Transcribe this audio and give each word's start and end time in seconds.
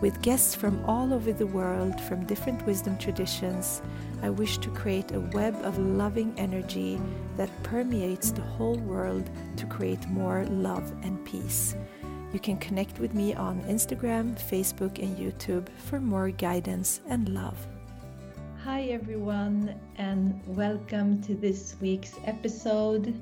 With 0.00 0.22
guests 0.22 0.54
from 0.54 0.84
all 0.84 1.12
over 1.12 1.32
the 1.32 1.48
world, 1.48 2.00
from 2.02 2.24
different 2.24 2.64
wisdom 2.64 2.96
traditions, 2.98 3.82
I 4.22 4.30
wish 4.30 4.58
to 4.58 4.70
create 4.70 5.10
a 5.10 5.18
web 5.18 5.56
of 5.64 5.76
loving 5.76 6.32
energy 6.36 7.00
that 7.36 7.50
permeates 7.64 8.30
the 8.30 8.42
whole 8.42 8.78
world 8.78 9.28
to 9.56 9.66
create 9.66 10.08
more 10.08 10.44
love 10.44 10.88
and 11.02 11.24
peace. 11.24 11.74
You 12.32 12.38
can 12.38 12.58
connect 12.58 13.00
with 13.00 13.12
me 13.12 13.34
on 13.34 13.60
Instagram, 13.62 14.38
Facebook, 14.38 15.02
and 15.02 15.16
YouTube 15.18 15.68
for 15.88 15.98
more 15.98 16.30
guidance 16.30 17.00
and 17.08 17.30
love. 17.30 17.58
Hi, 18.62 18.82
everyone, 18.82 19.74
and 19.96 20.40
welcome 20.46 21.20
to 21.22 21.34
this 21.34 21.74
week's 21.80 22.14
episode. 22.24 23.18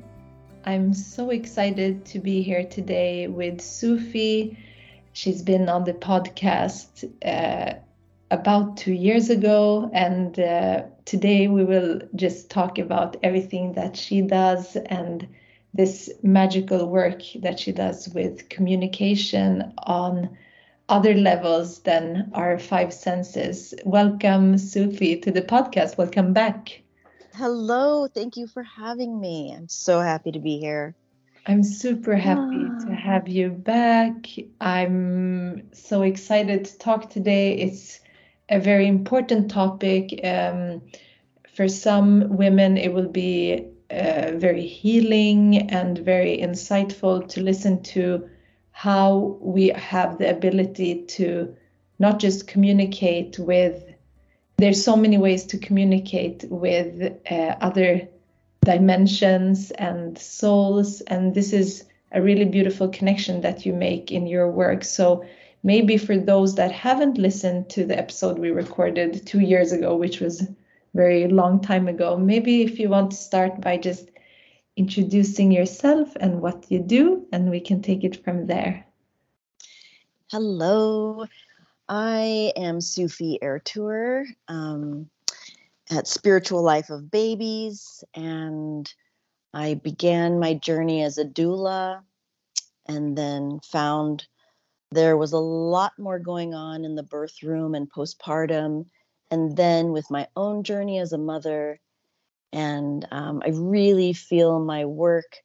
I'm 0.67 0.93
so 0.93 1.31
excited 1.31 2.05
to 2.05 2.19
be 2.19 2.43
here 2.43 2.65
today 2.65 3.29
with 3.29 3.63
Sufi 3.63 4.59
She's 5.17 5.41
been 5.41 5.71
on 5.71 5.85
the 5.85 5.95
podcast 5.95 7.11
uh, 7.25 7.79
about 8.31 8.77
two 8.77 8.93
years 8.93 9.31
ago, 9.31 9.91
and 9.95 10.39
uh, 10.39 10.83
today 11.07 11.49
we 11.49 11.65
will 11.65 12.03
just 12.15 12.51
talk 12.51 12.79
about 12.79 13.17
everything 13.23 13.73
that 13.73 13.97
she 13.97 14.21
does 14.21 14.77
and 14.77 15.27
this 15.73 16.11
magical 16.23 16.87
work 16.87 17.23
that 17.37 17.59
she 17.59 17.73
does 17.73 18.11
with 18.11 18.51
communication 18.51 19.73
on 19.79 20.37
other 20.91 21.15
levels 21.15 21.81
than 21.81 22.31
our 22.35 22.59
five 22.59 22.93
senses. 22.93 23.73
Welcome, 23.87 24.59
Sufi, 24.59 25.19
to 25.21 25.31
the 25.31 25.41
podcast. 25.41 25.97
Welcome 25.97 26.35
back. 26.35 26.83
Hello, 27.33 28.07
thank 28.07 28.37
you 28.37 28.47
for 28.47 28.63
having 28.63 29.19
me. 29.19 29.55
I'm 29.57 29.69
so 29.69 30.01
happy 30.01 30.33
to 30.33 30.41
be 30.41 30.59
here. 30.59 30.95
I'm 31.49 31.63
super 31.63 32.17
happy 32.17 32.65
to 32.81 32.89
ah. 32.91 32.95
have 32.95 33.29
you 33.29 33.51
back. 33.51 34.27
I'm 34.61 35.73
so 35.73 36.03
excited 36.03 36.65
to 36.65 36.79
talk 36.79 37.09
today. 37.09 37.57
It's 37.57 38.01
a 38.49 38.59
very 38.59 38.89
important 38.89 39.49
topic. 39.49 40.21
Um, 40.25 40.83
for 41.55 41.69
some 41.69 42.37
women, 42.37 42.77
it 42.77 42.93
will 42.93 43.09
be 43.09 43.65
uh, 43.91 44.33
very 44.35 44.67
healing 44.67 45.71
and 45.71 45.99
very 45.99 46.39
insightful 46.39 47.29
to 47.29 47.41
listen 47.41 47.81
to 47.95 48.29
how 48.73 49.39
we 49.41 49.69
have 49.69 50.19
the 50.19 50.29
ability 50.29 51.05
to 51.05 51.57
not 52.01 52.19
just 52.19 52.49
communicate 52.49 53.39
with, 53.39 53.85
there's 54.57 54.83
so 54.83 54.97
many 54.97 55.17
ways 55.17 55.45
to 55.45 55.59
communicate 55.59 56.45
with 56.51 57.17
uh, 57.31 57.55
other 57.61 58.09
dimensions 58.67 59.71
and 59.71 60.19
souls. 60.19 61.01
And 61.03 61.35
this 61.35 61.53
is 61.53 61.85
a 62.11 62.21
really 62.21 62.45
beautiful 62.45 62.89
connection 62.89 63.41
that 63.43 63.65
you 63.65 63.73
make 63.73 64.11
in 64.11 64.27
your 64.27 64.51
work. 64.51 64.83
So 64.85 65.25
maybe 65.63 65.97
for 65.97 66.19
those 66.19 66.57
that 66.57 66.73
haven't 66.73 67.17
listened 67.17 67.71
to 67.71 67.87
the 67.87 67.97
episode 67.97 68.39
we 68.39 68.51
recorded 68.51 69.25
two 69.25 69.41
years 69.41 69.73
ago, 69.73 69.97
which 69.97 70.21
was 70.21 70.47
very 70.95 71.29
long 71.29 71.61
time 71.61 71.87
ago, 71.89 72.17
maybe 72.17 72.63
if 72.63 72.79
you 72.81 72.89
want 72.89 73.13
to 73.13 73.17
start 73.17 73.61
by 73.61 73.77
just 73.77 74.11
introducing 74.77 75.53
yourself 75.53 76.17
and 76.21 76.43
what 76.43 76.67
you 76.69 76.81
do, 76.81 77.27
and 77.33 77.51
we 77.51 77.61
can 77.61 77.81
take 77.83 78.05
it 78.05 78.25
from 78.25 78.47
there. 78.47 78.85
Hello, 80.33 81.27
I 81.89 82.53
am 82.57 82.81
Sufi 82.81 83.39
Ertuğ. 83.41 84.25
Um, 84.49 85.09
at 85.91 86.09
Spiritual 86.09 86.63
Life 86.63 86.91
of 86.91 87.11
Babies, 87.11 88.05
and 88.15 88.93
I 89.55 89.75
began 89.75 90.41
my 90.41 90.55
journey 90.55 91.03
as 91.03 91.19
a 91.19 91.25
doula 91.25 92.01
and 92.87 93.17
then 93.17 93.61
found 93.65 94.27
there 94.91 95.17
was 95.17 95.33
a 95.33 95.39
lot 95.39 95.93
more 95.99 96.19
going 96.19 96.55
on 96.55 96.85
in 96.85 96.95
the 96.95 97.03
birth 97.03 97.43
room 97.43 97.75
and 97.75 97.91
postpartum, 97.91 98.87
and 99.31 99.57
then 99.57 99.93
with 99.93 100.11
my 100.11 100.29
own 100.37 100.63
journey 100.63 100.99
as 100.99 101.13
a 101.13 101.19
mother. 101.19 101.81
And 102.53 103.07
um, 103.11 103.43
I 103.45 103.51
really 103.51 104.13
feel 104.13 104.61
my 104.61 104.85
work 104.85 105.37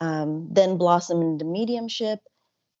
um, 0.00 0.48
then 0.52 0.78
blossom 0.78 1.22
into 1.22 1.44
mediumship, 1.44 2.20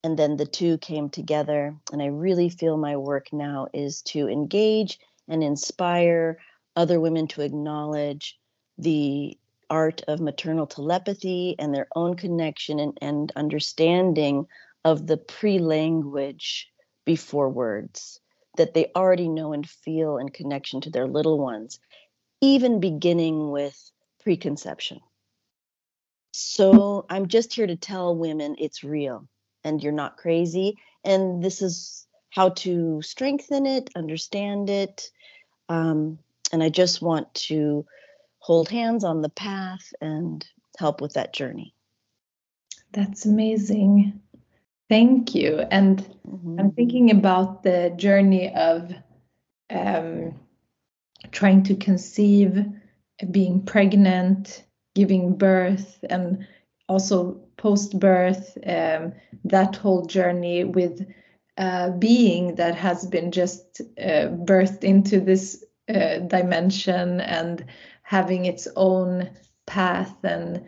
and 0.04 0.16
then 0.16 0.36
the 0.36 0.46
two 0.46 0.78
came 0.78 1.10
together. 1.10 1.74
And 1.92 2.00
I 2.00 2.06
really 2.06 2.48
feel 2.48 2.76
my 2.76 2.96
work 2.96 3.26
now 3.32 3.66
is 3.74 4.02
to 4.02 4.28
engage 4.28 4.98
and 5.26 5.42
inspire 5.42 6.38
other 6.78 7.00
women 7.00 7.26
to 7.26 7.42
acknowledge 7.42 8.38
the 8.78 9.36
art 9.68 10.00
of 10.06 10.20
maternal 10.20 10.66
telepathy 10.66 11.56
and 11.58 11.74
their 11.74 11.88
own 11.96 12.14
connection 12.14 12.78
and, 12.78 12.96
and 13.02 13.32
understanding 13.34 14.46
of 14.84 15.08
the 15.08 15.16
pre 15.16 15.58
language 15.58 16.70
before 17.04 17.50
words 17.50 18.20
that 18.56 18.74
they 18.74 18.92
already 18.94 19.28
know 19.28 19.52
and 19.52 19.68
feel 19.68 20.18
in 20.18 20.28
connection 20.28 20.80
to 20.80 20.90
their 20.90 21.08
little 21.08 21.38
ones, 21.38 21.80
even 22.40 22.78
beginning 22.78 23.50
with 23.50 23.90
preconception. 24.22 25.00
So 26.32 27.06
I'm 27.10 27.26
just 27.26 27.54
here 27.54 27.66
to 27.66 27.76
tell 27.76 28.14
women 28.14 28.54
it's 28.56 28.84
real 28.84 29.28
and 29.64 29.82
you're 29.82 29.92
not 29.92 30.16
crazy. 30.16 30.76
And 31.04 31.42
this 31.42 31.60
is 31.60 32.06
how 32.30 32.50
to 32.50 33.02
strengthen 33.02 33.66
it, 33.66 33.90
understand 33.96 34.70
it, 34.70 35.10
um, 35.68 36.20
and 36.52 36.62
I 36.62 36.68
just 36.68 37.02
want 37.02 37.32
to 37.34 37.84
hold 38.38 38.68
hands 38.68 39.04
on 39.04 39.22
the 39.22 39.28
path 39.28 39.92
and 40.00 40.46
help 40.78 41.00
with 41.00 41.14
that 41.14 41.32
journey. 41.32 41.74
That's 42.92 43.26
amazing. 43.26 44.20
Thank 44.88 45.34
you. 45.34 45.58
And 45.70 45.98
mm-hmm. 46.26 46.58
I'm 46.58 46.72
thinking 46.72 47.10
about 47.10 47.62
the 47.62 47.92
journey 47.96 48.54
of 48.54 48.92
um, 49.70 50.34
trying 51.30 51.62
to 51.64 51.74
conceive, 51.74 52.64
being 53.30 53.62
pregnant, 53.62 54.64
giving 54.94 55.36
birth, 55.36 56.02
and 56.08 56.46
also 56.88 57.40
post 57.58 57.98
birth, 57.98 58.56
um, 58.66 59.12
that 59.44 59.76
whole 59.76 60.06
journey 60.06 60.64
with 60.64 61.06
a 61.58 61.90
being 61.90 62.54
that 62.54 62.76
has 62.76 63.04
been 63.06 63.32
just 63.32 63.80
uh, 63.98 64.28
birthed 64.46 64.84
into 64.84 65.20
this 65.20 65.64
uh, 65.88 66.18
dimension 66.18 67.20
and 67.20 67.64
having 68.02 68.44
its 68.46 68.68
own 68.76 69.30
path 69.66 70.14
and 70.24 70.64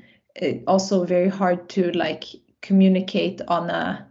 also 0.66 1.04
very 1.04 1.28
hard 1.28 1.68
to 1.68 1.90
like 1.92 2.24
communicate 2.62 3.40
on 3.48 3.70
a 3.70 4.06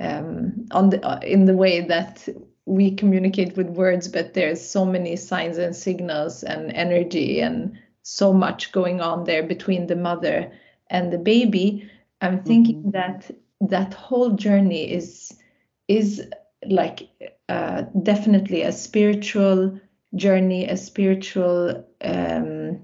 um, 0.00 0.66
on 0.70 0.90
the 0.90 1.04
uh, 1.06 1.20
in 1.20 1.44
the 1.44 1.56
way 1.56 1.80
that 1.80 2.28
we 2.66 2.94
communicate 2.94 3.56
with 3.56 3.66
words 3.68 4.08
but 4.08 4.34
there's 4.34 4.60
so 4.60 4.84
many 4.84 5.16
signs 5.16 5.58
and 5.58 5.74
signals 5.74 6.42
and 6.42 6.72
energy 6.72 7.40
and 7.40 7.76
so 8.02 8.32
much 8.32 8.72
going 8.72 9.00
on 9.00 9.24
there 9.24 9.42
between 9.42 9.86
the 9.86 9.96
mother 9.96 10.52
and 10.88 11.12
the 11.12 11.18
baby 11.18 11.90
i'm 12.20 12.42
thinking 12.42 12.80
mm-hmm. 12.80 12.90
that 12.90 13.30
that 13.60 13.92
whole 13.94 14.30
journey 14.30 14.90
is 14.90 15.36
is 15.88 16.26
like 16.66 17.08
uh, 17.48 17.82
definitely 18.02 18.62
a 18.62 18.72
spiritual 18.72 19.78
journey, 20.14 20.66
a 20.66 20.76
spiritual 20.76 21.86
um, 22.00 22.80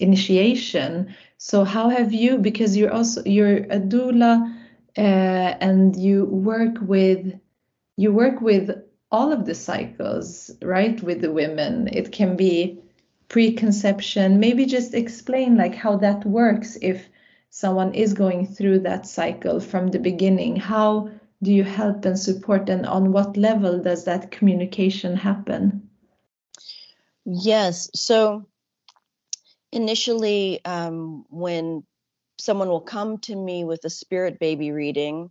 initiation. 0.00 1.14
So 1.38 1.64
how 1.64 1.88
have 1.88 2.12
you? 2.12 2.38
Because 2.38 2.76
you're 2.76 2.92
also 2.92 3.22
you're 3.24 3.56
a 3.56 3.80
doula, 3.80 4.54
uh, 4.96 5.00
and 5.00 5.96
you 5.96 6.24
work 6.24 6.76
with 6.80 7.38
you 7.96 8.12
work 8.12 8.40
with 8.40 8.70
all 9.10 9.32
of 9.32 9.46
the 9.46 9.54
cycles, 9.54 10.50
right? 10.62 11.02
With 11.02 11.20
the 11.20 11.32
women, 11.32 11.88
it 11.88 12.12
can 12.12 12.36
be 12.36 12.80
preconception. 13.28 14.40
Maybe 14.40 14.66
just 14.66 14.94
explain 14.94 15.56
like 15.56 15.74
how 15.74 15.96
that 15.98 16.24
works 16.24 16.76
if 16.80 17.08
someone 17.50 17.94
is 17.94 18.12
going 18.12 18.46
through 18.46 18.80
that 18.80 19.06
cycle 19.06 19.60
from 19.60 19.88
the 19.88 19.98
beginning. 19.98 20.56
How 20.56 21.10
do 21.42 21.52
you 21.52 21.64
help 21.64 22.04
and 22.04 22.18
support, 22.18 22.68
and 22.68 22.84
on 22.86 23.12
what 23.12 23.36
level 23.36 23.80
does 23.80 24.04
that 24.04 24.30
communication 24.30 25.16
happen? 25.16 25.87
Yes. 27.28 27.90
So 27.94 28.46
initially, 29.72 30.64
um, 30.64 31.26
when 31.30 31.84
someone 32.40 32.68
will 32.68 32.82
come 32.82 33.18
to 33.18 33.36
me 33.36 33.64
with 33.64 33.84
a 33.84 33.90
spirit 33.90 34.40
baby 34.40 34.72
reading, 34.72 35.30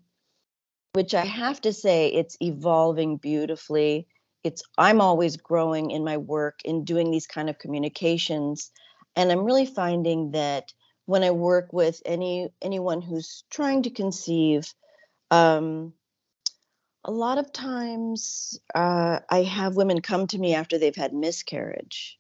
which 0.94 1.16
I 1.16 1.26
have 1.26 1.62
to 1.62 1.74
say 1.74 2.10
it's 2.10 2.38
evolving 2.42 3.18
beautifully. 3.18 4.08
it's 4.44 4.64
i'm 4.80 5.02
always 5.02 5.38
growing 5.38 5.92
in 5.92 6.04
my 6.06 6.18
work 6.18 6.62
in 6.66 6.86
doing 6.86 7.12
these 7.12 7.28
kind 7.28 7.50
of 7.52 7.60
communications 7.60 8.72
and 9.18 9.32
i'm 9.32 9.46
really 9.46 9.68
finding 9.68 10.32
that 10.32 10.74
when 11.08 11.24
i 11.24 11.32
work 11.32 11.74
with 11.74 12.02
any 12.06 12.50
anyone 12.64 13.02
who's 13.04 13.46
trying 13.52 13.84
to 13.84 13.92
conceive 13.92 14.74
um, 15.32 15.94
a 17.08 17.12
lot 17.12 17.38
of 17.38 17.52
times 17.54 18.60
uh, 18.76 19.20
i 19.30 19.44
have 19.44 19.76
women 19.76 20.02
come 20.02 20.28
to 20.28 20.38
me 20.38 20.54
after 20.54 20.78
they've 20.78 20.96
had 20.96 21.14
miscarriage. 21.14 22.20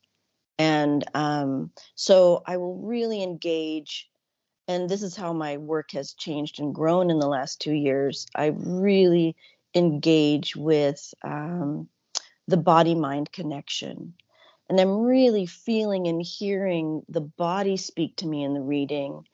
And 0.59 1.03
um, 1.13 1.71
so 1.95 2.41
i 2.47 2.57
will 2.57 2.77
really 2.77 3.21
engage 3.21 4.09
and 4.67 4.89
this 4.89 5.01
is 5.01 5.15
how 5.15 5.31
my 5.33 5.57
work 5.57 5.91
has 5.91 6.13
changed 6.13 6.59
and 6.59 6.75
grown 6.75 7.09
in 7.09 7.19
the 7.19 7.27
last 7.27 7.61
two 7.61 7.71
years. 7.71 8.27
I 8.35 8.47
really 8.47 9.35
engage 9.73 10.55
with 10.55 11.13
um, 11.23 11.87
the 12.47 12.57
body 12.57 12.95
mind 12.95 13.31
connection. 13.31 14.13
And 14.69 14.79
I'm 14.79 14.99
really 14.99 15.45
feeling 15.45 16.07
and 16.07 16.21
hearing 16.21 17.03
the 17.07 17.21
body 17.21 17.77
speak 17.77 18.17
to 18.17 18.27
me 18.27 18.43
in 18.43 18.53
the 18.53 18.61
reading 18.61 19.25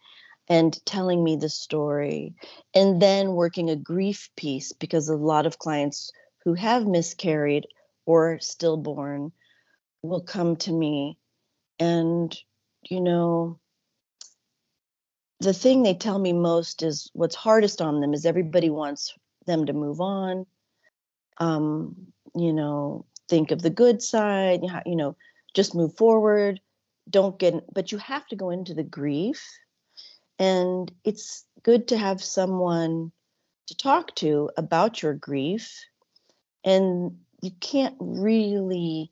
and 0.53 0.85
telling 0.85 1.23
me 1.23 1.35
the 1.35 1.49
story. 1.49 2.35
And 2.75 3.01
then 3.01 3.31
working 3.31 3.71
a 3.71 3.75
grief 3.75 4.29
piece 4.37 4.71
because 4.71 5.09
a 5.09 5.15
lot 5.15 5.47
of 5.47 5.57
clients 5.57 6.11
who 6.45 6.53
have 6.53 6.85
miscarried 6.85 7.65
or 8.05 8.37
stillborn 8.39 9.31
will 10.03 10.21
come 10.21 10.55
to 10.57 10.71
me. 10.71 11.17
And, 11.79 12.37
you 12.87 13.01
know, 13.01 13.59
the 15.39 15.53
thing 15.55 15.81
they 15.81 15.95
tell 15.95 16.19
me 16.19 16.33
most 16.33 16.83
is 16.83 17.09
what's 17.13 17.35
hardest 17.35 17.81
on 17.81 17.99
them 17.99 18.13
is 18.13 18.23
everybody 18.23 18.69
wants 18.69 19.11
them 19.47 19.65
to 19.65 19.73
move 19.73 20.01
on. 20.01 20.45
Um, 21.37 21.95
you 22.35 22.53
know, 22.53 23.07
think 23.27 23.49
of 23.49 23.63
the 23.63 23.71
good 23.71 24.03
side, 24.03 24.61
you 24.85 24.95
know, 24.95 25.15
just 25.55 25.73
move 25.73 25.97
forward. 25.97 26.59
Don't 27.09 27.39
get, 27.39 27.55
but 27.73 27.91
you 27.91 27.97
have 27.97 28.27
to 28.27 28.35
go 28.35 28.51
into 28.51 28.75
the 28.75 28.83
grief. 28.83 29.43
And 30.39 30.91
it's 31.03 31.45
good 31.63 31.87
to 31.89 31.97
have 31.97 32.23
someone 32.23 33.11
to 33.67 33.77
talk 33.77 34.15
to 34.15 34.49
about 34.57 35.01
your 35.01 35.13
grief. 35.13 35.85
And 36.63 37.19
you 37.41 37.51
can't 37.59 37.95
really 37.99 39.11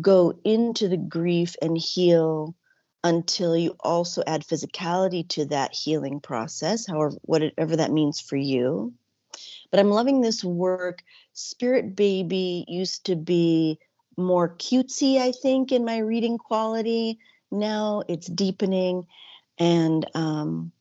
go 0.00 0.38
into 0.44 0.88
the 0.88 0.96
grief 0.96 1.56
and 1.62 1.78
heal 1.78 2.54
until 3.02 3.56
you 3.56 3.76
also 3.80 4.22
add 4.26 4.46
physicality 4.46 5.28
to 5.28 5.44
that 5.46 5.74
healing 5.74 6.20
process, 6.20 6.86
however, 6.86 7.16
whatever 7.22 7.76
that 7.76 7.92
means 7.92 8.20
for 8.20 8.36
you. 8.36 8.94
But 9.70 9.80
I'm 9.80 9.90
loving 9.90 10.20
this 10.20 10.42
work. 10.42 11.02
Spirit 11.32 11.96
Baby 11.96 12.64
used 12.66 13.06
to 13.06 13.16
be 13.16 13.78
more 14.16 14.48
cutesy, 14.48 15.18
I 15.18 15.32
think, 15.32 15.72
in 15.72 15.84
my 15.84 15.98
reading 15.98 16.38
quality. 16.38 17.18
Now 17.50 18.02
it's 18.08 18.26
deepening. 18.26 19.06
And 19.58 20.08
um, 20.14 20.72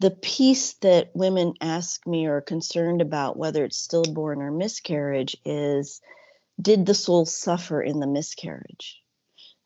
the 0.00 0.10
piece 0.10 0.74
that 0.74 1.10
women 1.14 1.54
ask 1.60 2.06
me 2.06 2.26
or 2.26 2.36
are 2.36 2.42
concerned 2.42 3.00
about, 3.00 3.36
whether 3.36 3.64
it's 3.64 3.76
stillborn 3.76 4.42
or 4.42 4.50
miscarriage, 4.50 5.36
is 5.44 6.00
did 6.60 6.86
the 6.86 6.94
soul 6.94 7.24
suffer 7.24 7.82
in 7.82 8.00
the 8.00 8.06
miscarriage? 8.06 9.00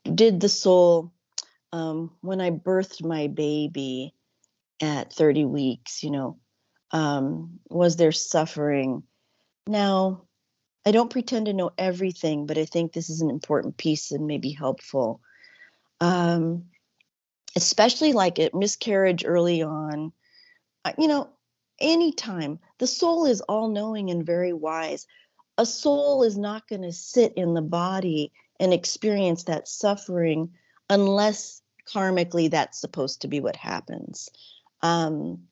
Did 0.05 0.41
the 0.41 0.49
soul, 0.49 1.13
um, 1.73 2.13
when 2.21 2.41
I 2.41 2.51
birthed 2.51 3.05
my 3.05 3.27
baby 3.27 4.15
at 4.81 5.13
30 5.13 5.45
weeks, 5.47 6.05
you 6.05 6.11
know, 6.11 6.39
um, 6.93 7.61
was 7.69 7.97
there 7.97 8.13
suffering 8.13 9.03
now 9.67 10.23
i 10.85 10.93
don't 10.93 11.11
pretend 11.11 11.47
to 11.47 11.53
know 11.53 11.71
everything 11.77 12.47
but 12.47 12.59
i 12.59 12.65
think 12.65 12.93
this 12.93 13.11
is 13.11 13.21
an 13.21 13.31
important 13.31 13.77
piece 13.77 14.13
and 14.13 14.27
maybe 14.27 14.53
helpful 14.53 15.21
um, 16.01 16.65
especially 17.57 18.13
like 18.13 18.39
a 18.39 18.51
miscarriage 18.55 19.25
early 19.25 19.63
on 19.63 20.13
you 20.99 21.09
know 21.09 21.29
anytime 21.81 22.59
the 22.79 22.87
soul 22.87 23.27
is 23.27 23.41
all 23.43 23.69
knowing 23.69 24.11
and 24.11 24.25
very 24.25 24.53
wise. 24.53 25.07
A 25.59 25.67
soul 25.67 26.23
is 26.23 26.37
not 26.37 26.69
going 26.69 26.83
to 26.83 26.93
sit 26.93 27.33
in 27.35 27.55
the 27.55 27.63
body 27.63 28.33
and 28.61 28.73
experience 28.73 29.45
that 29.45 29.69
suffering 29.69 30.51
unless 30.91 31.63
karmically 31.89 32.51
that's 32.51 32.81
supposed 32.81 33.23
to 33.23 33.29
be 33.29 33.41
what 33.41 33.57
happens. 33.57 34.29
Um, 34.83 35.45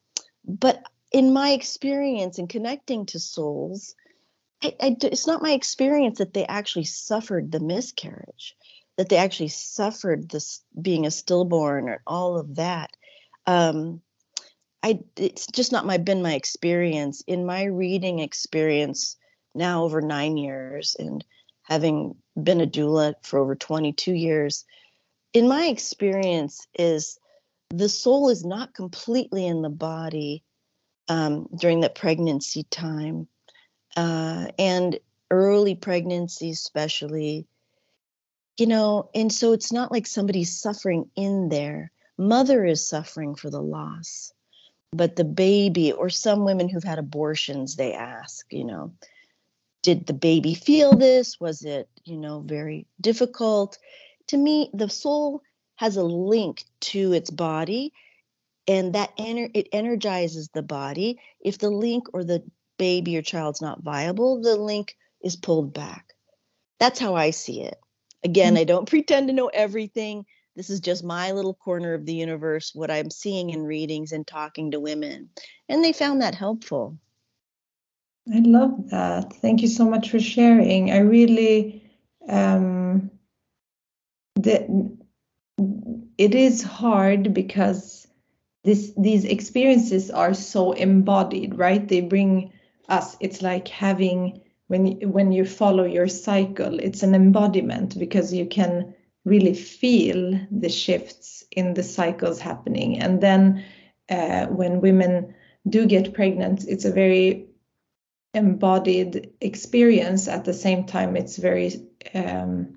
but 0.46 0.82
in 1.12 1.32
my 1.32 1.50
experience 1.50 2.38
in 2.38 2.48
connecting 2.48 3.06
to 3.06 3.18
souls, 3.18 3.94
I, 4.62 4.74
I, 4.80 4.96
it's 5.02 5.26
not 5.26 5.42
my 5.42 5.52
experience 5.52 6.18
that 6.18 6.34
they 6.34 6.46
actually 6.46 6.84
suffered 6.84 7.50
the 7.50 7.60
miscarriage, 7.60 8.54
that 8.96 9.08
they 9.08 9.16
actually 9.16 9.48
suffered 9.48 10.28
this 10.28 10.62
being 10.80 11.06
a 11.06 11.10
stillborn 11.10 11.88
or 11.88 12.02
all 12.06 12.38
of 12.38 12.56
that. 12.56 12.90
Um, 13.46 14.00
I 14.82 15.00
it's 15.16 15.46
just 15.46 15.72
not 15.72 15.86
my 15.86 15.96
been 15.96 16.22
my 16.22 16.34
experience 16.34 17.22
in 17.26 17.46
my 17.46 17.64
reading 17.64 18.18
experience 18.18 19.16
now 19.54 19.84
over 19.84 20.00
nine 20.00 20.36
years 20.36 20.94
and 20.98 21.24
having 21.62 22.14
been 22.40 22.60
a 22.60 22.66
doula 22.66 23.14
for 23.22 23.38
over 23.38 23.54
22 23.54 24.12
years. 24.12 24.64
In 25.32 25.48
my 25.48 25.66
experience, 25.66 26.66
is 26.78 27.18
the 27.70 27.88
soul 27.88 28.28
is 28.28 28.44
not 28.44 28.74
completely 28.74 29.46
in 29.46 29.62
the 29.62 29.70
body 29.70 30.44
um, 31.08 31.48
during 31.58 31.80
that 31.80 31.94
pregnancy 31.94 32.64
time 32.64 33.26
uh, 33.96 34.48
and 34.58 34.98
early 35.30 35.74
pregnancy, 35.74 36.50
especially. 36.50 37.46
You 38.58 38.66
know, 38.66 39.10
and 39.14 39.32
so 39.32 39.52
it's 39.52 39.72
not 39.72 39.90
like 39.90 40.06
somebody's 40.06 40.60
suffering 40.60 41.10
in 41.16 41.48
there. 41.48 41.90
Mother 42.16 42.64
is 42.64 42.88
suffering 42.88 43.34
for 43.34 43.50
the 43.50 43.60
loss, 43.60 44.32
but 44.92 45.16
the 45.16 45.24
baby, 45.24 45.92
or 45.92 46.08
some 46.08 46.44
women 46.44 46.68
who've 46.68 46.84
had 46.84 47.00
abortions, 47.00 47.74
they 47.74 47.94
ask, 47.94 48.46
you 48.52 48.64
know, 48.64 48.94
did 49.82 50.06
the 50.06 50.14
baby 50.14 50.54
feel 50.54 50.96
this? 50.96 51.40
Was 51.40 51.62
it, 51.62 51.88
you 52.04 52.16
know, 52.16 52.40
very 52.40 52.86
difficult? 53.00 53.76
To 54.28 54.36
me, 54.36 54.70
the 54.72 54.88
soul 54.88 55.42
has 55.76 55.96
a 55.96 56.04
link 56.04 56.64
to 56.80 57.12
its 57.12 57.30
body 57.30 57.92
and 58.66 58.94
that 58.94 59.16
ener- 59.16 59.50
it 59.54 59.68
energizes 59.72 60.48
the 60.48 60.62
body 60.62 61.20
if 61.40 61.58
the 61.58 61.70
link 61.70 62.06
or 62.12 62.24
the 62.24 62.42
baby 62.78 63.16
or 63.16 63.22
child's 63.22 63.60
not 63.60 63.82
viable 63.82 64.40
the 64.40 64.56
link 64.56 64.96
is 65.22 65.36
pulled 65.36 65.72
back 65.72 66.14
that's 66.78 66.98
how 66.98 67.14
i 67.14 67.30
see 67.30 67.62
it 67.62 67.78
again 68.24 68.54
mm-hmm. 68.54 68.60
i 68.60 68.64
don't 68.64 68.88
pretend 68.88 69.28
to 69.28 69.34
know 69.34 69.48
everything. 69.48 70.24
This 70.56 70.70
is 70.70 70.78
just 70.78 71.02
my 71.02 71.32
little 71.32 71.54
corner 71.54 71.94
of 71.94 72.06
the 72.06 72.14
universe 72.14 72.70
what 72.74 72.90
i'm 72.90 73.10
seeing 73.10 73.50
in 73.50 73.62
readings 73.62 74.12
and 74.12 74.26
talking 74.26 74.70
to 74.70 74.80
women 74.80 75.30
and 75.68 75.82
they 75.82 75.92
found 75.92 76.22
that 76.22 76.34
helpful. 76.34 76.98
I 78.32 78.38
love 78.38 78.90
that. 78.90 79.34
Thank 79.34 79.60
you 79.60 79.68
so 79.68 79.84
much 79.84 80.10
for 80.10 80.20
sharing. 80.20 80.90
I 80.90 80.98
really 80.98 81.90
um 82.28 83.10
the, 84.36 84.96
it 86.18 86.34
is 86.34 86.62
hard 86.62 87.34
because 87.34 88.06
this 88.64 88.92
these 88.96 89.24
experiences 89.24 90.10
are 90.10 90.34
so 90.34 90.72
embodied 90.72 91.58
right? 91.58 91.86
They 91.86 92.00
bring 92.00 92.52
us 92.88 93.16
it's 93.20 93.42
like 93.42 93.68
having 93.68 94.40
when 94.74 94.86
you, 94.86 95.08
when 95.08 95.30
you 95.30 95.44
follow 95.44 95.84
your 95.84 96.08
cycle 96.08 96.80
it's 96.80 97.04
an 97.04 97.14
embodiment 97.14 97.96
because 97.96 98.34
you 98.34 98.44
can 98.44 98.92
really 99.24 99.54
feel 99.54 100.40
the 100.50 100.68
shifts 100.68 101.44
in 101.52 101.74
the 101.74 101.82
cycles 101.82 102.40
happening. 102.40 102.98
And 102.98 103.20
then 103.20 103.64
uh, 104.10 104.46
when 104.46 104.80
women 104.80 105.32
do 105.68 105.86
get 105.86 106.12
pregnant 106.12 106.64
it's 106.66 106.84
a 106.84 106.90
very 106.90 107.46
embodied 108.34 109.32
experience. 109.40 110.26
At 110.26 110.44
the 110.44 110.52
same 110.52 110.86
time 110.86 111.16
it's 111.16 111.36
very 111.36 111.70
um, 112.12 112.76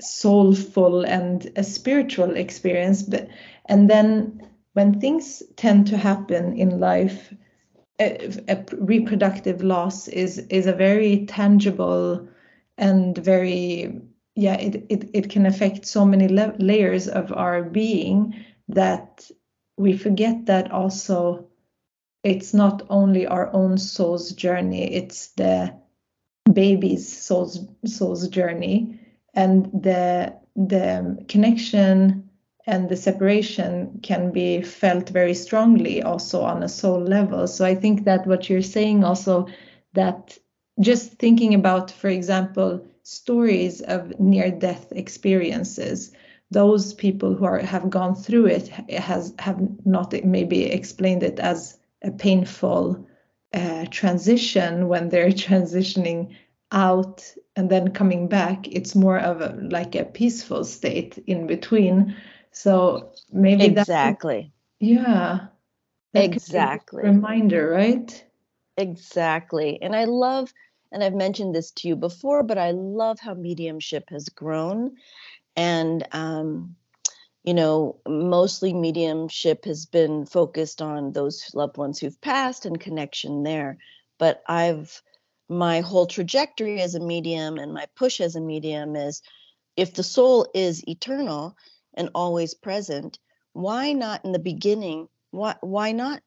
soulful 0.00 1.04
and 1.04 1.52
a 1.54 1.62
spiritual 1.62 2.34
experience. 2.34 3.02
But 3.02 3.28
and 3.66 3.90
then 3.90 4.48
when 4.72 5.00
things 5.00 5.42
tend 5.56 5.88
to 5.88 5.98
happen 5.98 6.56
in 6.56 6.80
life, 6.80 7.34
a, 8.00 8.30
a 8.48 8.64
reproductive 8.78 9.62
loss 9.62 10.08
is 10.08 10.38
is 10.38 10.66
a 10.66 10.72
very 10.72 11.26
tangible 11.26 12.26
and 12.78 13.16
very 13.18 14.00
yeah 14.34 14.54
it, 14.54 14.86
it, 14.88 15.10
it 15.12 15.30
can 15.30 15.46
affect 15.46 15.86
so 15.86 16.04
many 16.04 16.26
la- 16.28 16.52
layers 16.58 17.06
of 17.08 17.32
our 17.32 17.62
being 17.62 18.34
that 18.68 19.30
we 19.76 19.96
forget 19.96 20.46
that 20.46 20.70
also 20.70 21.46
it's 22.24 22.54
not 22.54 22.82
only 22.88 23.26
our 23.26 23.52
own 23.52 23.76
soul's 23.76 24.32
journey 24.32 24.92
it's 24.94 25.28
the 25.32 25.74
baby's 26.52 27.06
soul's 27.06 27.60
soul's 27.84 28.28
journey 28.28 28.98
and 29.34 29.66
the 29.66 30.34
the 30.56 31.24
connection 31.28 32.29
and 32.66 32.88
the 32.88 32.96
separation 32.96 33.98
can 34.02 34.30
be 34.30 34.62
felt 34.62 35.08
very 35.08 35.34
strongly 35.34 36.02
also 36.02 36.42
on 36.42 36.62
a 36.62 36.68
soul 36.68 37.00
level 37.00 37.46
so 37.46 37.64
i 37.64 37.74
think 37.74 38.04
that 38.04 38.26
what 38.26 38.48
you're 38.48 38.62
saying 38.62 39.04
also 39.04 39.46
that 39.92 40.38
just 40.80 41.12
thinking 41.14 41.54
about, 41.54 41.90
for 41.90 42.08
example, 42.08 42.84
stories 43.02 43.80
of 43.82 44.18
near-death 44.18 44.92
experiences, 44.92 46.12
those 46.50 46.94
people 46.94 47.34
who 47.34 47.44
are, 47.44 47.58
have 47.58 47.90
gone 47.90 48.14
through 48.14 48.46
it 48.46 48.68
has 48.68 49.34
have 49.38 49.60
not 49.84 50.12
maybe 50.24 50.64
explained 50.64 51.22
it 51.22 51.38
as 51.38 51.78
a 52.02 52.10
painful 52.10 53.06
uh, 53.52 53.84
transition 53.90 54.88
when 54.88 55.08
they're 55.08 55.28
transitioning 55.46 56.34
out 56.72 57.34
and 57.56 57.68
then 57.68 57.92
coming 57.92 58.28
back. 58.28 58.66
It's 58.68 58.94
more 58.94 59.18
of 59.18 59.40
a, 59.40 59.56
like 59.70 59.94
a 59.94 60.04
peaceful 60.04 60.64
state 60.64 61.18
in 61.26 61.46
between. 61.46 62.16
So 62.52 63.12
maybe 63.32 63.64
exactly. 63.64 64.52
yeah. 64.80 65.46
exactly. 66.14 67.04
reminder, 67.04 67.70
right? 67.70 68.24
Exactly. 68.76 69.80
And 69.82 69.94
I 69.94 70.04
love, 70.04 70.52
and 70.90 71.04
I've 71.04 71.14
mentioned 71.14 71.54
this 71.54 71.70
to 71.72 71.88
you 71.88 71.96
before, 71.96 72.42
but 72.42 72.58
I 72.58 72.72
love 72.72 73.20
how 73.20 73.34
mediumship 73.34 74.10
has 74.10 74.28
grown. 74.28 74.96
And, 75.56 76.06
um, 76.12 76.76
you 77.44 77.54
know, 77.54 78.00
mostly 78.08 78.72
mediumship 78.72 79.64
has 79.64 79.86
been 79.86 80.26
focused 80.26 80.82
on 80.82 81.12
those 81.12 81.50
loved 81.54 81.76
ones 81.76 81.98
who've 81.98 82.20
passed 82.20 82.66
and 82.66 82.80
connection 82.80 83.42
there. 83.42 83.78
But 84.18 84.42
I've, 84.46 85.00
my 85.48 85.80
whole 85.80 86.06
trajectory 86.06 86.80
as 86.80 86.94
a 86.94 87.00
medium 87.00 87.58
and 87.58 87.72
my 87.72 87.86
push 87.96 88.20
as 88.20 88.36
a 88.36 88.40
medium 88.40 88.96
is 88.96 89.22
if 89.76 89.94
the 89.94 90.02
soul 90.02 90.46
is 90.54 90.86
eternal 90.88 91.56
and 91.94 92.10
always 92.14 92.54
present, 92.54 93.18
why 93.52 93.92
not 93.92 94.24
in 94.24 94.32
the 94.32 94.38
beginning? 94.38 95.08
Why, 95.30 95.56
why 95.60 95.92
not 95.92 96.22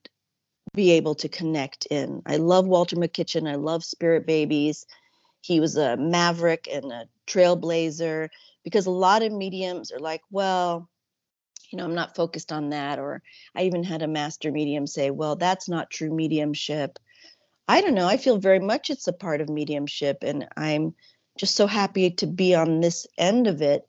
be 0.73 0.91
able 0.91 1.15
to 1.15 1.29
connect 1.29 1.85
in. 1.87 2.21
I 2.25 2.37
love 2.37 2.65
Walter 2.65 2.95
Makichen. 2.95 3.47
I 3.47 3.55
love 3.55 3.83
Spirit 3.83 4.25
Babies. 4.25 4.85
He 5.41 5.59
was 5.59 5.77
a 5.77 5.97
maverick 5.97 6.67
and 6.71 6.91
a 6.91 7.07
trailblazer 7.27 8.29
because 8.63 8.85
a 8.85 8.91
lot 8.91 9.23
of 9.23 9.31
mediums 9.31 9.91
are 9.91 9.99
like, 9.99 10.21
well, 10.31 10.89
you 11.69 11.77
know, 11.77 11.83
I'm 11.83 11.95
not 11.95 12.15
focused 12.15 12.51
on 12.51 12.69
that. 12.69 12.97
Or 12.97 13.21
I 13.55 13.63
even 13.63 13.83
had 13.83 14.01
a 14.01 14.07
master 14.07 14.51
medium 14.51 14.87
say, 14.87 15.11
well, 15.11 15.35
that's 15.35 15.69
not 15.69 15.91
true 15.91 16.13
mediumship. 16.13 16.97
I 17.67 17.81
don't 17.81 17.93
know. 17.93 18.07
I 18.07 18.17
feel 18.17 18.37
very 18.37 18.59
much 18.59 18.89
it's 18.89 19.07
a 19.07 19.13
part 19.13 19.41
of 19.41 19.49
mediumship, 19.49 20.17
and 20.21 20.47
I'm 20.57 20.93
just 21.37 21.55
so 21.55 21.65
happy 21.65 22.11
to 22.11 22.27
be 22.27 22.55
on 22.55 22.81
this 22.81 23.07
end 23.17 23.47
of 23.47 23.61
it. 23.61 23.85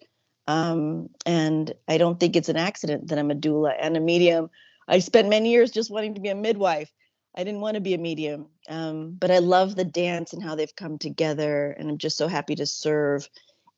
Um, 0.47 1.09
and 1.25 1.73
I 1.89 1.99
don't 1.99 2.21
think 2.21 2.37
it's 2.37 2.49
an 2.49 2.57
accident 2.57 3.09
that 3.09 3.19
I'm 3.19 3.31
a 3.31 3.35
doula 3.35 3.75
and 3.81 3.97
a 3.97 4.01
medium 4.01 4.51
I 4.87 4.99
spent 4.99 5.29
many 5.29 5.51
years 5.51 5.71
just 5.71 5.91
wanting 5.91 6.15
to 6.15 6.21
be 6.21 6.29
a 6.29 6.35
midwife. 6.35 6.93
I 7.37 7.43
didn't 7.43 7.61
want 7.61 7.75
to 7.75 7.81
be 7.81 7.95
a 7.95 7.99
medium, 7.99 8.47
um, 8.69 9.17
but 9.19 9.31
I 9.31 9.39
love 9.39 9.75
the 9.75 9.85
dance 9.85 10.33
and 10.33 10.43
how 10.43 10.55
they've 10.55 10.77
come 10.77 10.99
together, 10.99 11.71
and 11.73 11.91
I'm 11.91 11.99
just 11.99 12.17
so 12.17 12.29
happy 12.29 12.55
to 12.57 12.67
serve 12.67 13.29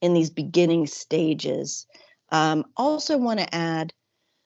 in 0.02 0.12
these 0.12 0.30
beginning 0.30 0.87
stages. 0.87 1.87
Um, 2.30 2.66
also, 2.76 3.16
want 3.16 3.40
to 3.40 3.54
add 3.54 3.94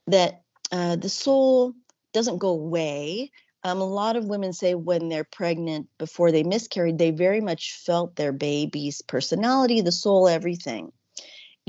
that 0.06 0.42
uh, 0.70 0.96
the 0.96 1.08
soul 1.08 1.74
doesn't 2.12 2.38
go 2.38 2.50
away. 2.50 3.32
Um, 3.64 3.80
a 3.80 3.84
lot 3.84 4.16
of 4.16 4.26
women 4.26 4.52
say 4.52 4.74
when 4.74 5.08
they're 5.08 5.24
pregnant 5.24 5.88
before 5.98 6.30
they 6.30 6.44
miscarried, 6.44 6.98
they 6.98 7.10
very 7.10 7.40
much 7.40 7.74
felt 7.84 8.16
their 8.16 8.32
baby's 8.32 9.02
personality, 9.02 9.80
the 9.80 9.92
soul, 9.92 10.28
everything. 10.28 10.92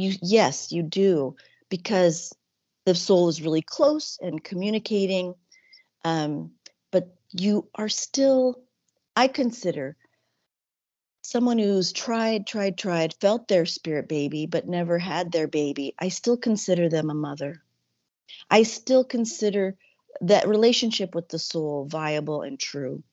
You 0.02 0.18
yes, 0.22 0.72
you 0.72 0.84
do 0.84 1.36
because 1.70 2.34
the 2.86 2.96
soul 2.96 3.30
is 3.30 3.42
really 3.42 3.62
close 3.62 4.18
and 4.22 4.44
communicating 4.44 5.36
um, 6.04 6.52
but 6.92 7.16
you 7.32 7.70
are 7.76 7.90
still 7.90 8.60
i 9.16 9.28
consider 9.28 9.96
someone 11.22 11.60
who's 11.60 11.92
tried 11.94 12.48
tried 12.48 12.78
tried 12.78 13.14
felt 13.22 13.48
their 13.48 13.66
spirit 13.66 14.08
baby 14.10 14.48
but 14.48 14.68
never 14.68 14.98
had 14.98 15.32
their 15.32 15.48
baby 15.48 15.94
i 16.00 16.10
still 16.10 16.38
consider 16.38 16.90
them 16.90 17.10
a 17.10 17.14
mother. 17.14 17.62
I 18.50 18.64
still 18.64 19.04
consider 19.04 19.78
that 20.22 20.48
relationship 20.48 21.16
with 21.16 21.30
the 21.30 21.40
soul 21.40 21.86
viable 21.86 22.42
and 22.42 22.60
true. 22.60 23.04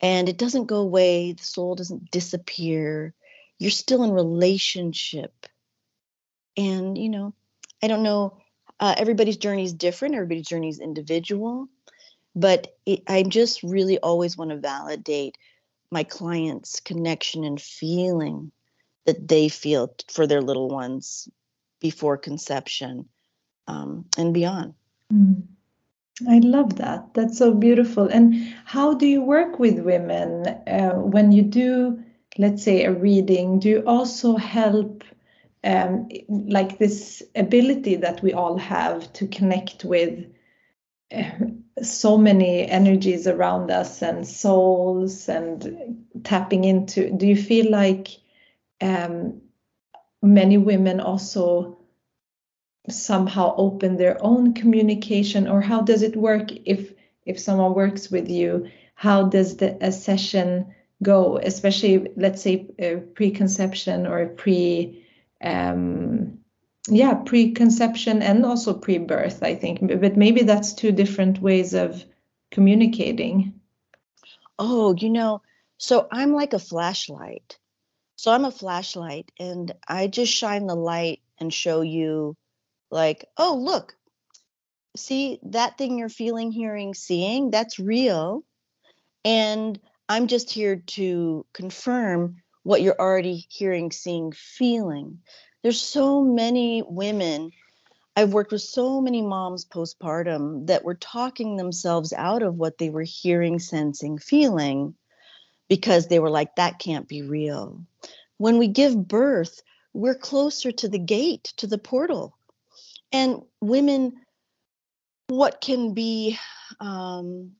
And 0.00 0.28
it 0.28 0.38
doesn't 0.38 0.66
go 0.66 0.76
away 0.76 1.32
the 1.32 1.44
soul 1.44 1.74
doesn't 1.74 2.10
disappear. 2.10 3.14
You're 3.58 3.70
still 3.70 4.02
in 4.04 4.10
relationship 4.10 5.46
and 6.58 6.98
you 6.98 7.08
know 7.08 7.32
I 7.82 7.86
don't 7.86 8.02
know. 8.02 8.38
Uh, 8.80 8.94
everybody's 8.96 9.36
journey 9.36 9.64
is 9.64 9.72
different. 9.72 10.14
Everybody's 10.14 10.46
journey 10.46 10.68
is 10.68 10.80
individual. 10.80 11.68
But 12.34 12.76
it, 12.86 13.02
I 13.08 13.22
just 13.22 13.62
really 13.62 13.98
always 13.98 14.36
want 14.36 14.50
to 14.50 14.56
validate 14.56 15.36
my 15.90 16.04
clients' 16.04 16.80
connection 16.80 17.44
and 17.44 17.60
feeling 17.60 18.52
that 19.06 19.26
they 19.26 19.48
feel 19.48 19.94
for 20.12 20.26
their 20.26 20.42
little 20.42 20.68
ones 20.68 21.28
before 21.80 22.18
conception 22.18 23.08
um, 23.66 24.04
and 24.16 24.34
beyond. 24.34 24.74
Mm. 25.12 25.42
I 26.28 26.38
love 26.40 26.76
that. 26.76 27.14
That's 27.14 27.38
so 27.38 27.54
beautiful. 27.54 28.08
And 28.08 28.34
how 28.64 28.94
do 28.94 29.06
you 29.06 29.22
work 29.22 29.60
with 29.60 29.78
women 29.78 30.46
uh, 30.66 30.94
when 30.94 31.30
you 31.30 31.42
do, 31.42 32.02
let's 32.36 32.64
say, 32.64 32.84
a 32.84 32.92
reading? 32.92 33.60
Do 33.60 33.68
you 33.68 33.84
also 33.86 34.36
help 34.36 35.04
um, 35.68 36.08
like 36.28 36.78
this 36.78 37.22
ability 37.36 37.96
that 37.96 38.22
we 38.22 38.32
all 38.32 38.56
have 38.56 39.12
to 39.12 39.26
connect 39.26 39.84
with 39.84 40.24
uh, 41.14 41.30
so 41.82 42.16
many 42.16 42.66
energies 42.66 43.26
around 43.26 43.70
us 43.70 44.02
and 44.02 44.26
souls 44.26 45.28
and 45.28 46.06
tapping 46.24 46.64
into 46.64 47.10
do 47.10 47.26
you 47.26 47.36
feel 47.36 47.70
like 47.70 48.08
um, 48.80 49.42
many 50.22 50.56
women 50.56 51.00
also 51.00 51.78
somehow 52.88 53.54
open 53.56 53.96
their 53.96 54.16
own 54.24 54.54
communication? 54.54 55.46
Or 55.46 55.60
how 55.60 55.82
does 55.82 56.02
it 56.02 56.16
work 56.16 56.50
if 56.64 56.94
if 57.26 57.38
someone 57.38 57.74
works 57.74 58.10
with 58.10 58.30
you? 58.30 58.70
How 58.94 59.24
does 59.24 59.58
the 59.58 59.76
a 59.84 59.92
session 59.92 60.74
go 61.02 61.36
especially 61.36 62.08
let's 62.16 62.42
say 62.42 62.66
preconception 63.14 64.06
or 64.06 64.26
pre 64.26 65.04
um, 65.42 66.38
yeah 66.88 67.14
preconception 67.14 68.22
and 68.22 68.44
also 68.44 68.72
pre-birth 68.74 69.42
i 69.42 69.54
think. 69.54 69.80
But 70.00 70.16
maybe 70.16 70.42
that's 70.42 70.72
two 70.72 70.92
different 70.92 71.40
ways 71.40 71.74
of 71.74 72.04
communicating. 72.50 73.60
Oh 74.58 74.94
you 74.94 75.10
know 75.10 75.42
so 75.76 76.08
i'm 76.10 76.32
like 76.32 76.52
a 76.54 76.58
flashlight. 76.58 77.58
So 78.16 78.32
i'm 78.32 78.44
a 78.44 78.50
flashlight 78.50 79.30
and 79.38 79.72
i 79.86 80.06
just 80.06 80.32
shine 80.32 80.66
the 80.66 80.74
light 80.74 81.20
and 81.38 81.52
show 81.52 81.82
you 81.82 82.36
like 82.90 83.24
oh 83.36 83.56
look. 83.56 83.94
See 84.96 85.38
that 85.44 85.78
thing 85.78 85.98
you're 85.98 86.08
feeling 86.08 86.50
hearing 86.50 86.94
seeing? 86.94 87.50
That's 87.50 87.78
real. 87.78 88.44
And 89.24 89.78
i'm 90.08 90.26
just 90.26 90.50
here 90.50 90.76
to 90.76 91.44
confirm 91.52 92.36
what 92.62 92.82
you're 92.82 92.98
already 92.98 93.46
hearing, 93.48 93.90
seeing, 93.90 94.32
feeling. 94.32 95.20
There's 95.62 95.80
so 95.80 96.22
many 96.22 96.82
women. 96.86 97.52
I've 98.16 98.32
worked 98.32 98.52
with 98.52 98.62
so 98.62 99.00
many 99.00 99.22
moms 99.22 99.64
postpartum 99.64 100.66
that 100.66 100.84
were 100.84 100.94
talking 100.94 101.56
themselves 101.56 102.12
out 102.12 102.42
of 102.42 102.56
what 102.56 102.78
they 102.78 102.90
were 102.90 103.04
hearing, 103.04 103.58
sensing, 103.58 104.18
feeling 104.18 104.94
because 105.68 106.08
they 106.08 106.18
were 106.18 106.30
like, 106.30 106.56
that 106.56 106.78
can't 106.78 107.06
be 107.06 107.22
real. 107.22 107.80
When 108.38 108.58
we 108.58 108.68
give 108.68 109.08
birth, 109.08 109.62
we're 109.92 110.14
closer 110.14 110.72
to 110.72 110.88
the 110.88 110.98
gate, 110.98 111.52
to 111.58 111.66
the 111.66 111.78
portal. 111.78 112.36
And 113.12 113.42
women, 113.60 114.14
what 115.28 115.60
can 115.60 115.94
be 115.94 116.38
um, 116.80 117.52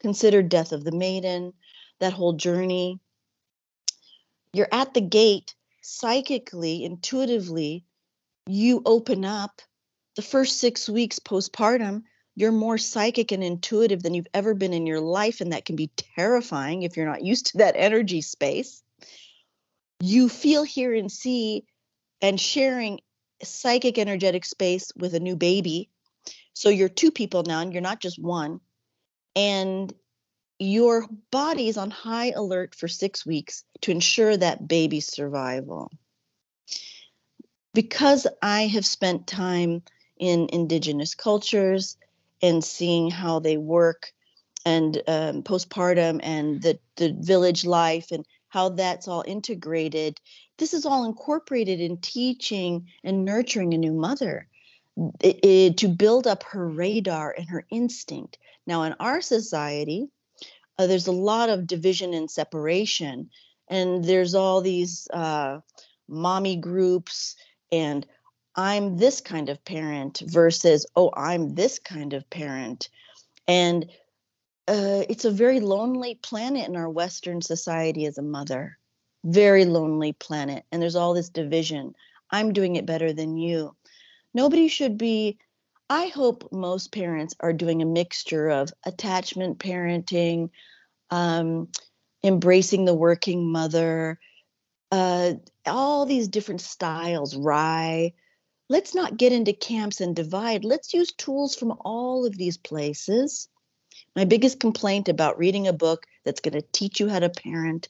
considered 0.00 0.48
death 0.48 0.72
of 0.72 0.84
the 0.84 0.92
maiden, 0.92 1.52
that 1.98 2.12
whole 2.12 2.32
journey, 2.32 3.00
you're 4.52 4.68
at 4.72 4.94
the 4.94 5.00
gate 5.00 5.54
psychically, 5.82 6.84
intuitively, 6.84 7.84
you 8.46 8.82
open 8.84 9.24
up. 9.24 9.62
The 10.16 10.22
first 10.22 10.58
six 10.58 10.88
weeks 10.88 11.18
postpartum, 11.18 12.02
you're 12.34 12.52
more 12.52 12.78
psychic 12.78 13.32
and 13.32 13.44
intuitive 13.44 14.02
than 14.02 14.14
you've 14.14 14.26
ever 14.34 14.54
been 14.54 14.72
in 14.72 14.86
your 14.86 15.00
life. 15.00 15.40
And 15.40 15.52
that 15.52 15.64
can 15.64 15.76
be 15.76 15.90
terrifying 16.16 16.82
if 16.82 16.96
you're 16.96 17.06
not 17.06 17.22
used 17.22 17.46
to 17.46 17.58
that 17.58 17.74
energy 17.76 18.20
space. 18.20 18.82
You 20.00 20.28
feel, 20.28 20.62
hear, 20.62 20.94
and 20.94 21.10
see, 21.12 21.64
and 22.20 22.40
sharing 22.40 23.00
psychic 23.42 23.98
energetic 23.98 24.44
space 24.44 24.92
with 24.96 25.14
a 25.14 25.20
new 25.20 25.36
baby. 25.36 25.90
So 26.54 26.68
you're 26.68 26.88
two 26.88 27.10
people 27.10 27.42
now, 27.44 27.60
and 27.60 27.72
you're 27.72 27.82
not 27.82 28.00
just 28.00 28.18
one. 28.18 28.60
And 29.36 29.92
your 30.60 31.06
body 31.30 31.68
is 31.68 31.78
on 31.78 31.90
high 31.90 32.30
alert 32.30 32.74
for 32.74 32.86
six 32.86 33.24
weeks 33.24 33.64
to 33.80 33.90
ensure 33.90 34.36
that 34.36 34.68
baby's 34.68 35.06
survival. 35.06 35.90
Because 37.72 38.26
I 38.42 38.66
have 38.66 38.84
spent 38.84 39.26
time 39.26 39.82
in 40.18 40.48
indigenous 40.52 41.14
cultures 41.14 41.96
and 42.42 42.62
seeing 42.62 43.10
how 43.10 43.38
they 43.38 43.56
work 43.56 44.12
and 44.66 44.98
um, 45.08 45.42
postpartum 45.42 46.20
and 46.22 46.60
the 46.60 46.78
the 46.96 47.16
village 47.18 47.64
life 47.64 48.10
and 48.10 48.26
how 48.48 48.68
that's 48.68 49.08
all 49.08 49.24
integrated. 49.26 50.20
This 50.58 50.74
is 50.74 50.84
all 50.84 51.04
incorporated 51.04 51.80
in 51.80 51.96
teaching 51.96 52.88
and 53.02 53.24
nurturing 53.24 53.72
a 53.72 53.78
new 53.78 53.94
mother 53.94 54.46
it, 55.22 55.42
it, 55.42 55.76
to 55.78 55.88
build 55.88 56.26
up 56.26 56.42
her 56.42 56.68
radar 56.68 57.34
and 57.36 57.48
her 57.48 57.64
instinct. 57.70 58.36
Now, 58.66 58.82
in 58.82 58.94
our 59.00 59.22
society, 59.22 60.08
uh, 60.80 60.86
there's 60.86 61.06
a 61.06 61.12
lot 61.12 61.50
of 61.50 61.66
division 61.66 62.14
and 62.14 62.30
separation, 62.30 63.28
and 63.68 64.02
there's 64.02 64.34
all 64.34 64.62
these 64.62 65.06
uh, 65.12 65.60
mommy 66.08 66.56
groups 66.56 67.36
and 67.70 68.06
I'm 68.56 68.96
this 68.96 69.20
kind 69.20 69.48
of 69.48 69.64
parent 69.64 70.22
versus, 70.26 70.86
oh, 70.96 71.12
I'm 71.16 71.54
this 71.54 71.78
kind 71.78 72.14
of 72.14 72.28
parent. 72.30 72.88
And 73.46 73.84
uh, 74.66 75.04
it's 75.08 75.24
a 75.24 75.30
very 75.30 75.60
lonely 75.60 76.16
planet 76.16 76.66
in 76.68 76.76
our 76.76 76.90
Western 76.90 77.42
society 77.42 78.06
as 78.06 78.18
a 78.18 78.22
mother. 78.22 78.78
Very 79.22 79.66
lonely 79.66 80.12
planet. 80.14 80.64
And 80.72 80.82
there's 80.82 80.96
all 80.96 81.14
this 81.14 81.28
division. 81.28 81.94
I'm 82.30 82.52
doing 82.52 82.76
it 82.76 82.86
better 82.86 83.12
than 83.12 83.36
you. 83.36 83.76
Nobody 84.34 84.68
should 84.68 84.98
be. 84.98 85.38
I 85.90 86.06
hope 86.06 86.52
most 86.52 86.92
parents 86.92 87.34
are 87.40 87.52
doing 87.52 87.82
a 87.82 87.86
mixture 87.86 88.48
of 88.48 88.72
attachment 88.86 89.58
parenting, 89.58 90.50
um, 91.10 91.66
embracing 92.22 92.84
the 92.84 92.94
working 92.94 93.50
mother, 93.50 94.20
uh, 94.92 95.32
all 95.66 96.06
these 96.06 96.28
different 96.28 96.60
styles, 96.60 97.36
rye. 97.36 98.12
Let's 98.68 98.94
not 98.94 99.16
get 99.16 99.32
into 99.32 99.52
camps 99.52 100.00
and 100.00 100.14
divide. 100.14 100.64
Let's 100.64 100.94
use 100.94 101.10
tools 101.10 101.56
from 101.56 101.74
all 101.80 102.24
of 102.24 102.38
these 102.38 102.56
places. 102.56 103.48
My 104.14 104.24
biggest 104.24 104.60
complaint 104.60 105.08
about 105.08 105.38
reading 105.38 105.66
a 105.66 105.72
book 105.72 106.06
that's 106.24 106.40
going 106.40 106.54
to 106.54 106.66
teach 106.70 107.00
you 107.00 107.08
how 107.08 107.18
to 107.18 107.30
parent 107.30 107.88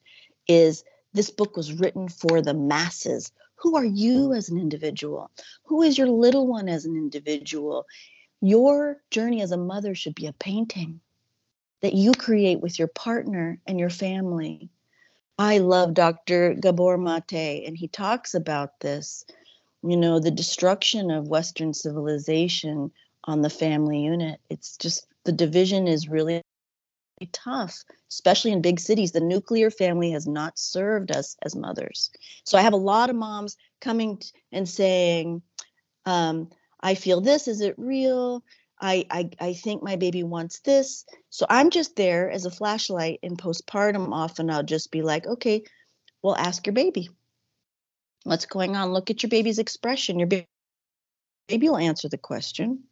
is 0.48 0.84
this 1.12 1.28
book 1.28 1.54
was 1.54 1.74
written 1.74 2.08
for 2.08 2.40
the 2.40 2.54
masses. 2.54 3.30
Who 3.60 3.76
are 3.76 3.84
you 3.84 4.32
as 4.32 4.48
an 4.48 4.58
individual? 4.58 5.30
Who 5.64 5.82
is 5.82 5.98
your 5.98 6.08
little 6.08 6.46
one 6.46 6.68
as 6.68 6.84
an 6.84 6.96
individual? 6.96 7.86
Your 8.40 8.98
journey 9.10 9.42
as 9.42 9.52
a 9.52 9.58
mother 9.58 9.94
should 9.94 10.14
be 10.14 10.26
a 10.26 10.32
painting 10.32 11.00
that 11.82 11.94
you 11.94 12.12
create 12.12 12.60
with 12.60 12.78
your 12.78 12.88
partner 12.88 13.60
and 13.66 13.78
your 13.78 13.90
family. 13.90 14.70
I 15.38 15.58
love 15.58 15.94
Dr. 15.94 16.54
Gabor 16.54 16.98
Mate, 16.98 17.64
and 17.66 17.76
he 17.76 17.88
talks 17.88 18.34
about 18.34 18.80
this, 18.80 19.24
you 19.82 19.96
know, 19.96 20.20
the 20.20 20.30
destruction 20.30 21.10
of 21.10 21.28
Western 21.28 21.72
civilization 21.72 22.92
on 23.24 23.42
the 23.42 23.50
family 23.50 24.00
unit. 24.00 24.40
It's 24.48 24.76
just 24.76 25.06
the 25.24 25.32
division 25.32 25.86
is 25.86 26.08
really 26.08 26.42
tough, 27.26 27.84
especially 28.10 28.52
in 28.52 28.62
big 28.62 28.80
cities. 28.80 29.12
The 29.12 29.20
nuclear 29.20 29.70
family 29.70 30.12
has 30.12 30.26
not 30.26 30.58
served 30.58 31.10
us 31.10 31.36
as 31.42 31.54
mothers. 31.54 32.10
So 32.44 32.58
I 32.58 32.62
have 32.62 32.72
a 32.72 32.76
lot 32.76 33.10
of 33.10 33.16
moms 33.16 33.56
coming 33.80 34.20
and 34.52 34.68
saying, 34.68 35.42
um, 36.06 36.50
I 36.80 36.94
feel 36.94 37.20
this. 37.20 37.48
Is 37.48 37.60
it 37.60 37.74
real? 37.78 38.42
I, 38.80 39.06
I 39.10 39.30
I 39.38 39.52
think 39.52 39.82
my 39.82 39.96
baby 39.96 40.22
wants 40.22 40.60
this. 40.60 41.04
So 41.28 41.44
I'm 41.50 41.68
just 41.68 41.96
there 41.96 42.30
as 42.30 42.46
a 42.46 42.50
flashlight 42.50 43.20
in 43.22 43.36
postpartum. 43.36 44.12
Often 44.12 44.50
I'll 44.50 44.62
just 44.62 44.90
be 44.90 45.02
like, 45.02 45.26
okay, 45.26 45.64
well, 46.22 46.34
ask 46.34 46.66
your 46.66 46.72
baby. 46.72 47.10
What's 48.24 48.46
going 48.46 48.76
on? 48.76 48.92
Look 48.92 49.10
at 49.10 49.22
your 49.22 49.30
baby's 49.30 49.58
expression. 49.58 50.18
Your 50.18 50.28
baby 50.28 51.68
will 51.68 51.76
answer 51.76 52.08
the 52.08 52.18
question. 52.18 52.84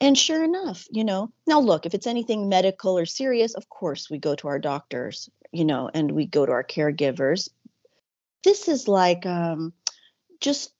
And 0.00 0.18
sure 0.18 0.42
enough, 0.42 0.86
you 0.90 1.04
know, 1.04 1.32
now 1.46 1.60
look, 1.60 1.86
if 1.86 1.94
it's 1.94 2.06
anything 2.06 2.48
medical 2.48 2.98
or 2.98 3.06
serious, 3.06 3.54
of 3.54 3.68
course 3.68 4.10
we 4.10 4.18
go 4.18 4.34
to 4.34 4.48
our 4.48 4.58
doctors, 4.58 5.30
you 5.52 5.64
know, 5.64 5.88
and 5.92 6.10
we 6.10 6.26
go 6.26 6.44
to 6.44 6.52
our 6.52 6.64
caregivers. 6.64 7.48
This 8.42 8.68
is 8.68 8.88
like 8.88 9.24
um, 9.24 9.72
just 10.40 10.74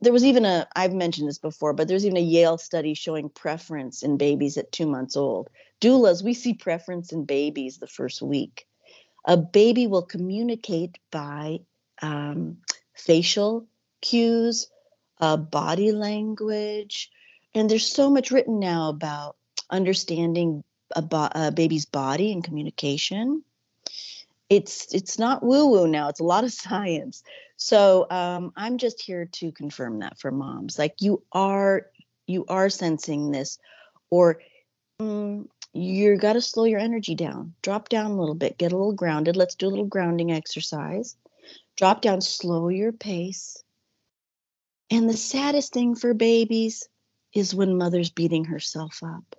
there 0.00 0.12
was 0.12 0.24
even 0.24 0.44
a 0.44 0.66
i've 0.76 0.92
mentioned 0.92 1.26
this 1.26 1.38
before 1.38 1.72
but 1.72 1.88
there's 1.88 2.04
even 2.04 2.18
a 2.18 2.20
yale 2.20 2.58
study 2.58 2.92
showing 2.92 3.30
preference 3.30 4.02
in 4.02 4.18
babies 4.18 4.58
at 4.58 4.70
two 4.72 4.86
months 4.86 5.16
old 5.16 5.48
doulas 5.80 6.22
we 6.22 6.34
see 6.34 6.52
preference 6.52 7.12
in 7.12 7.24
babies 7.24 7.78
the 7.78 7.86
first 7.86 8.20
week 8.20 8.66
a 9.24 9.36
baby 9.36 9.86
will 9.86 10.02
communicate 10.02 10.98
by 11.10 11.60
um, 12.02 12.58
facial 12.94 13.66
cues 14.02 14.68
uh, 15.20 15.36
body 15.36 15.92
language 15.92 17.10
and 17.54 17.68
there's 17.68 17.86
so 17.86 18.10
much 18.10 18.30
written 18.30 18.58
now 18.58 18.88
about 18.88 19.36
understanding 19.70 20.62
a, 20.94 21.02
bo- 21.02 21.28
a 21.32 21.52
baby's 21.52 21.86
body 21.86 22.32
and 22.32 22.44
communication. 22.44 23.42
It's 24.48 24.92
it's 24.92 25.18
not 25.18 25.44
woo 25.44 25.68
woo 25.68 25.86
now 25.86 26.08
it's 26.08 26.20
a 26.20 26.24
lot 26.24 26.44
of 26.44 26.52
science. 26.64 27.22
So 27.56 28.06
um, 28.10 28.52
i'm 28.56 28.78
just 28.78 29.02
here 29.02 29.26
to 29.26 29.52
confirm 29.52 30.00
that 30.00 30.18
for 30.18 30.30
moms 30.30 30.78
like 30.78 30.94
you 31.00 31.22
are 31.32 31.86
you 32.26 32.44
are 32.48 32.70
sensing 32.70 33.30
this 33.30 33.58
or 34.08 34.40
mm, 35.00 35.46
you 35.72 36.16
got 36.16 36.32
to 36.32 36.40
slow 36.40 36.64
your 36.64 36.80
energy 36.80 37.14
down. 37.14 37.54
Drop 37.62 37.88
down 37.88 38.10
a 38.10 38.18
little 38.18 38.34
bit 38.34 38.58
get 38.58 38.72
a 38.72 38.76
little 38.76 38.92
grounded. 38.92 39.36
Let's 39.36 39.54
do 39.54 39.66
a 39.66 39.70
little 39.70 39.86
grounding 39.86 40.32
exercise. 40.32 41.16
Drop 41.76 42.02
down 42.02 42.20
slow 42.20 42.68
your 42.68 42.92
pace. 42.92 43.62
And 44.90 45.08
the 45.08 45.16
saddest 45.16 45.72
thing 45.72 45.94
for 45.94 46.14
babies 46.14 46.88
is 47.32 47.54
when 47.54 47.78
mother's 47.78 48.10
beating 48.10 48.44
herself 48.44 49.02
up 49.02 49.36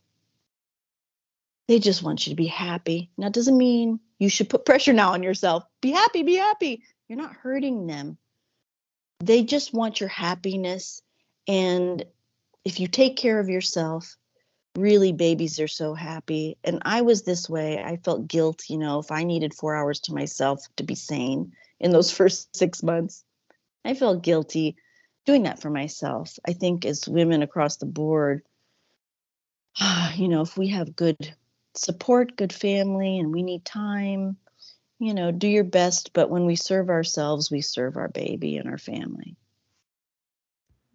they 1.72 1.80
just 1.80 2.04
want 2.04 2.28
you 2.28 2.32
to 2.32 2.36
be 2.36 2.48
happy. 2.48 3.10
Now, 3.18 3.28
it 3.28 3.34
doesn't 3.34 3.58
mean 3.58 4.02
you 4.20 4.28
should 4.28 4.50
put 4.50 4.66
pressure 4.66 4.92
now 4.92 5.14
on 5.14 5.24
yourself. 5.24 5.64
Be 5.80 5.92
happy, 5.92 6.22
be 6.22 6.36
happy. 6.36 6.84
You're 7.08 7.18
not 7.18 7.32
hurting 7.32 7.88
them. 7.88 8.18
They 9.22 9.46
just 9.46 9.74
want 9.74 10.02
your 10.02 10.10
happiness. 10.10 11.02
And 11.48 12.04
if 12.66 12.82
you 12.82 12.88
take 12.88 13.16
care 13.16 13.40
of 13.40 13.48
yourself, 13.48 14.18
really 14.76 15.14
babies 15.14 15.62
are 15.62 15.70
so 15.70 15.94
happy. 15.94 16.58
And 16.62 16.82
I 16.84 17.04
was 17.04 17.22
this 17.22 17.50
way. 17.50 17.82
I 17.82 17.96
felt 17.96 18.28
guilt, 18.28 18.64
you 18.68 18.78
know, 18.78 19.00
if 19.00 19.10
I 19.10 19.24
needed 19.24 19.54
four 19.54 19.74
hours 19.74 20.02
to 20.02 20.14
myself 20.14 20.66
to 20.76 20.84
be 20.84 20.96
sane 20.96 21.54
in 21.80 21.92
those 21.92 22.12
first 22.18 22.54
six 22.54 22.84
months. 22.84 23.24
I 23.86 23.94
felt 23.94 24.24
guilty 24.24 24.76
doing 25.26 25.44
that 25.44 25.62
for 25.62 25.70
myself. 25.70 26.38
I 26.48 26.54
think 26.54 26.86
as 26.86 27.08
women 27.08 27.44
across 27.44 27.78
the 27.78 27.86
board, 27.86 28.44
you 30.16 30.28
know, 30.28 30.42
if 30.42 30.58
we 30.58 30.70
have 30.70 30.96
good 30.96 31.36
support 31.76 32.36
good 32.36 32.52
family 32.52 33.20
and 33.20 33.32
we 33.32 33.44
need 33.44 33.64
time 33.64 34.36
you 35.00 35.14
know 35.14 35.32
do 35.32 35.48
your 35.48 35.64
best 35.64 36.12
but 36.14 36.30
when 36.30 36.46
we 36.46 36.56
serve 36.56 36.90
ourselves 36.90 37.50
we 37.50 37.62
serve 37.62 37.96
our 37.96 38.10
baby 38.10 38.58
and 38.58 38.70
our 38.70 38.78
family 38.78 39.36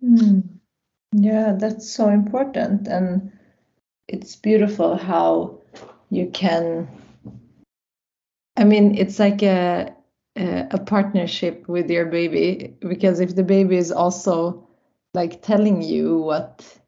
mm. 0.04 0.42
yeah 1.12 1.52
that's 1.58 1.90
so 1.90 2.08
important 2.08 2.86
and 2.88 3.32
it's 4.06 4.36
beautiful 4.36 4.96
how 4.96 5.58
you 6.10 6.28
can 6.32 6.86
i 8.56 8.64
mean 8.64 8.96
it's 8.98 9.18
like 9.18 9.42
a 9.42 9.95
a 10.36 10.78
partnership 10.78 11.68
with 11.68 11.90
your 11.90 12.06
baby 12.06 12.76
because 12.80 13.20
if 13.20 13.34
the 13.34 13.44
baby 13.44 13.76
is 13.76 13.90
also 13.90 14.68
like 15.14 15.42
telling 15.42 15.82
you 15.82 16.18
what 16.18 16.78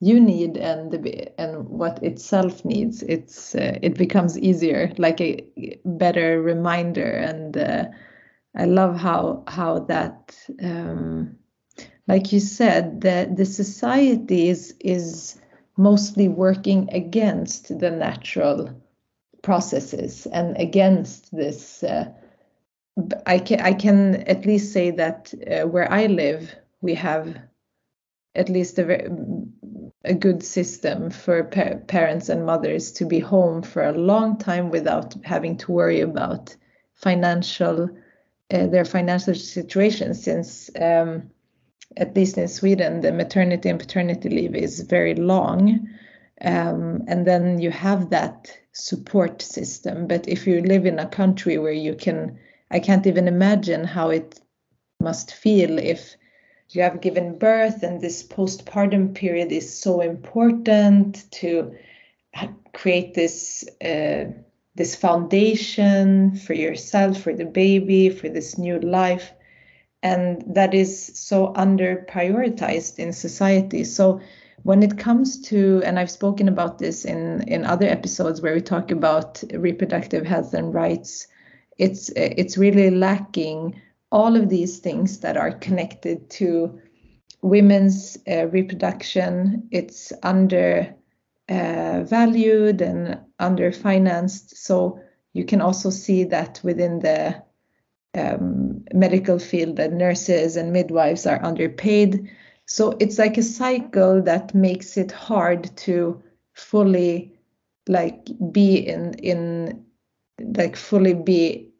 you 0.00 0.20
need 0.20 0.56
and 0.56 0.92
the 0.92 1.40
and 1.40 1.68
what 1.68 2.02
itself 2.02 2.64
needs 2.64 3.02
it's 3.02 3.54
uh, 3.54 3.78
it 3.82 3.94
becomes 3.96 4.38
easier 4.38 4.92
like 4.98 5.20
a 5.20 5.44
better 5.84 6.42
reminder. 6.42 7.10
And 7.10 7.56
uh, 7.56 7.86
i 8.56 8.64
love 8.64 8.96
how 8.96 9.42
how 9.48 9.78
that 9.78 10.36
um, 10.62 11.36
like 12.08 12.32
you 12.32 12.40
said 12.40 13.00
the 13.00 13.32
the 13.34 13.46
society 13.46 14.48
is 14.48 14.74
is 14.80 15.38
mostly 15.76 16.28
working 16.28 16.88
against 16.92 17.78
the 17.78 17.90
natural 17.90 18.70
processes 19.42 20.26
and 20.26 20.56
against 20.56 21.34
this 21.34 21.82
uh, 21.82 22.12
i 23.26 23.38
can 23.38 23.60
i 23.60 23.72
can 23.72 24.16
at 24.28 24.46
least 24.46 24.72
say 24.72 24.90
that 24.90 25.32
uh, 25.50 25.66
where 25.66 25.90
i 25.90 26.06
live 26.06 26.54
we 26.80 26.94
have 26.94 27.36
at 28.34 28.48
least 28.48 28.78
a, 28.78 29.10
a 30.04 30.14
good 30.14 30.42
system 30.42 31.10
for 31.10 31.44
pa 31.44 31.74
parents 31.86 32.28
and 32.28 32.46
mothers 32.46 32.92
to 32.92 33.04
be 33.04 33.18
home 33.18 33.62
for 33.62 33.82
a 33.84 33.92
long 33.92 34.38
time 34.38 34.70
without 34.70 35.14
having 35.24 35.56
to 35.56 35.72
worry 35.72 36.00
about 36.00 36.56
financial 36.94 37.88
uh, 38.52 38.66
their 38.66 38.84
financial 38.84 39.34
situation 39.34 40.14
since 40.14 40.70
um, 40.80 41.30
at 41.96 42.14
least 42.16 42.38
in 42.38 42.48
Sweden 42.48 43.00
the 43.00 43.12
maternity 43.12 43.68
and 43.68 43.78
paternity 43.78 44.28
leave 44.28 44.54
is 44.54 44.80
very 44.80 45.14
long. 45.14 45.88
Um, 46.40 47.04
and 47.06 47.26
then 47.26 47.60
you 47.60 47.70
have 47.70 48.10
that 48.10 48.50
support 48.72 49.42
system. 49.42 50.06
But 50.06 50.28
if 50.28 50.46
you 50.46 50.60
live 50.60 50.86
in 50.86 50.98
a 50.98 51.06
country 51.06 51.58
where 51.58 51.72
you 51.72 51.94
can 51.94 52.38
I 52.72 52.80
can't 52.80 53.06
even 53.06 53.28
imagine 53.28 53.84
how 53.84 54.08
it 54.08 54.40
must 54.98 55.34
feel 55.34 55.78
if 55.78 56.16
you 56.70 56.80
have 56.82 57.02
given 57.02 57.38
birth 57.38 57.82
and 57.82 58.00
this 58.00 58.22
postpartum 58.22 59.14
period 59.14 59.52
is 59.52 59.78
so 59.78 60.00
important 60.00 61.30
to 61.32 61.74
create 62.72 63.12
this 63.14 63.62
uh, 63.84 64.24
this 64.74 64.96
foundation 64.96 66.34
for 66.34 66.54
yourself, 66.54 67.20
for 67.20 67.34
the 67.34 67.44
baby, 67.44 68.08
for 68.08 68.30
this 68.30 68.56
new 68.56 68.78
life, 68.80 69.30
and 70.02 70.42
that 70.54 70.72
is 70.72 71.12
so 71.14 71.52
under 71.54 72.06
prioritized 72.08 72.98
in 72.98 73.12
society. 73.12 73.84
So 73.84 74.22
when 74.62 74.82
it 74.82 74.96
comes 74.96 75.40
to 75.40 75.82
and 75.84 75.98
i've 75.98 76.10
spoken 76.10 76.48
about 76.48 76.78
this 76.78 77.04
in 77.04 77.42
in 77.48 77.64
other 77.64 77.86
episodes 77.86 78.40
where 78.40 78.54
we 78.54 78.60
talk 78.60 78.92
about 78.92 79.42
reproductive 79.54 80.24
health 80.24 80.54
and 80.54 80.72
rights 80.72 81.26
it's 81.78 82.10
it's 82.16 82.56
really 82.56 82.90
lacking 82.90 83.80
all 84.10 84.36
of 84.36 84.48
these 84.48 84.78
things 84.78 85.20
that 85.20 85.36
are 85.36 85.52
connected 85.52 86.28
to 86.30 86.80
women's 87.40 88.18
uh, 88.28 88.46
reproduction. 88.48 89.68
It's 89.70 90.12
under 90.22 90.94
uh, 91.48 92.02
valued 92.04 92.80
and 92.80 93.18
under 93.38 93.72
financed 93.72 94.56
so 94.56 95.00
you 95.32 95.44
can 95.44 95.60
also 95.60 95.90
see 95.90 96.24
that 96.24 96.60
within 96.62 97.00
the 97.00 97.42
um, 98.14 98.84
medical 98.92 99.38
field 99.38 99.76
that 99.76 99.92
nurses 99.92 100.56
and 100.56 100.72
midwives 100.72 101.26
are 101.26 101.42
underpaid. 101.42 102.30
So 102.66 102.96
it's 103.00 103.18
like 103.18 103.38
a 103.38 103.42
cycle 103.42 104.22
that 104.22 104.54
makes 104.54 104.96
it 104.96 105.10
hard 105.10 105.74
to 105.78 106.22
fully 106.54 107.32
like 107.88 108.28
be 108.52 108.76
in 108.76 109.14
in 109.14 109.84
like 110.40 110.76
fully 110.76 111.14
be 111.14 111.70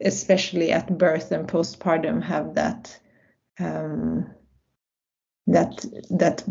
especially 0.00 0.72
at 0.72 0.96
birth 0.98 1.30
and 1.32 1.48
postpartum 1.48 2.22
have 2.22 2.54
that 2.54 2.98
um, 3.58 4.30
that 5.46 5.84
that 6.10 6.42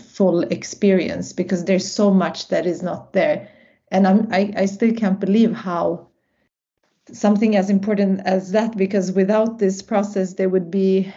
full 0.00 0.42
experience 0.42 1.32
because 1.32 1.64
there's 1.64 1.90
so 1.90 2.12
much 2.12 2.48
that 2.48 2.66
is 2.66 2.82
not 2.82 3.12
there 3.12 3.48
and 3.90 4.06
I'm, 4.06 4.28
I, 4.32 4.52
I 4.56 4.66
still 4.66 4.92
can't 4.94 5.20
believe 5.20 5.52
how 5.52 6.08
something 7.12 7.56
as 7.56 7.70
important 7.70 8.20
as 8.24 8.52
that 8.52 8.76
because 8.76 9.12
without 9.12 9.58
this 9.58 9.80
process 9.80 10.34
there 10.34 10.48
would 10.48 10.70
be 10.70 11.12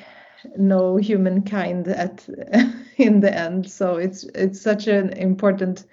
no 0.57 0.97
humankind 0.97 1.87
at 1.87 2.27
in 2.97 3.19
the 3.19 3.35
end. 3.35 3.69
So 3.69 3.97
it's 3.97 4.23
it's 4.35 4.61
such 4.61 4.87
an 4.87 5.09
important 5.13 5.85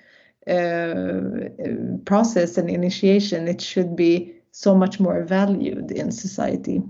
process 2.05 2.57
and 2.57 2.71
initiation. 2.71 3.49
It 3.49 3.61
should 3.61 3.97
be 3.97 4.35
so 4.53 4.75
much 4.75 5.01
more 5.01 5.25
valued 5.25 5.91
in 5.91 6.11
society. 6.13 6.83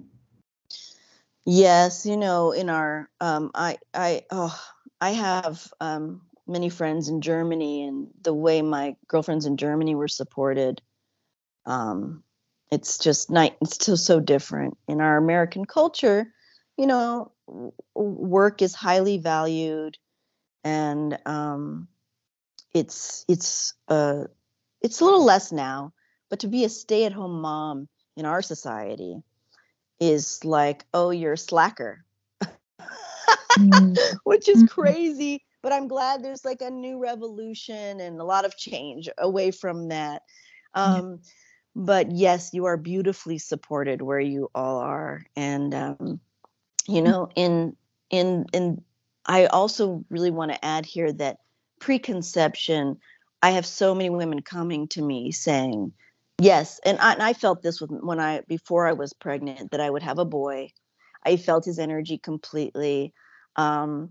Yes, 1.44 2.06
you 2.06 2.16
know, 2.16 2.52
in 2.52 2.68
our 2.68 3.08
um, 3.20 3.50
I 3.54 3.78
I 3.94 4.24
oh 4.30 4.58
I 5.00 5.10
have 5.10 5.66
um, 5.80 6.22
many 6.46 6.68
friends 6.68 7.08
in 7.08 7.20
Germany, 7.20 7.84
and 7.84 8.08
the 8.22 8.34
way 8.34 8.62
my 8.62 8.96
girlfriends 9.08 9.46
in 9.46 9.56
Germany 9.56 9.94
were 9.94 10.08
supported, 10.08 10.82
um, 11.64 12.24
it's 12.70 12.98
just 12.98 13.30
night. 13.30 13.56
It's 13.60 13.74
still 13.74 13.96
so 13.96 14.20
different 14.20 14.76
in 14.88 15.00
our 15.00 15.16
American 15.16 15.64
culture. 15.64 16.32
You 16.76 16.86
know, 16.86 17.32
work 17.94 18.60
is 18.60 18.74
highly 18.74 19.18
valued 19.18 19.96
and 20.64 21.16
um, 21.26 21.86
it's 22.76 23.24
it's 23.26 23.72
uh, 23.88 24.24
it's 24.82 25.00
a 25.00 25.04
little 25.04 25.24
less 25.24 25.50
now 25.50 25.92
but 26.28 26.40
to 26.40 26.48
be 26.48 26.64
a 26.64 26.68
stay-at-home 26.68 27.40
mom 27.40 27.88
in 28.16 28.26
our 28.26 28.42
society 28.42 29.22
is 29.98 30.44
like 30.44 30.84
oh 30.92 31.10
you're 31.10 31.32
a 31.32 31.38
slacker 31.38 32.04
mm. 33.58 33.98
which 34.24 34.46
is 34.48 34.58
mm-hmm. 34.58 34.66
crazy 34.66 35.42
but 35.62 35.72
i'm 35.72 35.88
glad 35.88 36.22
there's 36.22 36.44
like 36.44 36.60
a 36.60 36.70
new 36.70 36.98
revolution 36.98 37.98
and 37.98 38.20
a 38.20 38.24
lot 38.24 38.44
of 38.44 38.56
change 38.58 39.08
away 39.16 39.50
from 39.50 39.88
that 39.88 40.22
um, 40.74 41.12
yeah. 41.12 41.16
but 41.74 42.12
yes 42.12 42.50
you 42.52 42.66
are 42.66 42.76
beautifully 42.76 43.38
supported 43.38 44.02
where 44.02 44.20
you 44.20 44.50
all 44.54 44.78
are 44.80 45.24
and 45.34 45.72
um, 45.72 46.20
you 46.86 47.00
know 47.00 47.30
in 47.36 47.74
in 48.10 48.44
in 48.52 48.82
i 49.24 49.46
also 49.46 50.04
really 50.10 50.30
want 50.30 50.52
to 50.52 50.62
add 50.62 50.84
here 50.84 51.10
that 51.10 51.38
preconception 51.80 52.96
i 53.42 53.50
have 53.50 53.66
so 53.66 53.94
many 53.94 54.10
women 54.10 54.42
coming 54.42 54.88
to 54.88 55.02
me 55.02 55.32
saying 55.32 55.92
yes 56.40 56.80
and 56.84 56.98
I, 56.98 57.12
and 57.12 57.22
I 57.22 57.32
felt 57.32 57.62
this 57.62 57.80
when 57.80 58.20
i 58.20 58.42
before 58.48 58.86
i 58.86 58.92
was 58.92 59.12
pregnant 59.12 59.70
that 59.70 59.80
i 59.80 59.90
would 59.90 60.02
have 60.02 60.18
a 60.18 60.24
boy 60.24 60.70
i 61.24 61.36
felt 61.36 61.64
his 61.64 61.78
energy 61.78 62.18
completely 62.18 63.12
um 63.56 64.10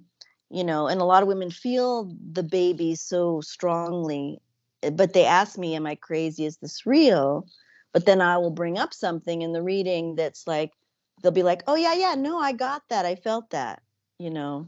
you 0.49 0.63
know 0.63 0.87
and 0.87 1.01
a 1.01 1.05
lot 1.05 1.23
of 1.23 1.27
women 1.27 1.51
feel 1.51 2.11
the 2.31 2.43
baby 2.43 2.95
so 2.95 3.41
strongly 3.41 4.39
eh, 4.83 4.89
but 4.89 5.13
they 5.13 5.25
ask 5.25 5.57
me 5.57 5.75
am 5.75 5.85
i 5.85 5.95
crazy 5.95 6.45
is 6.45 6.57
this 6.57 6.85
real 6.85 7.47
but 7.93 8.05
then 8.05 8.21
i 8.21 8.37
will 8.37 8.51
bring 8.51 8.77
up 8.77 8.93
something 8.93 9.41
in 9.41 9.53
the 9.53 9.63
reading 9.63 10.15
that's 10.15 10.47
like 10.47 10.71
they'll 11.21 11.31
be 11.31 11.43
like, 11.43 11.63
"Oh 11.67 11.75
yeah, 11.75 11.93
yeah, 11.93 12.15
no, 12.15 12.37
I 12.37 12.51
got 12.51 12.83
that. 12.89 13.05
I 13.05 13.15
felt 13.15 13.49
that." 13.49 13.81
You 14.19 14.29
know. 14.29 14.67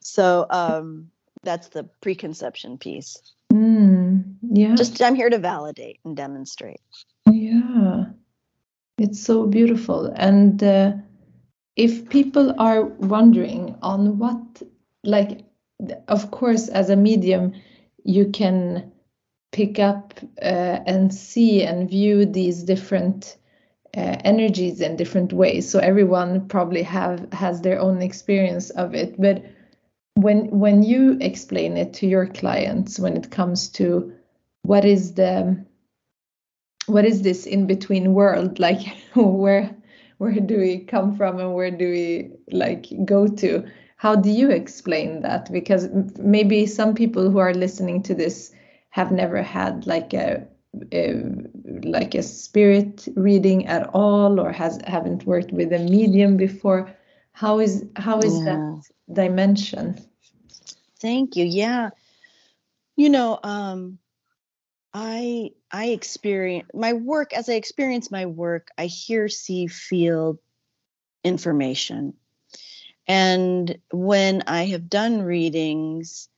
So 0.00 0.46
um 0.50 1.11
that's 1.42 1.68
the 1.68 1.84
preconception 2.00 2.78
piece. 2.78 3.16
Mm, 3.52 4.36
yeah. 4.42 4.74
Just 4.74 5.00
I'm 5.02 5.14
here 5.14 5.30
to 5.30 5.38
validate 5.38 6.00
and 6.04 6.16
demonstrate. 6.16 6.80
Yeah. 7.30 8.04
It's 8.98 9.22
so 9.22 9.46
beautiful 9.46 10.12
and 10.16 10.62
uh, 10.62 10.92
if 11.76 12.08
people 12.08 12.54
are 12.58 12.84
wondering 12.84 13.76
on 13.82 14.18
what 14.18 14.62
like 15.04 15.44
of 16.08 16.30
course 16.30 16.68
as 16.68 16.90
a 16.90 16.96
medium 16.96 17.54
you 18.04 18.28
can 18.30 18.92
pick 19.50 19.78
up 19.78 20.14
uh, 20.40 20.80
and 20.86 21.12
see 21.12 21.62
and 21.62 21.88
view 21.88 22.24
these 22.24 22.62
different 22.62 23.36
uh, 23.96 24.16
energies 24.24 24.80
in 24.80 24.96
different 24.96 25.32
ways 25.32 25.68
so 25.68 25.78
everyone 25.78 26.46
probably 26.48 26.82
have 26.82 27.30
has 27.32 27.60
their 27.60 27.80
own 27.80 28.00
experience 28.00 28.70
of 28.70 28.94
it 28.94 29.20
but 29.20 29.42
when 30.14 30.46
when 30.50 30.82
you 30.82 31.16
explain 31.20 31.76
it 31.76 31.94
to 31.94 32.06
your 32.06 32.26
clients 32.26 32.98
when 32.98 33.16
it 33.16 33.30
comes 33.30 33.68
to 33.68 34.12
what 34.62 34.84
is 34.84 35.14
the 35.14 35.64
what 36.86 37.04
is 37.04 37.22
this 37.22 37.46
in 37.46 37.66
between 37.66 38.14
world 38.14 38.58
like 38.66 38.80
where 39.14 39.74
where 40.18 40.34
do 40.34 40.58
we 40.58 40.78
come 40.78 41.16
from 41.16 41.40
and 41.40 41.54
where 41.54 41.70
do 41.70 41.90
we 41.90 42.30
like 42.50 42.86
go 43.04 43.26
to 43.26 43.64
how 44.02 44.16
do 44.16 44.30
you 44.30 44.50
explain 44.50 45.22
that? 45.22 45.52
Because 45.52 45.88
maybe 46.18 46.66
some 46.66 46.92
people 46.92 47.30
who 47.30 47.38
are 47.38 47.54
listening 47.54 48.02
to 48.02 48.16
this 48.16 48.52
have 48.90 49.12
never 49.12 49.40
had 49.42 49.86
like 49.86 50.12
a 50.12 50.44
like 51.84 52.16
a 52.16 52.22
spirit 52.24 53.06
reading 53.14 53.68
at 53.68 53.88
all 53.94 54.40
or 54.40 54.50
has 54.50 54.80
haven't 54.88 55.24
worked 55.24 55.52
with 55.52 55.72
a 55.72 55.78
medium 55.78 56.36
before 56.36 56.90
how 57.32 57.60
is 57.60 57.84
how 57.96 58.18
is 58.20 58.38
yeah. 58.38 58.44
that 58.44 58.82
dimension? 59.12 59.98
Thank 61.00 61.36
you. 61.36 61.44
Yeah. 61.44 61.90
You 62.96 63.10
know 63.10 63.38
um 63.42 63.98
i 64.94 65.50
i 65.70 65.86
experience 65.86 66.68
my 66.74 66.92
work 66.92 67.32
as 67.32 67.48
i 67.48 67.54
experience 67.54 68.10
my 68.10 68.26
work 68.26 68.68
i 68.76 68.86
hear 68.86 69.28
see 69.28 69.66
feel 69.66 70.38
information. 71.24 72.14
And 73.06 73.78
when 73.90 74.42
i 74.46 74.66
have 74.66 74.88
done 74.88 75.22
readings 75.22 76.28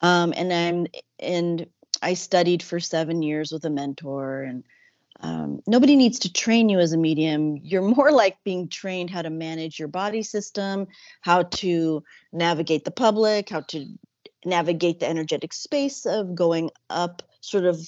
um 0.00 0.32
and 0.36 0.52
i'm 0.52 0.86
and 1.18 1.66
I 2.02 2.14
studied 2.14 2.62
for 2.64 2.80
seven 2.80 3.22
years 3.22 3.52
with 3.52 3.64
a 3.64 3.70
mentor, 3.70 4.42
and 4.42 4.64
um, 5.22 5.60
nobody 5.66 5.96
needs 5.96 6.18
to 6.20 6.32
train 6.32 6.68
you 6.68 6.80
as 6.80 6.92
a 6.92 6.98
medium. 6.98 7.56
You're 7.56 7.82
more 7.82 8.10
like 8.22 8.36
being 8.44 8.68
trained 8.68 9.10
how 9.10 9.22
to 9.22 9.30
manage 9.30 9.78
your 9.78 9.88
body 9.88 10.22
system, 10.22 10.88
how 11.20 11.44
to 11.44 12.02
navigate 12.32 12.84
the 12.84 12.90
public, 12.90 13.48
how 13.48 13.60
to 13.60 13.86
navigate 14.44 15.00
the 15.00 15.08
energetic 15.08 15.52
space 15.52 16.04
of 16.04 16.34
going 16.34 16.70
up, 16.90 17.22
sort 17.40 17.64
of 17.64 17.80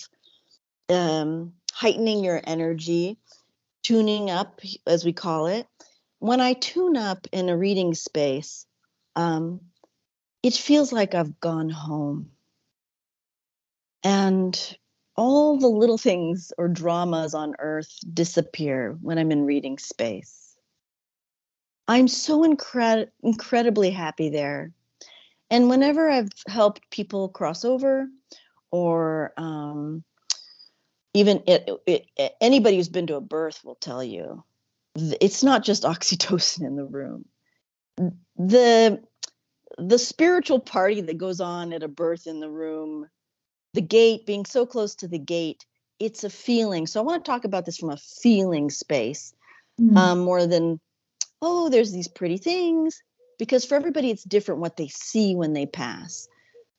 um, 0.89 1.53
heightening 1.73 2.23
your 2.23 2.41
energy, 2.45 3.19
tuning 3.83 4.31
up, 4.31 4.61
as 4.87 5.05
we 5.05 5.13
call 5.13 5.47
it. 5.47 5.67
When 6.21 6.41
I 6.41 6.53
tune 6.55 6.97
up 6.97 7.27
in 7.33 7.49
a 7.49 7.57
reading 7.57 7.95
space, 7.95 8.67
um, 9.17 9.61
it 10.43 10.55
feels 10.55 10.93
like 10.93 11.15
I've 11.15 11.41
gone 11.41 11.71
home 11.71 12.31
and 14.05 14.77
all 15.17 15.59
the 15.59 15.69
little 15.69 15.99
things 15.99 16.53
or 16.59 16.69
dramas 16.69 17.35
on 17.35 17.55
earth 17.59 17.99
disappear 18.13 18.97
when 19.01 19.19
I'm 19.19 19.31
in 19.31 19.45
reading 19.45 19.79
space. 19.79 20.57
I'm 21.87 22.09
so 22.09 22.43
incred- 22.43 23.11
incredibly 23.23 23.91
happy 23.91 24.31
there. 24.31 24.73
And 25.51 25.69
whenever 25.69 26.11
I've 26.11 26.31
helped 26.49 26.91
people 26.91 27.29
cross 27.29 27.65
over, 27.65 28.09
or 28.71 29.33
um, 29.37 30.03
even 31.13 31.43
it, 31.47 31.69
it, 31.87 32.07
it, 32.17 32.33
anybody 32.41 32.77
who's 32.77 32.89
been 32.89 33.07
to 33.07 33.17
a 33.17 33.21
birth 33.21 33.61
will 33.65 33.77
tell 33.77 34.03
you, 34.03 34.43
it's 34.97 35.45
not 35.45 35.65
just 35.65 35.83
oxytocin 35.85 36.67
in 36.67 36.77
the 36.77 36.85
room. 36.85 37.27
The 38.37 39.03
the 39.79 39.99
spiritual 39.99 40.61
party 40.61 41.01
that 41.01 41.19
goes 41.19 41.41
on 41.41 41.73
at 41.73 41.83
a 41.83 41.89
birth 41.89 42.27
in 42.27 42.41
the 42.41 42.51
room 42.51 43.09
the 43.75 43.83
gate 43.83 44.25
being 44.25 44.47
so 44.47 44.65
close 44.65 44.95
to 44.95 45.09
the 45.09 45.19
gate 45.19 45.67
it's 46.01 46.25
a 46.25 46.31
feeling. 46.31 46.87
So 46.87 47.01
i 47.01 47.05
want 47.05 47.25
to 47.25 47.31
talk 47.31 47.45
about 47.45 47.65
this 47.65 47.79
from 47.79 47.91
a 47.91 47.97
feeling 47.97 48.71
space 48.71 49.35
mm. 49.81 49.97
um, 49.97 50.21
more 50.21 50.47
than 50.47 50.81
oh 51.43 51.69
there's 51.69 51.93
these 51.93 52.09
pretty 52.09 52.39
things 52.39 53.03
because 53.39 53.65
for 53.65 53.75
everybody 53.75 54.11
it's 54.11 54.25
different 54.25 54.61
what 54.61 54.77
they 54.77 54.89
see 54.89 55.35
when 55.35 55.53
they 55.53 55.67
pass. 55.67 56.29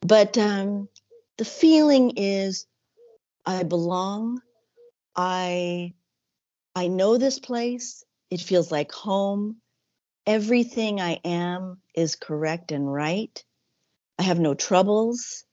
But 0.02 0.38
um, 0.38 0.90
the 1.38 1.46
feeling 1.46 2.14
is 2.18 2.66
i 3.46 3.64
belong. 3.64 4.42
I 5.16 5.94
i 6.76 6.88
know 6.88 7.18
this 7.18 7.40
place. 7.40 8.04
It 8.30 8.42
feels 8.42 8.72
like 8.72 8.92
home. 8.92 9.58
Everything 10.26 11.00
i 11.00 11.20
am 11.24 11.78
is 11.94 12.16
correct 12.16 12.72
and 12.72 12.92
right. 12.92 13.44
I 14.18 14.24
have 14.24 14.40
no 14.40 14.54
troubles 14.54 15.46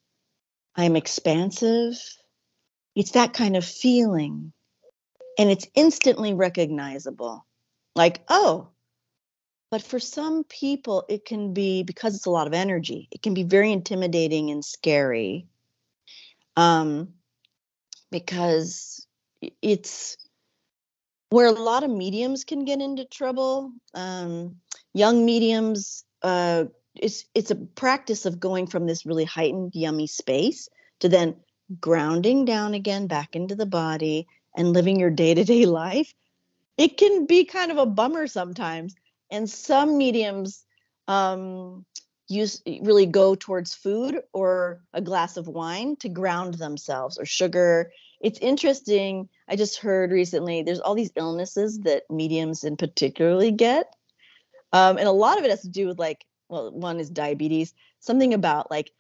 i'm 0.77 0.97
expansive 0.97 1.95
it's 2.95 3.13
that 3.13 3.33
kind 3.33 3.57
of 3.57 3.65
feeling 3.65 4.53
and 5.39 5.51
it's 5.51 5.67
instantly 5.75 6.35
recognizable 6.35 7.47
like 7.95 8.23
oh 8.29 8.73
but 9.73 9.83
for 9.83 9.99
some 9.99 10.45
people, 10.45 11.07
it 11.09 11.25
can 11.25 11.55
be 11.55 11.83
because 11.83 12.15
it's 12.15 12.27
a 12.27 12.31
lot 12.31 12.47
of 12.47 12.53
energy, 12.53 13.09
it 13.11 13.23
can 13.23 13.33
be 13.33 13.43
very 13.43 13.73
intimidating 13.73 14.51
and 14.51 14.63
scary. 14.63 15.47
Um, 16.59 17.15
because 18.11 19.07
it's 19.63 20.19
where 21.31 21.47
a 21.47 21.53
lot 21.53 21.85
of 21.85 21.91
mediums 21.91 22.45
can 22.45 22.67
get 22.67 22.83
into 22.83 23.07
trouble. 23.07 23.73
Um, 23.95 24.57
young 24.93 25.25
mediums, 25.25 26.05
uh, 26.23 26.65
it's 26.95 27.25
it's 27.35 27.51
a 27.51 27.57
practice 27.57 28.27
of 28.27 28.41
going 28.41 28.67
from 28.67 28.87
this 28.87 29.07
really 29.07 29.25
heightened, 29.25 29.75
yummy 29.75 30.07
space 30.07 30.69
to 31.01 31.09
then 31.09 31.37
grounding 31.81 32.45
down 32.45 32.75
again 32.75 33.07
back 33.07 33.35
into 33.35 33.55
the 33.55 33.67
body 33.67 34.27
and 34.57 34.73
living 34.73 35.01
your 35.01 35.11
day 35.11 35.35
to 35.35 35.45
day 35.45 35.67
life. 35.67 36.15
It 36.77 36.97
can 36.97 37.27
be 37.27 37.45
kind 37.45 37.71
of 37.71 37.79
a 37.79 37.87
bummer 37.87 38.27
sometimes 38.27 38.95
and 39.31 39.49
some 39.49 39.97
mediums 39.97 40.65
um, 41.09 41.85
use 42.29 42.63
really 42.83 43.07
go 43.07 43.35
towards 43.35 43.75
food 43.75 44.21
or 44.33 44.81
a 44.93 45.01
glass 45.01 45.37
of 45.37 45.49
wine 45.49 45.97
to 45.97 46.09
ground 46.09 46.55
themselves 46.55 47.19
or 47.19 47.27
sugar 47.27 47.91
it's 48.21 48.39
interesting 48.39 49.29
i 49.49 49.57
just 49.57 49.79
heard 49.79 50.13
recently 50.13 50.63
there's 50.63 50.81
all 50.81 50.95
these 50.95 51.13
illnesses 51.17 51.81
that 51.81 52.05
mediums 52.09 52.65
in 52.65 52.77
particularly 52.77 53.51
get 53.51 53.95
um, 54.73 54.97
and 54.97 55.09
a 55.09 55.13
lot 55.13 55.39
of 55.39 55.45
it 55.45 55.51
has 55.51 55.63
to 55.63 55.69
do 55.69 55.87
with 55.87 55.99
like 55.99 56.25
well 56.53 56.71
one 56.71 57.01
is 57.01 57.11
diabetes 57.11 57.75
something 57.99 58.35
about 58.35 58.71
like 58.71 58.93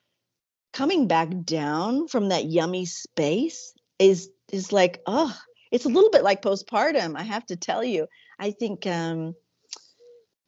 coming 0.72 1.06
back 1.06 1.28
down 1.44 2.08
from 2.08 2.30
that 2.30 2.46
yummy 2.46 2.86
space 2.86 3.74
is 3.98 4.30
is 4.50 4.72
like 4.72 5.02
oh 5.06 5.36
it's 5.70 5.84
a 5.84 5.88
little 5.88 6.10
bit 6.10 6.24
like 6.24 6.42
postpartum 6.42 7.16
i 7.16 7.22
have 7.22 7.46
to 7.46 7.56
tell 7.56 7.84
you. 7.84 8.06
I 8.38 8.50
think 8.50 8.86
um 8.86 9.36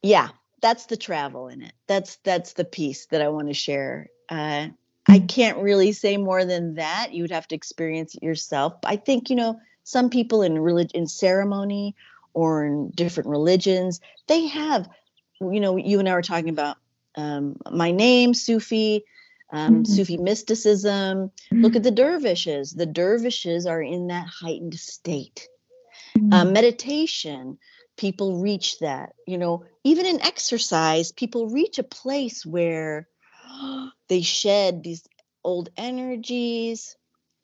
yeah 0.01 0.29
that's 0.61 0.87
the 0.87 0.97
travel 0.97 1.47
in 1.47 1.61
it. 1.61 1.73
That's 1.87 2.17
that's 2.23 2.53
the 2.53 2.65
piece 2.65 3.05
that 3.07 3.21
i 3.21 3.29
want 3.29 3.47
to 3.47 3.53
share. 3.53 4.09
Uh, 4.27 4.69
i 5.07 5.19
mm. 5.19 5.29
can't 5.29 5.59
really 5.59 5.91
say 5.91 6.17
more 6.17 6.43
than 6.43 6.75
that. 6.75 7.13
You 7.13 7.23
would 7.23 7.31
have 7.31 7.47
to 7.49 7.55
experience 7.55 8.15
it 8.15 8.23
yourself. 8.23 8.73
I 8.83 8.95
think 8.95 9.29
you 9.29 9.35
know 9.35 9.59
some 9.83 10.09
people 10.09 10.41
in 10.41 10.59
religion 10.59 11.01
in 11.01 11.07
ceremony 11.07 11.95
or 12.33 12.65
in 12.65 12.89
different 12.89 13.29
religions 13.29 14.01
they 14.27 14.47
have 14.47 14.89
you 15.39 15.59
know 15.59 15.77
you 15.77 15.99
and 15.99 16.09
i 16.09 16.13
were 16.13 16.21
talking 16.21 16.49
about 16.49 16.77
um, 17.15 17.57
my 17.71 17.91
name 17.91 18.33
sufi 18.33 19.03
um, 19.51 19.83
mm-hmm. 19.83 19.83
Sufi 19.83 20.17
mysticism. 20.17 21.29
Mm-hmm. 21.29 21.61
Look 21.61 21.75
at 21.75 21.83
the 21.83 21.91
dervishes. 21.91 22.71
The 22.71 22.85
dervishes 22.85 23.65
are 23.65 23.81
in 23.81 24.07
that 24.07 24.27
heightened 24.27 24.75
state. 24.75 25.47
Mm-hmm. 26.17 26.33
Uh, 26.33 26.45
meditation, 26.45 27.57
people 27.97 28.41
reach 28.41 28.79
that. 28.79 29.13
You 29.27 29.37
know, 29.37 29.65
even 29.83 30.05
in 30.05 30.21
exercise, 30.21 31.11
people 31.11 31.49
reach 31.49 31.79
a 31.79 31.83
place 31.83 32.45
where 32.45 33.07
they 34.07 34.21
shed 34.21 34.83
these 34.83 35.03
old 35.43 35.69
energies. 35.77 36.95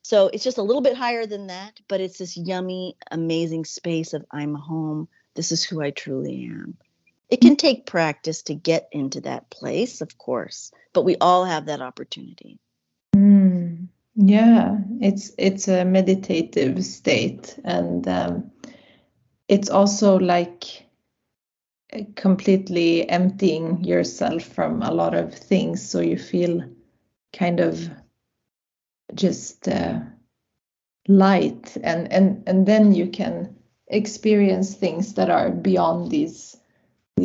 So 0.04 0.28
it's 0.28 0.44
just 0.44 0.58
a 0.58 0.64
little 0.64 0.82
bit 0.82 0.98
higher 0.98 1.28
than 1.28 1.48
that, 1.48 1.80
but 1.88 2.02
it's 2.02 2.18
this 2.18 2.36
yummy, 2.36 2.98
amazing 3.12 3.66
space 3.66 4.14
of 4.14 4.26
I'm 4.32 4.56
home. 4.56 5.08
This 5.36 5.52
is 5.52 5.64
who 5.64 5.82
I 5.82 5.92
truly 5.92 6.46
am. 6.46 6.78
It 7.32 7.42
can 7.42 7.56
take 7.56 7.86
practice 7.86 8.44
to 8.44 8.54
get 8.54 8.90
into 8.92 9.22
that 9.22 9.50
place, 9.50 10.02
of 10.02 10.18
course, 10.18 10.72
but 10.94 11.06
we 11.06 11.16
all 11.22 11.46
have 11.46 11.68
that 11.68 11.82
opportunity. 11.82 12.60
Mm, 13.16 13.88
yeah, 14.16 14.78
it's 15.00 15.32
it's 15.38 15.70
a 15.70 15.86
meditative 15.86 16.84
state, 16.84 17.58
and 17.64 18.06
um, 18.08 18.52
it's 19.48 19.70
also 19.70 20.20
like 20.20 20.86
completely 22.16 23.10
emptying 23.10 23.84
yourself 23.84 24.44
from 24.44 24.82
a 24.82 24.92
lot 24.92 25.14
of 25.14 25.34
things 25.34 25.82
so 25.88 26.00
you 26.00 26.18
feel 26.18 26.64
kind 27.34 27.60
of 27.60 27.90
just 29.14 29.68
uh, 29.68 30.00
light 31.08 31.78
and 31.84 32.12
and 32.12 32.44
and 32.48 32.66
then 32.66 32.94
you 32.94 33.08
can 33.08 33.54
experience 33.88 34.74
things 34.74 35.16
that 35.16 35.30
are 35.30 35.52
beyond 35.52 36.10
these 36.10 36.56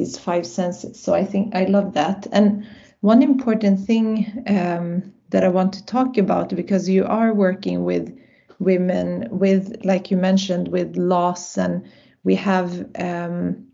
these 0.07 0.19
five 0.19 0.47
senses 0.47 1.01
so 1.01 1.15
i 1.15 1.25
think 1.25 1.55
i 1.55 1.65
love 1.65 1.93
that 1.95 2.27
and 2.33 2.67
one 3.01 3.23
important 3.23 3.79
thing 3.79 4.43
um, 4.47 5.13
that 5.31 5.45
i 5.45 5.49
want 5.49 5.73
to 5.73 5.85
talk 5.87 6.17
about 6.17 6.55
because 6.55 6.89
you 6.89 7.05
are 7.05 7.35
working 7.35 7.85
with 7.85 8.17
women 8.59 9.29
with 9.31 9.85
like 9.85 10.11
you 10.11 10.17
mentioned 10.17 10.69
with 10.69 10.97
loss 10.97 11.59
and 11.59 11.85
we 12.25 12.35
have 12.35 12.87
um, 12.99 13.67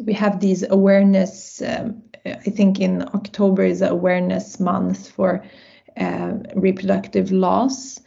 we 0.00 0.12
have 0.12 0.40
these 0.40 0.64
awareness. 0.68 1.62
Um, 1.62 2.02
I 2.26 2.50
think 2.50 2.80
in 2.80 3.02
October 3.02 3.64
is 3.64 3.82
awareness 3.82 4.58
month 4.58 5.10
for 5.10 5.44
uh, 5.96 6.32
reproductive 6.56 7.30
loss, 7.30 8.00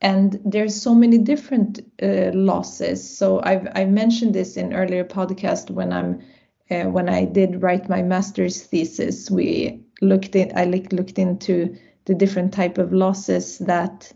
and 0.00 0.38
there's 0.44 0.80
so 0.80 0.94
many 0.94 1.18
different 1.18 1.80
uh, 2.02 2.30
losses. 2.34 3.16
So 3.18 3.40
I've 3.42 3.66
I 3.74 3.84
mentioned 3.86 4.34
this 4.34 4.56
in 4.56 4.74
earlier 4.74 5.04
podcast 5.04 5.70
when 5.70 5.92
I'm 5.92 6.20
uh, 6.70 6.84
when 6.84 7.08
I 7.08 7.24
did 7.24 7.62
write 7.62 7.88
my 7.88 8.02
master's 8.02 8.62
thesis. 8.62 9.30
We 9.30 9.80
looked 10.00 10.34
in 10.36 10.52
I 10.56 10.64
looked 10.64 11.18
into 11.18 11.76
the 12.06 12.14
different 12.14 12.52
type 12.52 12.78
of 12.78 12.92
losses 12.92 13.58
that 13.58 14.12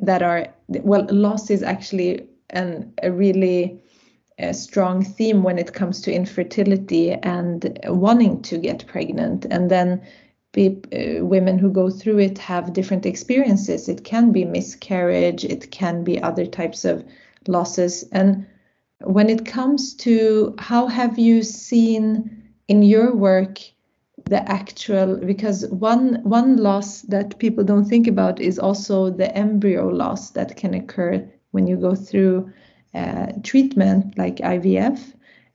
that 0.00 0.22
are 0.22 0.48
well 0.68 1.06
loss 1.10 1.50
is 1.50 1.62
actually 1.62 2.28
an 2.50 2.92
a 3.02 3.10
really 3.10 3.80
a 4.38 4.52
strong 4.52 5.02
theme 5.02 5.42
when 5.42 5.58
it 5.58 5.72
comes 5.72 6.00
to 6.02 6.12
infertility 6.12 7.12
and 7.12 7.78
wanting 7.86 8.42
to 8.42 8.58
get 8.58 8.86
pregnant. 8.86 9.46
And 9.50 9.70
then 9.70 10.02
be, 10.52 10.78
uh, 10.92 11.24
women 11.24 11.58
who 11.58 11.70
go 11.70 11.90
through 11.90 12.18
it 12.18 12.38
have 12.38 12.72
different 12.72 13.06
experiences. 13.06 13.88
It 13.88 14.04
can 14.04 14.32
be 14.32 14.44
miscarriage. 14.44 15.44
It 15.44 15.70
can 15.70 16.04
be 16.04 16.22
other 16.22 16.46
types 16.46 16.84
of 16.84 17.04
losses. 17.48 18.04
And 18.12 18.46
when 19.00 19.28
it 19.28 19.44
comes 19.44 19.94
to 19.94 20.54
how 20.58 20.86
have 20.86 21.18
you 21.18 21.42
seen 21.42 22.52
in 22.68 22.82
your 22.82 23.14
work 23.14 23.58
the 24.24 24.48
actual 24.50 25.16
because 25.18 25.66
one 25.68 26.20
one 26.24 26.56
loss 26.56 27.02
that 27.02 27.38
people 27.38 27.62
don't 27.62 27.84
think 27.84 28.06
about 28.06 28.40
is 28.40 28.58
also 28.58 29.10
the 29.10 29.32
embryo 29.36 29.88
loss 29.88 30.30
that 30.30 30.56
can 30.56 30.74
occur 30.74 31.24
when 31.52 31.66
you 31.66 31.76
go 31.76 31.94
through 31.94 32.50
uh, 32.94 33.32
treatment 33.42 34.16
like 34.18 34.36
IVF. 34.36 35.12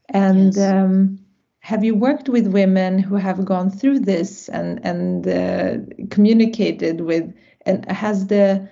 And 0.09 0.55
yes. 0.55 0.71
um, 0.71 1.19
have 1.59 1.83
you 1.83 1.95
worked 1.95 2.29
with 2.29 2.47
women 2.47 2.99
who 2.99 3.15
have 3.15 3.43
gone 3.43 3.69
through 3.69 3.99
this 3.99 4.47
and 4.49 4.79
and 4.85 5.27
uh, 5.27 5.77
communicated 6.09 7.01
with? 7.01 7.33
And 7.65 7.89
has 7.91 8.27
the 8.27 8.67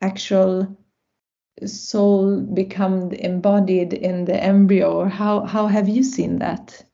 actual 0.00 0.76
soul 1.66 2.40
become 2.40 3.12
embodied 3.12 3.92
in 3.92 4.24
the 4.24 4.42
embryo, 4.42 4.92
or 4.92 5.08
how 5.08 5.44
how 5.44 5.66
have 5.66 5.88
you 5.88 6.02
seen 6.02 6.38
that? 6.38 6.84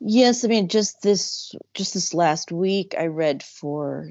Yes, 0.00 0.44
I 0.44 0.48
mean 0.48 0.68
just 0.68 1.02
this 1.02 1.54
just 1.74 1.94
this 1.94 2.14
last 2.14 2.52
week, 2.52 2.94
I 2.98 3.06
read 3.06 3.42
for 3.42 4.10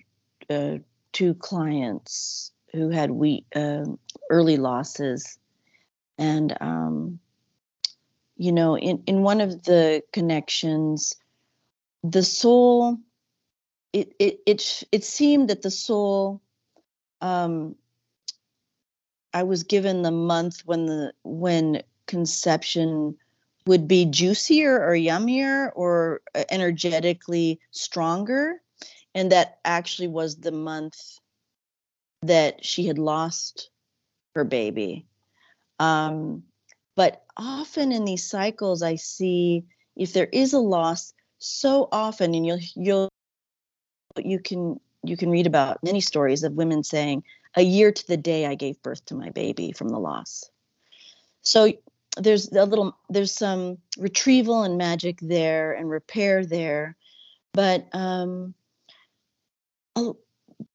uh, 0.50 0.78
two 1.12 1.34
clients 1.34 2.52
who 2.74 2.90
had 2.90 3.12
we 3.12 3.46
uh, 3.56 3.86
early 4.30 4.58
losses 4.58 5.38
and 6.18 6.56
um, 6.62 7.20
you 8.36 8.52
know 8.52 8.78
in, 8.78 9.04
in 9.08 9.24
one 9.24 9.42
of 9.42 9.64
the 9.64 10.04
connections 10.12 11.16
the 12.04 12.24
soul 12.24 12.98
it 13.94 14.14
it 14.20 14.40
it, 14.46 14.84
it 14.92 15.04
seemed 15.04 15.50
that 15.50 15.62
the 15.62 15.72
soul 15.72 16.42
um, 17.22 17.76
i 19.34 19.44
was 19.44 19.64
given 19.64 20.02
the 20.02 20.12
month 20.12 20.62
when 20.66 20.86
the 20.86 21.14
when 21.24 21.82
conception 22.06 23.16
would 23.66 23.88
be 23.88 24.06
juicier 24.06 24.82
or 24.82 24.94
yummier 24.94 25.72
or 25.76 26.22
uh, 26.36 26.44
energetically 26.50 27.60
stronger 27.72 28.62
and 29.14 29.32
that 29.32 29.58
actually 29.66 30.08
was 30.08 30.38
the 30.38 30.52
month 30.52 31.18
that 32.22 32.64
she 32.64 32.86
had 32.86 33.00
lost 33.00 33.70
her 34.36 34.44
baby. 34.44 35.08
Um, 35.80 36.44
but 36.96 37.24
often 37.36 37.92
in 37.92 38.06
these 38.06 38.30
cycles, 38.30 38.84
I 38.84 38.96
see 38.96 39.66
if 39.96 40.14
there 40.14 40.30
is 40.32 40.54
a 40.54 40.60
loss, 40.60 41.14
so 41.40 41.88
often, 41.92 42.34
and 42.34 42.46
you'll 42.46 42.60
you'll 42.76 43.10
you 44.18 44.40
can 44.40 44.80
you 45.04 45.18
can 45.18 45.30
read 45.30 45.48
about 45.48 45.84
many 45.84 46.02
stories 46.02 46.44
of 46.44 46.54
women 46.54 46.84
saying, 46.84 47.24
"A 47.58 47.62
year 47.62 47.92
to 47.92 48.08
the 48.08 48.16
day 48.16 48.46
I 48.46 48.56
gave 48.56 48.82
birth 48.82 49.04
to 49.08 49.16
my 49.16 49.32
baby 49.32 49.74
from 49.74 49.90
the 49.90 50.00
loss." 50.00 50.50
So 51.42 51.74
there's 52.18 52.52
a 52.52 52.66
little 52.66 52.98
there's 53.10 53.34
some 53.34 53.80
retrieval 53.98 54.64
and 54.64 54.78
magic 54.78 55.20
there 55.22 55.74
and 55.74 55.90
repair 55.90 56.46
there, 56.46 56.96
but 57.54 57.88
um, 57.94 58.54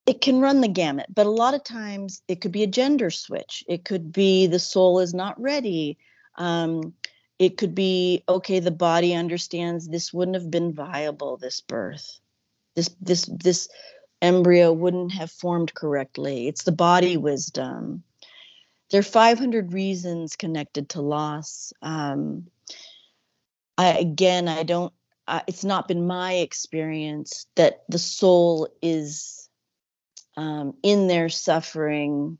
it 0.07 0.21
can 0.21 0.40
run 0.40 0.61
the 0.61 0.68
gamut, 0.68 1.07
but 1.14 1.27
a 1.27 1.31
lot 1.31 1.55
of 1.55 1.64
times 1.64 2.23
it 2.29 2.40
could 2.40 2.53
be 2.53 2.62
a 2.62 2.68
gender 2.68 3.11
switch. 3.11 3.64
It 3.68 3.85
could 3.85 4.12
be 4.12 4.47
the 4.47 4.59
soul 4.59 5.01
is 5.01 5.14
not 5.14 5.40
ready. 5.40 5.99
Um, 6.37 6.95
it 7.38 7.57
could 7.57 7.75
be 7.75 8.23
okay. 8.29 8.61
The 8.61 8.71
body 8.71 9.14
understands 9.14 9.88
this 9.88 10.12
wouldn't 10.12 10.37
have 10.37 10.51
been 10.51 10.73
viable. 10.73 11.37
This 11.37 11.61
birth, 11.61 12.21
this 12.75 12.90
this 13.01 13.27
this 13.27 13.68
embryo 14.23 14.73
wouldn't 14.73 15.13
have 15.13 15.31
formed 15.31 15.75
correctly. 15.75 16.49
It's 16.49 16.63
the 16.63 16.73
body 16.73 17.17
wisdom. 17.17 18.05
There 18.91 19.01
are 19.01 19.03
500 19.03 19.73
reasons 19.73 20.37
connected 20.37 20.91
to 20.91 21.03
loss. 21.03 21.73
Um, 21.83 22.47
I, 23.77 23.99
again, 23.99 24.49
I 24.49 24.63
don't. 24.63 24.93
I, 25.27 25.43
it's 25.47 25.65
not 25.65 25.89
been 25.89 26.07
my 26.07 26.35
experience 26.35 27.47
that 27.57 27.85
the 27.89 27.99
soul 27.99 28.69
is 28.81 29.49
um, 30.37 30.75
in 30.83 31.09
their 31.09 31.29
suffering. 31.29 32.39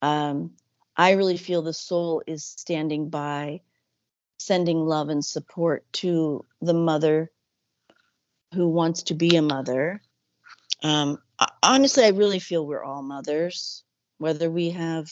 Um, 0.00 0.52
I 0.96 1.12
really 1.12 1.36
feel 1.36 1.62
the 1.62 1.72
soul 1.72 2.22
is 2.26 2.44
standing 2.44 3.08
by, 3.08 3.62
sending 4.38 4.84
love 4.84 5.08
and 5.08 5.24
support 5.24 5.84
to 5.94 6.44
the 6.60 6.74
mother 6.74 7.30
who 8.54 8.68
wants 8.68 9.04
to 9.04 9.14
be 9.14 9.36
a 9.36 9.42
mother. 9.42 10.02
Um, 10.82 11.18
honestly, 11.62 12.04
I 12.04 12.08
really 12.10 12.38
feel 12.38 12.66
we're 12.66 12.82
all 12.84 13.02
mothers, 13.02 13.84
whether 14.18 14.50
we 14.50 14.70
have 14.70 15.10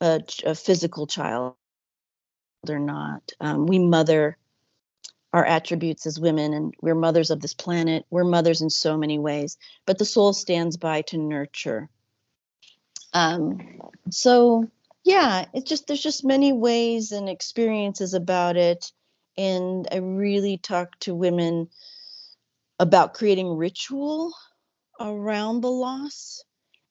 a, 0.00 0.22
a 0.44 0.54
physical 0.54 1.06
child 1.06 1.54
or 2.68 2.78
not. 2.78 3.32
Um, 3.40 3.66
we 3.66 3.78
mother 3.78 4.36
our 5.32 5.44
attributes 5.44 6.06
as 6.06 6.20
women 6.20 6.52
and 6.52 6.74
we're 6.82 6.94
mothers 6.94 7.30
of 7.30 7.40
this 7.40 7.54
planet 7.54 8.04
we're 8.10 8.24
mothers 8.24 8.60
in 8.60 8.70
so 8.70 8.96
many 8.96 9.18
ways 9.18 9.56
but 9.86 9.98
the 9.98 10.04
soul 10.04 10.32
stands 10.32 10.76
by 10.76 11.02
to 11.02 11.16
nurture 11.16 11.88
um, 13.14 13.80
so 14.10 14.70
yeah 15.04 15.46
it's 15.54 15.68
just 15.68 15.86
there's 15.86 16.02
just 16.02 16.24
many 16.24 16.52
ways 16.52 17.12
and 17.12 17.28
experiences 17.28 18.14
about 18.14 18.56
it 18.56 18.92
and 19.38 19.88
i 19.90 19.96
really 19.96 20.58
talk 20.58 20.98
to 21.00 21.14
women 21.14 21.68
about 22.78 23.14
creating 23.14 23.56
ritual 23.56 24.32
around 25.02 25.60
the 25.60 25.70
loss 25.70 26.44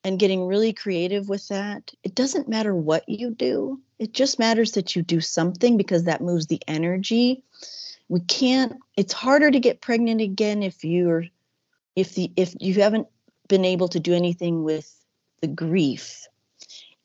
and 0.04 0.20
getting 0.20 0.46
really 0.46 0.74
creative 0.74 1.30
with 1.30 1.48
that 1.50 1.92
it 2.04 2.16
doesn't 2.16 2.50
matter 2.50 2.76
what 2.76 3.08
you 3.08 3.32
do. 3.32 3.80
It 4.00 4.14
just 4.14 4.40
matters 4.40 4.74
that 4.74 4.96
you 4.96 5.04
do 5.04 5.22
something 5.22 5.78
because 5.78 6.06
that 6.06 6.22
moves 6.22 6.48
the 6.48 6.62
energy. 6.68 7.44
We 8.10 8.20
can't 8.22 8.78
it's 8.98 9.14
harder 9.14 9.50
to 9.50 9.60
get 9.60 9.82
pregnant 9.82 10.22
again 10.22 10.64
if 10.64 10.84
you're 10.84 11.26
if 11.96 12.16
the 12.16 12.32
if 12.36 12.56
you 12.60 12.82
haven't 12.82 13.08
been 13.48 13.66
able 13.66 13.90
to 13.90 14.00
do 14.00 14.14
anything 14.14 14.64
with 14.64 14.92
the 15.42 15.48
grief. 15.48 16.28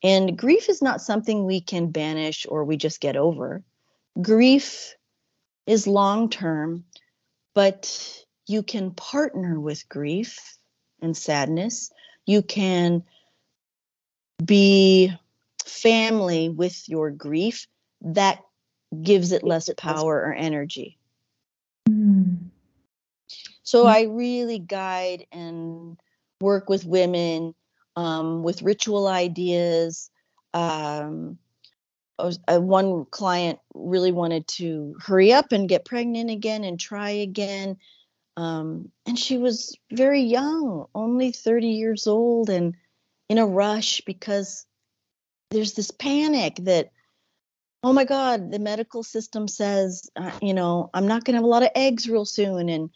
And 0.03 0.37
grief 0.37 0.69
is 0.69 0.83
not 0.83 1.01
something 1.01 1.45
we 1.45 1.61
can 1.61 1.91
banish 1.91 2.47
or 2.49 2.65
we 2.65 2.77
just 2.77 3.01
get 3.01 3.17
over. 3.17 3.63
Grief 4.21 4.95
is 5.67 5.87
long 5.87 6.31
term 6.31 6.85
but 7.57 8.23
you 8.47 8.63
can 8.63 8.91
partner 8.91 9.59
with 9.59 9.89
grief 9.89 10.59
and 11.01 11.17
sadness 11.17 11.91
you 12.27 12.43
can 12.43 13.05
be 14.45 15.13
family 15.65 16.49
with 16.49 16.89
your 16.89 17.11
grief 17.11 17.67
that 18.01 18.41
gives 19.03 19.33
it 19.33 19.43
less 19.43 19.71
power 19.77 20.17
or 20.17 20.35
energy. 20.35 20.99
Mm. 21.89 22.51
So. 23.63 23.87
I 23.87 24.03
really 24.03 24.59
guide 24.59 25.27
and 25.33 25.99
work 26.41 26.69
with 26.69 26.85
women 26.85 27.55
um, 27.97 28.43
with 28.43 28.63
ritual 28.63 29.09
ideas. 29.09 30.11
Um, 30.55 31.39
was, 32.19 32.39
uh, 32.49 32.61
one 32.61 33.05
client 33.07 33.59
really 33.75 34.13
wanted 34.13 34.47
to 34.49 34.97
hurry 35.01 35.33
up 35.33 35.53
and 35.53 35.69
get 35.69 35.85
pregnant 35.85 36.31
again 36.31 36.65
and 36.65 36.79
try 36.79 37.11
again. 37.11 37.77
Um, 38.37 38.91
and 39.07 39.19
she 39.19 39.39
was 39.39 39.77
very 39.91 40.21
young, 40.21 40.87
only 40.95 41.33
30 41.33 41.69
years 41.69 42.07
old, 42.07 42.51
and 42.51 42.77
in 43.29 43.39
a 43.39 43.47
rush 43.47 44.03
because 44.03 44.67
there's 45.51 45.75
this 45.75 45.91
panic 45.91 46.57
that 46.61 46.91
oh 47.83 47.93
my 47.93 48.05
god 48.05 48.51
the 48.51 48.59
medical 48.59 49.03
system 49.03 49.49
says 49.49 50.09
uh, 50.17 50.31
you 50.43 50.55
know 50.55 50.91
i'm 50.95 51.07
not 51.07 51.25
going 51.25 51.33
to 51.33 51.39
have 51.39 51.45
a 51.45 51.49
lot 51.49 51.63
of 51.63 51.71
eggs 51.75 52.09
real 52.09 52.25
soon 52.25 52.69
and 52.69 52.91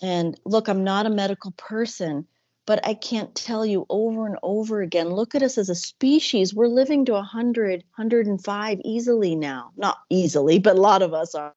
and 0.00 0.38
look 0.44 0.68
i'm 0.68 0.84
not 0.84 1.06
a 1.06 1.10
medical 1.10 1.50
person 1.52 2.26
but 2.66 2.86
i 2.86 2.94
can't 2.94 3.34
tell 3.34 3.64
you 3.64 3.86
over 3.88 4.26
and 4.26 4.38
over 4.42 4.82
again 4.82 5.08
look 5.08 5.34
at 5.34 5.42
us 5.42 5.58
as 5.58 5.68
a 5.68 5.74
species 5.74 6.54
we're 6.54 6.66
living 6.66 7.04
to 7.04 7.12
100 7.12 7.84
105 7.96 8.80
easily 8.84 9.34
now. 9.34 9.70
Not 9.76 9.98
easily 10.10 10.58
but 10.58 10.76
a 10.76 10.80
lot 10.80 11.02
of 11.02 11.14
us 11.14 11.34
are 11.34 11.54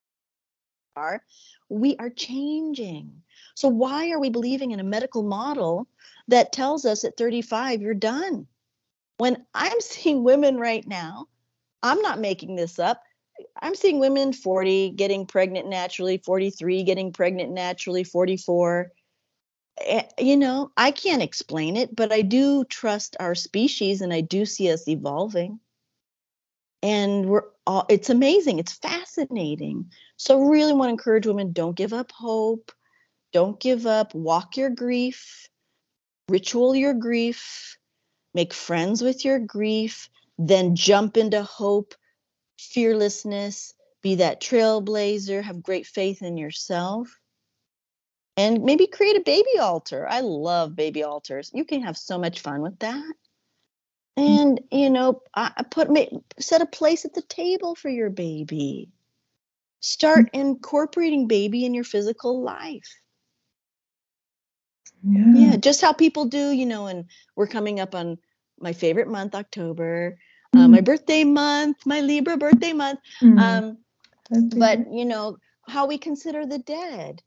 are 0.95 1.21
we 1.69 1.95
are 1.97 2.09
changing 2.09 3.21
so 3.55 3.67
why 3.67 4.11
are 4.11 4.19
we 4.19 4.29
believing 4.29 4.71
in 4.71 4.79
a 4.79 4.83
medical 4.83 5.23
model 5.23 5.87
that 6.27 6.51
tells 6.51 6.85
us 6.85 7.03
at 7.03 7.17
35 7.17 7.81
you're 7.81 7.93
done 7.93 8.47
when 9.17 9.45
i'm 9.53 9.79
seeing 9.81 10.23
women 10.23 10.57
right 10.57 10.87
now 10.87 11.27
I'm 11.85 12.01
not 12.01 12.19
making 12.19 12.55
this 12.55 12.79
up. 12.79 13.03
I'm 13.61 13.75
seeing 13.75 13.99
women 13.99 14.33
40 14.33 14.91
getting 14.91 15.27
pregnant 15.27 15.67
naturally, 15.69 16.17
43 16.17 16.83
getting 16.83 17.13
pregnant 17.13 17.51
naturally, 17.51 18.03
44. 18.03 18.91
Eh, 19.81 20.03
you 20.17 20.35
know, 20.35 20.71
I 20.75 20.89
can't 20.89 21.21
explain 21.21 21.77
it, 21.77 21.95
but 21.95 22.11
I 22.11 22.23
do 22.23 22.63
trust 22.65 23.17
our 23.19 23.35
species 23.35 24.01
and 24.01 24.11
I 24.11 24.21
do 24.21 24.45
see 24.45 24.71
us 24.71 24.87
evolving. 24.87 25.59
And 26.85 27.25
we're 27.25 27.43
all, 27.65 27.85
it's 27.89 28.09
amazing. 28.09 28.59
It's 28.59 28.73
fascinating. 28.73 29.91
So, 30.17 30.39
really 30.43 30.73
want 30.73 30.89
to 30.89 30.91
encourage 30.91 31.25
women 31.25 31.51
don't 31.51 31.75
give 31.75 31.93
up 31.93 32.11
hope. 32.11 32.71
Don't 33.33 33.59
give 33.59 33.85
up. 33.87 34.13
Walk 34.13 34.55
your 34.55 34.69
grief, 34.69 35.49
ritual 36.29 36.75
your 36.75 36.93
grief, 36.93 37.77
make 38.33 38.53
friends 38.53 39.01
with 39.01 39.25
your 39.25 39.39
grief 39.39 40.09
then 40.37 40.75
jump 40.75 41.17
into 41.17 41.43
hope, 41.43 41.95
fearlessness, 42.59 43.73
be 44.01 44.15
that 44.15 44.41
trailblazer, 44.41 45.41
have 45.41 45.63
great 45.63 45.87
faith 45.87 46.21
in 46.21 46.37
yourself. 46.37 47.19
And 48.37 48.63
maybe 48.63 48.87
create 48.87 49.15
a 49.15 49.21
baby 49.21 49.59
altar. 49.59 50.05
I 50.07 50.19
love 50.19 50.75
baby 50.75 51.03
altars. 51.03 51.51
You 51.53 51.63
can 51.63 51.83
have 51.83 51.97
so 51.97 52.17
much 52.17 52.41
fun 52.41 52.61
with 52.61 52.77
that. 52.79 53.13
And 54.17 54.61
you 54.71 54.89
know, 54.89 55.21
I 55.33 55.63
put 55.69 55.89
set 56.39 56.61
a 56.61 56.65
place 56.65 57.05
at 57.05 57.13
the 57.13 57.21
table 57.21 57.75
for 57.75 57.89
your 57.89 58.09
baby. 58.09 58.89
Start 59.81 60.29
incorporating 60.33 61.27
baby 61.27 61.65
in 61.65 61.73
your 61.73 61.83
physical 61.83 62.41
life. 62.41 62.99
Yeah. 65.03 65.33
yeah, 65.35 65.55
just 65.57 65.81
how 65.81 65.93
people 65.93 66.25
do, 66.25 66.49
you 66.51 66.65
know, 66.65 66.87
and 66.87 67.05
we're 67.35 67.45
coming 67.45 67.79
up 67.79 67.93
on 67.93 68.17
my 68.59 68.73
favorite 68.73 69.07
month, 69.07 69.35
October, 69.35 70.17
mm-hmm. 70.55 70.65
uh, 70.65 70.67
my 70.67 70.79
mm. 70.79 70.85
birthday 70.85 71.23
month, 71.23 71.77
my 71.85 72.01
Libra 72.01 72.37
birthday 72.37 72.73
month. 72.73 72.99
Mm-hmm. 73.21 73.37
Um, 73.37 73.77
but 74.57 74.91
you 74.91 75.05
know 75.05 75.37
how 75.67 75.85
we 75.85 75.97
consider 75.97 76.45
the 76.45 76.59
dead. 76.59 77.21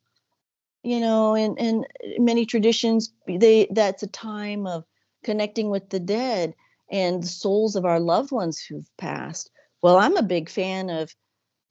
You 0.82 1.01
know, 1.01 1.34
in 1.34 1.57
in 1.59 1.84
many 2.18 2.47
traditions, 2.47 3.12
they 3.26 3.68
that's 3.70 4.03
a 4.03 4.09
time 4.09 4.66
of 4.66 4.84
connecting 5.22 5.70
with 5.70 5.91
the 5.91 6.01
dead 6.01 6.55
and 6.91 7.22
the 7.22 7.26
souls 7.26 7.76
of 7.76 7.84
our 7.84 8.01
loved 8.01 8.32
ones 8.32 8.59
who've 8.59 8.89
passed. 8.97 9.51
Well, 9.82 9.97
I'm 9.97 10.16
a 10.16 10.22
big 10.22 10.49
fan 10.49 10.91
of. 10.91 11.14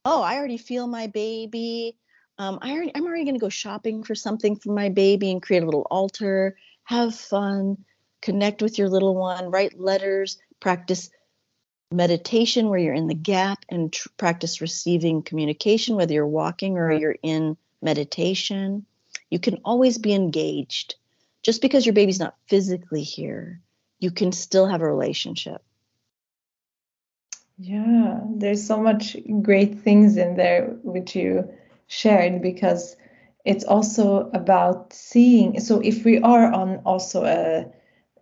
Oh, 0.04 0.22
I 0.22 0.36
already 0.36 0.58
feel 0.58 0.86
my 0.86 1.08
baby. 1.08 1.96
Um, 2.38 2.58
I 2.62 2.72
already, 2.72 2.92
I'm 2.94 3.04
already 3.04 3.24
going 3.24 3.34
to 3.34 3.40
go 3.40 3.48
shopping 3.48 4.04
for 4.04 4.14
something 4.14 4.56
for 4.56 4.72
my 4.72 4.88
baby 4.88 5.30
and 5.30 5.42
create 5.42 5.62
a 5.62 5.66
little 5.66 5.86
altar. 5.90 6.56
Have 6.84 7.14
fun 7.14 7.84
connect 8.20 8.62
with 8.62 8.78
your 8.78 8.88
little 8.88 9.14
one, 9.14 9.50
write 9.50 9.78
letters, 9.78 10.38
practice 10.60 11.10
meditation 11.90 12.68
where 12.68 12.78
you're 12.78 12.94
in 12.94 13.06
the 13.06 13.14
gap, 13.14 13.64
and 13.68 13.92
tr- 13.92 14.08
practice 14.16 14.60
receiving 14.60 15.22
communication, 15.22 15.96
whether 15.96 16.12
you're 16.12 16.26
walking 16.26 16.76
or 16.76 16.92
you're 16.92 17.16
in 17.22 17.56
meditation. 17.80 18.84
You 19.30 19.38
can 19.38 19.60
always 19.64 19.98
be 19.98 20.12
engaged. 20.12 20.96
Just 21.42 21.62
because 21.62 21.86
your 21.86 21.92
baby's 21.92 22.18
not 22.18 22.36
physically 22.48 23.02
here, 23.02 23.62
you 23.98 24.10
can 24.10 24.32
still 24.32 24.66
have 24.66 24.80
a 24.80 24.86
relationship. 24.86 25.62
Yeah, 27.58 28.20
there's 28.36 28.64
so 28.64 28.80
much 28.80 29.16
great 29.42 29.80
things 29.80 30.16
in 30.16 30.36
there 30.36 30.76
which 30.82 31.16
you 31.16 31.48
shared 31.88 32.40
because 32.40 32.96
it's 33.44 33.64
also 33.64 34.30
about 34.32 34.92
seeing. 34.92 35.58
So 35.58 35.80
if 35.80 36.04
we 36.04 36.18
are 36.18 36.52
on 36.52 36.82
also 36.84 37.24
a 37.24 37.66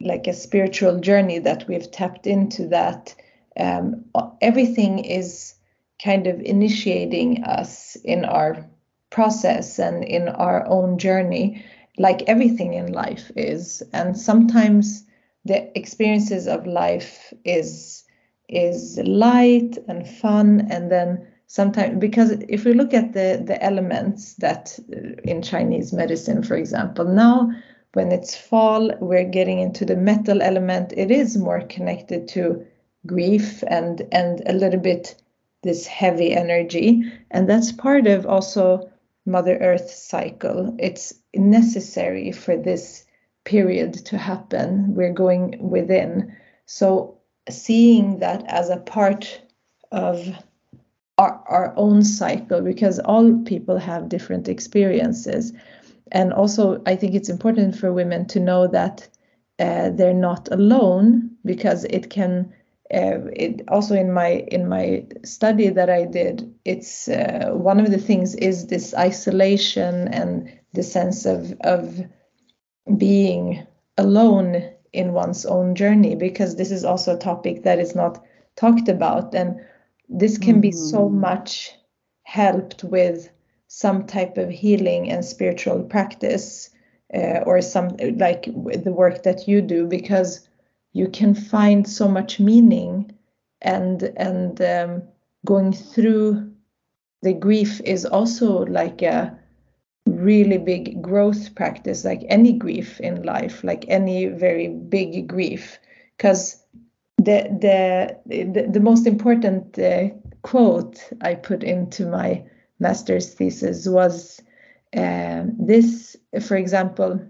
like 0.01 0.27
a 0.27 0.33
spiritual 0.33 1.01
journey 1.01 1.39
that 1.39 1.67
we've 1.69 1.91
tapped 1.91 2.27
into 2.27 2.69
that, 2.69 3.15
um, 3.59 4.05
everything 4.41 4.99
is 4.99 5.55
kind 6.03 6.27
of 6.27 6.41
initiating 6.41 7.45
us 7.45 7.97
in 8.05 8.25
our 8.25 8.67
process 9.11 9.79
and 9.79 10.05
in 10.05 10.29
our 10.29 10.67
own 10.67 10.99
journey, 10.99 11.65
like 11.99 12.23
everything 12.23 12.75
in 12.75 12.93
life 12.93 13.31
is. 13.37 13.83
And 13.93 14.19
sometimes 14.19 15.05
the 15.47 15.77
experiences 15.79 16.47
of 16.47 16.67
life 16.67 17.33
is 17.45 18.05
is 18.49 18.99
light 19.05 19.77
and 19.89 20.09
fun 20.09 20.67
and 20.71 20.91
then 20.91 21.27
sometimes 21.47 21.99
because 21.99 22.31
if 22.49 22.65
we 22.65 22.73
look 22.73 22.95
at 22.95 23.13
the 23.13 23.43
the 23.45 23.63
elements 23.63 24.35
that 24.35 24.79
uh, 24.93 25.21
in 25.25 25.43
chinese 25.43 25.93
medicine 25.93 26.43
for 26.43 26.57
example 26.57 27.05
now 27.05 27.51
when 27.95 28.13
it's 28.13 28.37
fall 28.37 28.93
we're 29.01 29.25
getting 29.25 29.59
into 29.59 29.85
the 29.85 29.97
metal 29.97 30.43
element 30.43 30.93
it 30.97 31.11
is 31.11 31.37
more 31.37 31.63
connected 31.63 32.29
to 32.29 32.65
grief 33.07 33.65
and 33.69 34.03
and 34.13 34.43
a 34.47 34.53
little 34.53 34.81
bit 34.81 35.21
this 35.63 35.87
heavy 35.87 36.33
energy 36.33 37.03
and 37.31 37.49
that's 37.49 37.73
part 37.73 38.07
of 38.07 38.27
also 38.27 38.89
mother 39.27 39.59
earth 39.59 39.91
cycle. 39.91 40.75
It's 40.79 41.13
necessary 41.35 42.33
for 42.33 42.57
this 42.57 43.05
period 43.47 43.95
to 44.05 44.19
happen 44.19 44.95
we're 44.95 45.13
going 45.13 45.57
within. 45.59 46.37
So 46.67 47.17
seeing 47.49 48.19
that 48.19 48.45
as 48.49 48.69
a 48.69 48.77
part 48.77 49.41
of 49.93 50.29
our, 51.17 51.43
our 51.49 51.73
own 51.77 52.03
cycle 52.03 52.61
because 52.61 52.99
all 52.99 53.43
people 53.45 53.79
have 53.79 54.11
different 54.11 54.49
experiences. 54.49 55.53
And 56.13 56.33
also 56.33 56.83
i 56.87 56.95
think 56.95 57.15
it's 57.15 57.29
important 57.29 57.77
for 57.77 57.93
women 57.93 58.27
to 58.27 58.39
know 58.39 58.69
that 58.69 59.09
uh, 59.59 59.91
they're 59.91 60.15
not 60.15 60.49
alone 60.53 61.31
because 61.45 61.85
it 61.85 62.11
can 62.11 62.53
uh, 62.95 63.27
it 63.33 63.63
also 63.69 63.95
in 63.97 64.13
my 64.13 64.45
in 64.49 64.69
my 64.69 65.05
study 65.25 65.69
that 65.69 65.91
i 65.91 66.05
did 66.05 66.55
it's 66.65 67.09
uh, 67.09 67.51
one 67.53 67.81
of 67.81 67.91
the 67.91 67.99
things 67.99 68.35
is 68.37 68.67
this 68.67 68.95
isolation 68.95 70.07
and 70.09 70.53
the 70.75 70.83
sense 70.83 71.27
of 71.27 71.53
of 71.63 72.07
being 72.97 73.67
alone 73.99 74.71
in 74.93 75.13
one's 75.13 75.45
own 75.45 75.75
journey 75.75 76.15
because 76.15 76.57
this 76.57 76.71
is 76.71 76.85
also 76.85 77.15
a 77.15 77.19
topic 77.19 77.63
that 77.65 77.79
is 77.79 77.95
not 77.95 78.25
talked 78.57 78.89
about 78.89 79.35
and 79.35 79.61
this 80.09 80.39
can 80.39 80.55
mm-hmm. 80.55 80.61
be 80.61 80.73
so 80.73 81.01
mm-hmm. 81.01 81.21
much 81.21 81.73
helped 82.23 82.85
with 82.85 83.31
some 83.69 84.07
type 84.07 84.39
of 84.39 84.51
healing 84.51 85.11
and 85.11 85.25
spiritual 85.25 85.83
practice 85.83 86.71
uh, 87.15 87.41
or 87.47 87.61
some 87.61 87.97
like 88.17 88.45
the 88.45 88.93
work 88.93 89.23
that 89.23 89.47
you 89.47 89.61
do 89.61 89.87
because 89.87 90.49
you 90.93 91.09
can 91.09 91.35
find 91.35 91.89
so 91.89 92.09
much 92.09 92.41
meaning 92.41 93.13
and 93.63 94.03
and 94.17 94.61
um, 94.61 95.03
going 95.45 95.73
through 95.73 96.51
the 97.23 97.33
grief 97.33 97.81
is 97.85 98.05
also 98.05 98.65
like 98.67 99.03
a 99.03 99.37
really 100.07 100.59
big 100.59 101.03
growth 101.03 101.55
practice 101.55 102.05
like 102.05 102.23
any 102.29 102.53
grief 102.53 103.01
in 103.01 103.23
life 103.23 103.65
like 103.65 103.85
any 103.89 104.27
very 104.27 104.69
big 104.69 105.27
grief 105.27 105.79
because 106.17 106.63
the, 107.19 107.49
the 107.61 108.17
the 108.27 108.69
the 108.71 108.81
most 108.81 109.07
important 109.07 109.77
uh, 109.79 110.09
quote 110.43 111.11
i 111.23 111.35
put 111.35 111.65
into 111.65 112.07
my 112.07 112.43
master's 112.79 113.35
thesis 113.35 113.89
was 113.89 114.41
uh, 114.97 115.43
this 115.59 116.17
for 116.41 116.57
example 116.57 117.21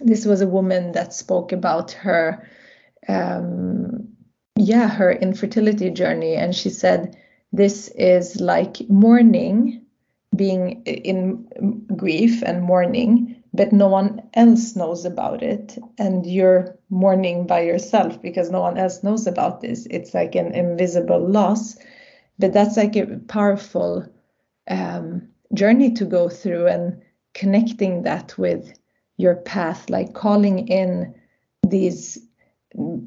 this 0.00 0.26
was 0.26 0.42
a 0.42 0.46
woman 0.46 0.92
that 0.92 1.14
spoke 1.14 1.52
about 1.52 1.92
her 1.92 2.46
um, 3.08 4.08
yeah 4.56 4.88
her 4.88 5.10
infertility 5.10 5.90
journey 5.90 6.34
and 6.34 6.54
she 6.54 6.68
said 6.68 7.16
this 7.52 7.88
is 7.96 8.40
like 8.40 8.76
mourning 8.90 9.77
being 10.34 10.82
in 10.84 11.86
grief 11.96 12.42
and 12.44 12.62
mourning, 12.62 13.42
but 13.52 13.72
no 13.72 13.88
one 13.88 14.22
else 14.34 14.76
knows 14.76 15.04
about 15.04 15.42
it. 15.42 15.78
And 15.98 16.26
you're 16.26 16.76
mourning 16.90 17.46
by 17.46 17.60
yourself 17.60 18.20
because 18.22 18.50
no 18.50 18.60
one 18.60 18.78
else 18.78 19.02
knows 19.02 19.26
about 19.26 19.60
this. 19.60 19.86
It's 19.90 20.14
like 20.14 20.34
an 20.34 20.54
invisible 20.54 21.20
loss. 21.20 21.76
But 22.38 22.52
that's 22.52 22.76
like 22.76 22.94
a 22.96 23.18
powerful 23.28 24.06
um, 24.70 25.28
journey 25.54 25.92
to 25.92 26.04
go 26.04 26.28
through 26.28 26.68
and 26.68 27.02
connecting 27.34 28.02
that 28.02 28.36
with 28.38 28.72
your 29.16 29.36
path, 29.36 29.90
like 29.90 30.14
calling 30.14 30.68
in 30.68 31.14
these 31.66 32.18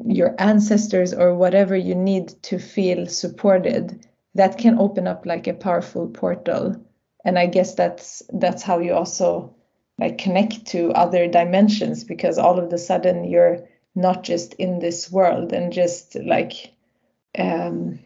your 0.06 0.36
ancestors 0.40 1.14
or 1.14 1.36
whatever 1.36 1.76
you 1.76 1.96
need 1.96 2.30
to 2.44 2.58
feel 2.58 3.06
supported 3.06 4.06
that 4.34 4.58
can 4.58 4.80
open 4.80 5.08
up 5.08 5.26
like 5.26 5.48
a 5.48 5.54
powerful 5.54 6.08
portal 6.08 6.76
and 7.26 7.38
i 7.38 7.46
guess 7.46 7.76
that's 7.76 8.22
that's 8.34 8.64
how 8.64 8.80
you 8.80 8.94
also 8.94 9.54
like 10.00 10.18
connect 10.18 10.66
to 10.66 10.92
other 10.92 11.28
dimensions 11.28 12.04
because 12.04 12.38
all 12.38 12.58
of 12.58 12.72
a 12.74 12.78
sudden 12.78 13.24
you're 13.24 13.68
not 13.96 14.24
just 14.24 14.54
in 14.54 14.80
this 14.80 15.12
world 15.12 15.52
and 15.54 15.74
just 15.74 16.16
like 16.16 16.74
um, 17.38 18.00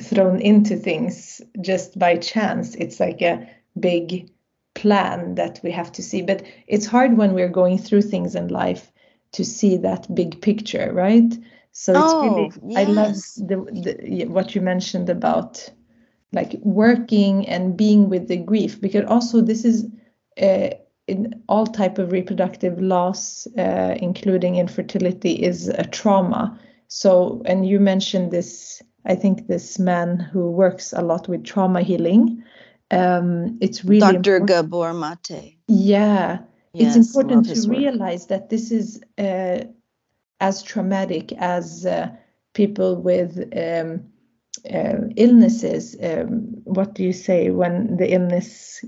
thrown 0.00 0.40
into 0.40 0.76
things 0.76 1.40
just 1.60 1.98
by 1.98 2.16
chance. 2.16 2.74
It's 2.74 3.00
like 3.00 3.22
a 3.22 3.48
big 3.78 4.30
plan 4.74 5.34
that 5.36 5.60
we 5.62 5.70
have 5.70 5.92
to 5.92 6.02
see. 6.02 6.22
But 6.22 6.42
it's 6.66 6.86
hard 6.86 7.16
when 7.16 7.34
we're 7.34 7.48
going 7.48 7.78
through 7.78 8.02
things 8.02 8.34
in 8.34 8.48
life 8.48 8.92
to 9.32 9.44
see 9.44 9.76
that 9.76 10.12
big 10.14 10.40
picture 10.40 10.92
right? 10.92 11.32
So 11.72 11.92
it's 11.92 12.12
oh, 12.12 12.22
really 12.22 12.52
yes. 12.64 12.88
i 12.88 12.90
love 12.90 13.14
the, 13.36 13.56
the 13.70 14.26
what 14.26 14.56
you 14.56 14.60
mentioned 14.60 15.08
about 15.08 15.70
like 16.32 16.58
working 16.62 17.46
and 17.48 17.76
being 17.76 18.08
with 18.08 18.28
the 18.28 18.36
grief 18.36 18.80
because 18.80 19.04
also 19.06 19.40
this 19.40 19.64
is 19.64 19.86
uh, 20.40 20.70
in 21.06 21.42
all 21.48 21.66
type 21.66 21.98
of 21.98 22.12
reproductive 22.12 22.80
loss 22.80 23.46
uh, 23.58 23.96
including 24.00 24.56
infertility 24.56 25.32
is 25.32 25.68
a 25.68 25.84
trauma. 25.84 26.58
So 26.88 27.42
and 27.44 27.66
you 27.66 27.80
mentioned 27.80 28.30
this 28.30 28.82
i 29.06 29.14
think 29.14 29.46
this 29.46 29.78
man 29.78 30.18
who 30.18 30.50
works 30.50 30.92
a 30.92 31.00
lot 31.00 31.26
with 31.26 31.42
trauma 31.42 31.80
healing 31.80 32.44
um, 32.90 33.56
it's 33.60 33.84
really 33.84 34.00
dr 34.00 34.40
Gabor 34.40 34.92
Maté. 34.92 35.56
Yeah. 35.68 36.40
Yes, 36.72 36.96
it's 36.96 37.16
important 37.16 37.46
to 37.46 37.68
realize 37.68 38.26
that 38.26 38.48
this 38.48 38.70
is 38.70 39.00
uh, 39.18 39.64
as 40.40 40.62
traumatic 40.62 41.32
as 41.32 41.84
uh, 41.86 42.10
people 42.54 42.96
with 42.96 43.38
um, 43.56 44.04
uh, 44.66 45.08
illnesses, 45.16 45.96
um, 46.02 46.62
what 46.64 46.94
do 46.94 47.02
you 47.04 47.12
say 47.12 47.50
when 47.50 47.96
the 47.96 48.12
illness 48.12 48.84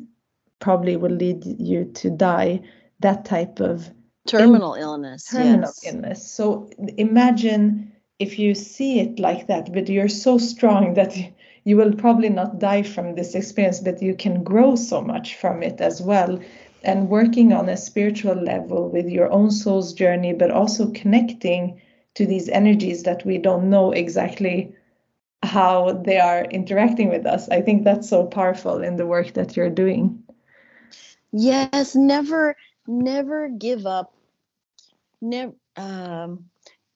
probably 0.58 0.96
will 0.96 1.12
lead 1.12 1.44
you 1.44 1.84
to 1.94 2.10
die? 2.10 2.60
That 3.00 3.24
type 3.24 3.60
of 3.60 3.90
terminal 4.26 4.74
Ill- 4.74 4.82
illness. 4.82 5.28
Terminal 5.30 5.72
yes. 5.82 5.84
illness. 5.86 6.30
So 6.30 6.70
imagine 6.96 7.92
if 8.18 8.38
you 8.38 8.54
see 8.54 9.00
it 9.00 9.18
like 9.18 9.48
that, 9.48 9.72
but 9.72 9.88
you're 9.88 10.08
so 10.08 10.38
strong 10.38 10.94
that 10.94 11.16
you 11.64 11.76
will 11.76 11.92
probably 11.92 12.28
not 12.28 12.58
die 12.58 12.82
from 12.82 13.14
this 13.14 13.34
experience, 13.34 13.80
but 13.80 14.02
you 14.02 14.14
can 14.14 14.42
grow 14.42 14.76
so 14.76 15.00
much 15.00 15.36
from 15.36 15.62
it 15.62 15.80
as 15.80 16.00
well. 16.00 16.38
And 16.84 17.08
working 17.08 17.52
on 17.52 17.68
a 17.68 17.76
spiritual 17.76 18.34
level 18.34 18.88
with 18.88 19.08
your 19.08 19.30
own 19.30 19.50
soul's 19.50 19.92
journey, 19.92 20.32
but 20.32 20.50
also 20.50 20.90
connecting 20.90 21.80
to 22.14 22.26
these 22.26 22.48
energies 22.48 23.04
that 23.04 23.24
we 23.24 23.38
don't 23.38 23.70
know 23.70 23.92
exactly 23.92 24.74
how 25.42 25.92
they 26.04 26.18
are 26.18 26.44
interacting 26.44 27.08
with 27.08 27.26
us. 27.26 27.48
I 27.48 27.60
think 27.60 27.84
that's 27.84 28.08
so 28.08 28.26
powerful 28.26 28.82
in 28.82 28.96
the 28.96 29.06
work 29.06 29.34
that 29.34 29.56
you're 29.56 29.70
doing. 29.70 30.22
Yes, 31.32 31.94
never, 31.94 32.56
never 32.86 33.48
give 33.48 33.86
up. 33.86 34.14
Never. 35.20 35.54
Um, 35.76 36.46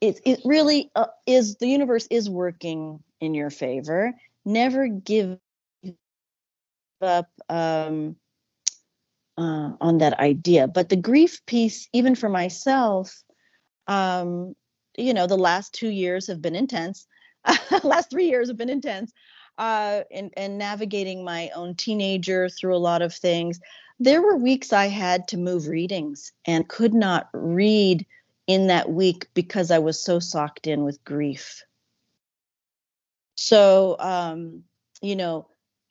it 0.01 0.21
it 0.25 0.41
really 0.45 0.91
uh, 0.95 1.07
is. 1.27 1.57
The 1.57 1.69
universe 1.69 2.07
is 2.11 2.29
working 2.29 3.03
in 3.21 3.35
your 3.35 3.51
favor. 3.51 4.13
Never 4.45 4.89
give 4.89 5.39
up 7.01 7.29
um, 7.49 8.17
uh, 9.39 9.71
on 9.81 9.99
that 9.99 10.19
idea. 10.21 10.69
But 10.69 10.89
the 10.89 10.97
grief 10.97 11.45
piece, 11.47 11.89
even 11.93 12.15
for 12.15 12.29
myself, 12.29 13.23
um, 13.87 14.55
you 14.99 15.15
know, 15.15 15.27
the 15.27 15.39
last 15.39 15.73
two 15.73 15.91
years 15.91 16.27
have 16.27 16.43
been 16.43 16.57
intense 16.57 17.07
last 17.85 18.11
three 18.11 18.29
years 18.29 18.49
have 18.49 18.57
been 18.57 18.71
intense 18.71 19.13
uh, 19.59 20.03
and, 20.11 20.33
and 20.37 20.59
navigating 20.59 21.25
my 21.25 21.51
own 21.55 21.75
teenager 21.75 22.49
through 22.49 22.77
a 22.77 22.79
lot 22.79 23.03
of 23.03 23.15
things. 23.15 23.61
There 23.99 24.21
were 24.21 24.37
weeks 24.37 24.73
I 24.73 24.87
had 24.87 25.29
to 25.29 25.39
move 25.39 25.69
readings 25.69 26.33
and 26.47 26.69
could 26.69 26.93
not 26.93 27.29
read 27.33 28.07
in 28.47 28.67
that 28.69 28.91
week 28.91 29.29
because 29.35 29.71
I 29.71 29.79
was 29.79 30.01
so 30.01 30.19
socked 30.19 30.67
in 30.67 30.85
with 30.85 31.03
grief. 31.05 31.65
So, 33.37 33.97
um, 33.99 34.65
you 35.03 35.17
know, 35.17 35.49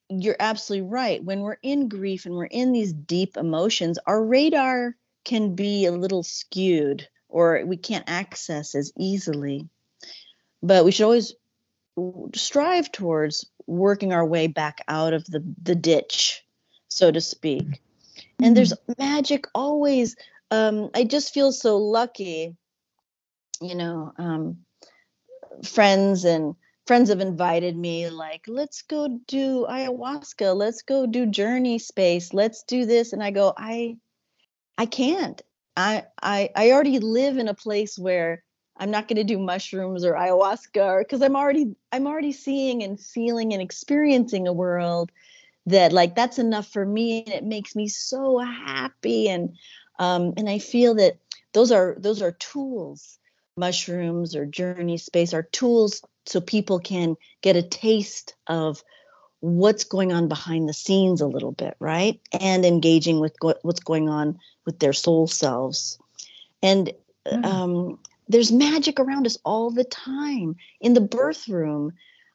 you're 0.09 0.35
absolutely 0.39 0.87
right. 0.87 1.23
When 1.23 1.41
we're 1.41 1.57
in 1.63 1.89
grief 1.89 2.25
and 2.25 2.35
we're 2.35 2.45
in 2.45 2.71
these 2.71 2.93
deep 2.93 3.37
emotions, 3.37 3.97
our 4.05 4.23
radar 4.23 4.95
can 5.23 5.55
be 5.55 5.85
a 5.85 5.91
little 5.91 6.23
skewed 6.23 7.07
or 7.27 7.63
we 7.65 7.77
can't 7.77 8.07
access 8.07 8.75
as 8.75 8.93
easily. 8.97 9.67
But 10.61 10.85
we 10.85 10.91
should 10.91 11.03
always 11.03 11.33
strive 12.35 12.91
towards 12.91 13.45
working 13.67 14.13
our 14.13 14.25
way 14.25 14.47
back 14.47 14.83
out 14.87 15.13
of 15.13 15.25
the, 15.25 15.43
the 15.61 15.75
ditch, 15.75 16.43
so 16.87 17.11
to 17.11 17.21
speak. 17.21 17.63
Mm-hmm. 17.63 18.43
And 18.43 18.57
there's 18.57 18.73
magic 18.97 19.47
always. 19.55 20.15
Um, 20.51 20.89
I 20.93 21.03
just 21.03 21.33
feel 21.33 21.51
so 21.51 21.77
lucky, 21.77 22.55
you 23.61 23.75
know, 23.75 24.13
um, 24.17 24.57
friends 25.63 26.25
and 26.25 26.55
friends 26.85 27.09
have 27.09 27.19
invited 27.19 27.75
me 27.75 28.09
like 28.09 28.43
let's 28.47 28.83
go 28.83 29.19
do 29.27 29.65
ayahuasca 29.67 30.55
let's 30.55 30.83
go 30.83 31.07
do 31.07 31.25
journey 31.25 31.79
space 31.79 32.33
let's 32.33 32.63
do 32.63 32.85
this 32.85 33.11
and 33.13 33.23
i 33.23 33.31
go 33.31 33.53
i 33.57 33.97
i 34.77 34.85
can't 34.85 35.41
i 35.75 36.03
i 36.21 36.49
i 36.55 36.71
already 36.71 36.99
live 36.99 37.37
in 37.37 37.47
a 37.47 37.55
place 37.55 37.97
where 37.97 38.43
i'm 38.77 38.91
not 38.91 39.07
going 39.07 39.17
to 39.17 39.23
do 39.23 39.39
mushrooms 39.39 40.03
or 40.03 40.13
ayahuasca 40.13 40.99
because 40.99 41.21
i'm 41.21 41.35
already 41.35 41.75
i'm 41.91 42.07
already 42.07 42.31
seeing 42.31 42.83
and 42.83 42.99
feeling 42.99 43.53
and 43.53 43.61
experiencing 43.61 44.47
a 44.47 44.53
world 44.53 45.11
that 45.65 45.91
like 45.91 46.15
that's 46.15 46.39
enough 46.39 46.67
for 46.71 46.85
me 46.85 47.23
and 47.23 47.33
it 47.33 47.43
makes 47.43 47.75
me 47.75 47.87
so 47.87 48.37
happy 48.37 49.27
and 49.29 49.55
um 49.99 50.33
and 50.37 50.49
i 50.49 50.59
feel 50.59 50.95
that 50.95 51.17
those 51.53 51.71
are 51.71 51.95
those 51.99 52.21
are 52.21 52.31
tools 52.33 53.17
mushrooms 53.57 54.35
or 54.35 54.45
journey 54.45 54.97
space 54.97 55.33
are 55.33 55.43
tools 55.43 56.01
so 56.25 56.41
people 56.41 56.79
can 56.79 57.15
get 57.41 57.55
a 57.55 57.61
taste 57.61 58.35
of 58.47 58.83
what's 59.39 59.83
going 59.83 60.11
on 60.11 60.27
behind 60.27 60.67
the 60.67 60.73
scenes 60.73 61.21
a 61.21 61.27
little 61.27 61.51
bit, 61.51 61.75
right? 61.79 62.19
And 62.39 62.65
engaging 62.65 63.19
with 63.19 63.39
go- 63.39 63.59
what's 63.61 63.79
going 63.79 64.09
on 64.09 64.39
with 64.65 64.79
their 64.79 64.93
soul 64.93 65.27
selves. 65.27 65.99
And 66.63 66.91
mm. 67.27 67.45
um, 67.45 67.99
there's 68.27 68.51
magic 68.51 68.99
around 68.99 69.25
us 69.25 69.37
all 69.45 69.71
the 69.71 69.83
time 69.83 70.55
in 70.81 70.93
the 70.93 71.01
birth 71.01 71.47
room. 71.47 71.91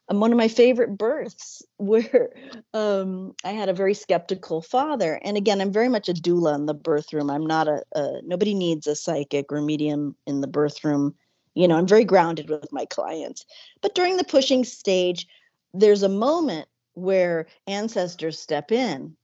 Um, 0.09 0.19
one 0.19 0.31
of 0.31 0.37
my 0.37 0.47
favorite 0.47 0.97
births 0.97 1.61
where 1.77 2.31
um, 2.73 3.35
I 3.43 3.51
had 3.51 3.69
a 3.69 3.73
very 3.73 3.93
skeptical 3.93 4.61
father. 4.61 5.19
And 5.23 5.37
again, 5.37 5.61
I'm 5.61 5.71
very 5.71 5.89
much 5.89 6.09
a 6.09 6.13
doula 6.13 6.55
in 6.55 6.65
the 6.65 6.73
birth 6.73 7.13
room. 7.13 7.29
I'm 7.29 7.45
not 7.45 7.67
a, 7.67 7.83
a 7.95 8.21
nobody 8.23 8.53
needs 8.53 8.87
a 8.87 8.95
psychic 8.95 9.51
or 9.51 9.61
medium 9.61 10.15
in 10.25 10.41
the 10.41 10.47
birth 10.47 10.83
room 10.83 11.15
you 11.53 11.67
know, 11.67 11.77
I'm 11.77 11.87
very 11.87 12.05
grounded 12.05 12.49
with 12.49 12.71
my 12.71 12.85
clients. 12.85 13.45
But 13.81 13.95
during 13.95 14.17
the 14.17 14.23
pushing 14.23 14.63
stage, 14.63 15.27
there's 15.73 16.03
a 16.03 16.09
moment 16.09 16.67
where 16.93 17.47
ancestors 17.67 18.39
step 18.39 18.71
in 18.71 19.15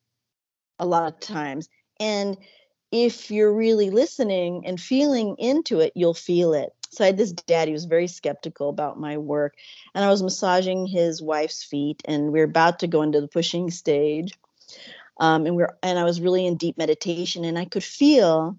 a 0.80 0.86
lot 0.86 1.14
of 1.14 1.20
times. 1.20 1.70
And 2.00 2.38
if 2.92 3.30
you're 3.32 3.54
really 3.54 3.90
listening 3.90 4.66
and 4.66 4.80
feeling 4.80 5.36
into 5.38 5.80
it, 5.80 5.94
you'll 5.96 6.14
feel 6.14 6.54
it. 6.54 6.74
So 6.90 7.04
I 7.04 7.08
had 7.08 7.18
this 7.18 7.34
dad, 7.34 7.68
he 7.68 7.74
was 7.74 7.86
very 7.86 8.08
skeptical 8.08 8.70
about 8.70 9.00
my 9.00 9.18
work. 9.18 9.56
And 9.94 10.06
I 10.06 10.10
was 10.10 10.24
massaging 10.24 10.88
his 10.88 11.22
wife's 11.22 11.64
feet, 11.64 12.02
and 12.06 12.32
we 12.32 12.40
are 12.40 12.46
about 12.46 12.80
to 12.80 12.88
go 12.88 13.02
into 13.02 13.22
the 13.22 13.28
pushing 13.28 13.70
stage. 13.72 14.34
Um, 15.20 15.46
and 15.46 15.56
we're 15.56 15.76
and 15.84 15.98
I 15.98 16.04
was 16.04 16.22
really 16.22 16.46
in 16.46 16.58
deep 16.58 16.78
meditation, 16.78 17.44
and 17.44 17.58
I 17.58 17.66
could 17.66 17.84
feel 17.84 18.58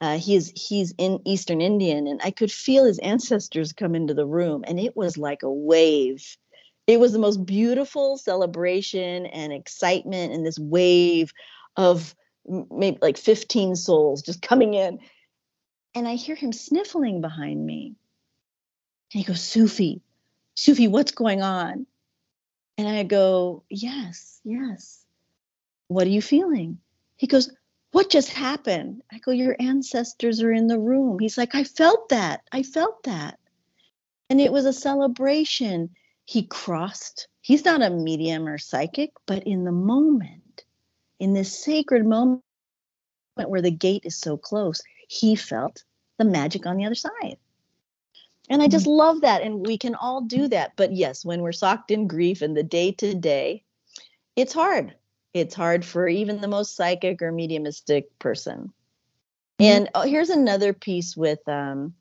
uh, 0.00 0.18
he's 0.18 0.52
he's 0.54 0.92
in 0.98 1.20
Eastern 1.24 1.60
Indian, 1.60 2.06
and 2.06 2.20
I 2.22 2.30
could 2.30 2.52
feel 2.52 2.84
his 2.84 2.98
ancestors 2.98 3.72
come 3.72 3.94
into 3.94 4.12
the 4.12 4.26
room, 4.26 4.64
and 4.66 4.78
it 4.78 4.96
was 4.96 5.16
like 5.16 5.42
a 5.42 5.52
wave. 5.52 6.36
It 6.86 7.00
was 7.00 7.12
the 7.12 7.18
most 7.18 7.46
beautiful 7.46 8.18
celebration 8.18 9.26
and 9.26 9.52
excitement, 9.52 10.32
and 10.34 10.44
this 10.44 10.58
wave 10.58 11.32
of 11.76 12.14
maybe 12.46 12.98
like 13.00 13.16
15 13.16 13.76
souls 13.76 14.22
just 14.22 14.42
coming 14.42 14.74
in. 14.74 15.00
And 15.94 16.08
I 16.08 16.16
hear 16.16 16.34
him 16.34 16.52
sniffling 16.52 17.20
behind 17.20 17.64
me. 17.64 17.94
And 19.12 19.20
he 19.20 19.24
goes, 19.24 19.42
Sophie, 19.42 20.02
Sophie, 20.54 20.88
what's 20.88 21.12
going 21.12 21.42
on? 21.42 21.86
And 22.76 22.88
I 22.88 23.04
go, 23.04 23.62
Yes, 23.68 24.40
yes. 24.44 25.04
What 25.88 26.06
are 26.06 26.10
you 26.10 26.22
feeling? 26.22 26.78
He 27.16 27.26
goes, 27.26 27.50
what 27.94 28.10
just 28.10 28.30
happened? 28.30 29.02
I 29.12 29.18
go, 29.18 29.30
Your 29.30 29.54
ancestors 29.60 30.42
are 30.42 30.50
in 30.50 30.66
the 30.66 30.80
room. 30.80 31.20
He's 31.20 31.38
like, 31.38 31.54
I 31.54 31.62
felt 31.62 32.08
that. 32.08 32.42
I 32.50 32.64
felt 32.64 33.04
that. 33.04 33.38
And 34.28 34.40
it 34.40 34.52
was 34.52 34.64
a 34.64 34.72
celebration. 34.72 35.90
He 36.24 36.42
crossed. 36.42 37.28
He's 37.40 37.64
not 37.64 37.82
a 37.82 37.90
medium 37.90 38.48
or 38.48 38.58
psychic, 38.58 39.12
but 39.26 39.44
in 39.44 39.62
the 39.62 39.70
moment, 39.70 40.42
in 41.20 41.32
this 41.32 41.56
sacred 41.56 42.06
moment 42.06 42.42
where 43.36 43.62
the 43.62 43.70
gate 43.70 44.02
is 44.04 44.16
so 44.16 44.36
close, 44.36 44.80
he 45.08 45.34
felt 45.34 45.84
the 46.18 46.24
magic 46.24 46.66
on 46.66 46.76
the 46.76 46.84
other 46.84 46.94
side. 46.94 47.36
And 48.48 48.62
I 48.62 48.68
just 48.68 48.86
mm-hmm. 48.86 48.96
love 48.96 49.20
that. 49.22 49.42
And 49.42 49.66
we 49.66 49.78
can 49.78 49.94
all 49.94 50.20
do 50.20 50.48
that. 50.48 50.72
But 50.76 50.92
yes, 50.92 51.24
when 51.24 51.40
we're 51.40 51.52
socked 51.52 51.90
in 51.90 52.06
grief 52.06 52.42
and 52.42 52.56
the 52.56 52.62
day 52.62 52.92
to 52.92 53.14
day, 53.14 53.62
it's 54.36 54.52
hard 54.52 54.94
it's 55.34 55.54
hard 55.54 55.84
for 55.84 56.06
even 56.06 56.40
the 56.40 56.48
most 56.48 56.76
psychic 56.76 57.20
or 57.20 57.32
mediumistic 57.32 58.16
person. 58.20 58.72
Mm-hmm. 59.58 59.64
And 59.64 59.90
oh, 59.94 60.02
here's 60.02 60.30
another 60.30 60.72
piece 60.72 61.16
with 61.16 61.46
um 61.48 61.94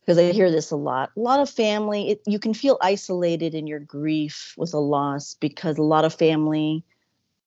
because 0.00 0.18
I 0.18 0.30
hear 0.30 0.52
this 0.52 0.70
a 0.70 0.76
lot. 0.76 1.10
A 1.16 1.20
lot 1.20 1.40
of 1.40 1.50
family, 1.50 2.10
it, 2.10 2.22
you 2.26 2.38
can 2.38 2.54
feel 2.54 2.78
isolated 2.80 3.56
in 3.56 3.66
your 3.66 3.80
grief 3.80 4.54
with 4.56 4.72
a 4.72 4.78
loss 4.78 5.34
because 5.34 5.78
a 5.78 5.82
lot 5.82 6.04
of 6.04 6.14
family, 6.14 6.84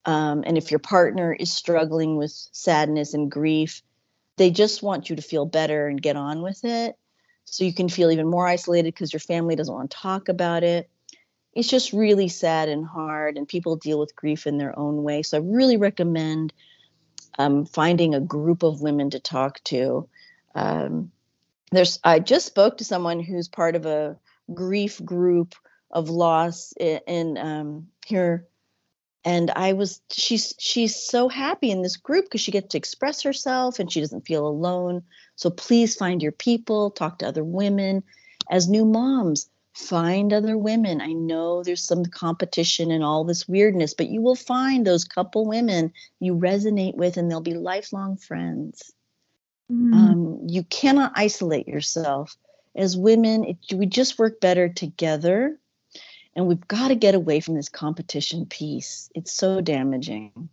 um, 0.06 0.44
and 0.46 0.58
if 0.58 0.72
your 0.72 0.80
partner 0.80 1.34
is 1.34 1.52
struggling 1.52 2.18
with 2.18 2.32
sadness 2.32 3.14
and 3.14 3.32
grief, 3.32 3.82
they 4.38 4.52
just 4.52 4.82
want 4.82 5.10
you 5.10 5.16
to 5.16 5.22
feel 5.22 5.46
better 5.46 5.88
and 5.88 6.02
get 6.02 6.16
on 6.16 6.42
with 6.42 6.64
it. 6.64 6.98
So 7.46 7.64
you 7.64 7.74
can 7.74 7.90
feel 7.90 8.12
even 8.12 8.28
more 8.28 8.48
isolated 8.48 8.94
because 8.94 9.12
your 9.12 9.20
family 9.20 9.56
doesn't 9.56 9.74
want 9.74 9.92
to 9.92 9.98
talk 9.98 10.30
about 10.30 10.64
it 10.64 10.90
it's 11.54 11.68
just 11.68 11.94
really 11.94 12.28
sad 12.28 12.70
and 12.70 12.86
hard, 12.86 13.38
and 13.38 13.48
people 13.48 13.76
deal 13.76 14.00
with 14.00 14.16
grief 14.16 14.46
in 14.46 14.58
their 14.58 14.78
own 14.78 15.04
way. 15.04 15.24
So 15.24 15.38
I 15.38 15.42
really 15.42 15.78
recommend 15.78 16.54
um, 17.38 17.66
finding 17.66 18.14
a 18.14 18.20
group 18.20 18.64
of 18.64 18.82
women 18.82 19.10
to 19.12 19.20
talk 19.20 19.64
to. 19.66 20.08
Um, 20.56 21.12
there's 21.72 22.00
I 22.04 22.20
just 22.20 22.46
spoke 22.46 22.78
to 22.78 22.86
someone 22.86 23.20
who's 23.20 23.48
part 23.48 23.76
of 23.76 23.86
a 23.86 24.18
grief 24.54 25.04
group 25.04 25.56
of 25.92 26.10
loss 26.10 26.74
in, 26.80 27.00
in 27.08 27.38
um, 27.38 27.88
here 28.06 28.48
and 29.26 29.52
i 29.52 29.74
was 29.74 30.02
she's 30.12 30.54
she's 30.60 30.96
so 30.96 31.28
happy 31.30 31.72
in 31.72 31.82
this 31.82 31.98
group 31.98 32.26
because 32.26 32.42
she 32.42 32.52
gets 32.52 32.70
to 32.70 32.78
express 32.78 33.22
herself 33.24 33.80
and 33.80 33.92
she 33.92 34.00
doesn't 34.00 34.26
feel 34.26 34.48
alone 34.48 35.04
so 35.36 35.50
please 35.50 35.96
find 35.96 36.22
your 36.22 36.32
people 36.32 36.92
talk 36.92 37.20
to 37.20 37.28
other 37.28 37.44
women 37.44 38.04
as 38.50 38.70
new 38.70 38.86
moms 38.86 39.50
find 39.80 40.34
other 40.34 40.58
women. 40.58 41.02
I 41.02 41.14
know 41.14 41.64
there's 41.64 41.84
some 41.84 42.06
competition 42.06 42.92
and 42.92 43.04
all 43.04 43.24
this 43.24 43.48
weirdness, 43.48 43.94
but 43.94 44.10
you 44.10 44.22
will 44.22 44.36
find 44.36 44.86
those 44.86 45.06
couple 45.06 45.46
women 45.46 45.94
you 46.20 46.36
resonate 46.36 46.96
with 46.96 47.18
and 47.18 47.32
they'll 47.32 47.42
be 47.42 47.54
lifelong 47.54 48.18
friends. 48.18 48.92
Mm. 49.72 49.94
Um, 49.94 50.40
you 50.48 50.64
cannot 50.64 51.14
isolate 51.16 51.68
yourself. 51.68 52.36
As 52.76 52.98
women, 52.98 53.46
it, 53.46 53.58
we 53.74 53.86
just 53.86 54.20
work 54.20 54.42
better 54.42 54.70
together. 54.70 55.58
And 56.36 56.48
we've 56.48 56.68
got 56.68 56.90
to 56.90 56.96
get 56.96 57.16
away 57.16 57.40
from 57.40 57.56
this 57.56 57.70
competition 57.70 58.46
piece. 58.46 59.10
It's 59.16 59.32
so 59.32 59.62
damaging. 59.62 60.50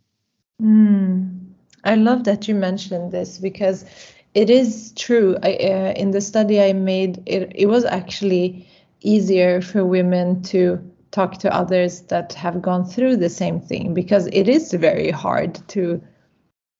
Mm. 0.61 1.47
I 1.83 1.95
love 1.95 2.23
that 2.25 2.47
you 2.47 2.55
mentioned 2.55 3.11
this 3.11 3.37
because 3.37 3.85
it 4.33 4.49
is 4.49 4.91
true. 4.95 5.37
I, 5.41 5.53
uh, 5.53 5.93
in 5.95 6.11
the 6.11 6.21
study 6.21 6.61
I 6.61 6.73
made, 6.73 7.23
it, 7.25 7.51
it 7.55 7.67
was 7.67 7.85
actually 7.85 8.67
easier 9.01 9.61
for 9.61 9.85
women 9.85 10.41
to 10.43 10.79
talk 11.11 11.37
to 11.39 11.53
others 11.53 12.01
that 12.01 12.33
have 12.33 12.61
gone 12.61 12.85
through 12.85 13.17
the 13.17 13.29
same 13.29 13.61
thing 13.61 13.93
because 13.93 14.27
it 14.27 14.49
is 14.49 14.73
very 14.73 15.11
hard 15.11 15.55
to 15.69 16.01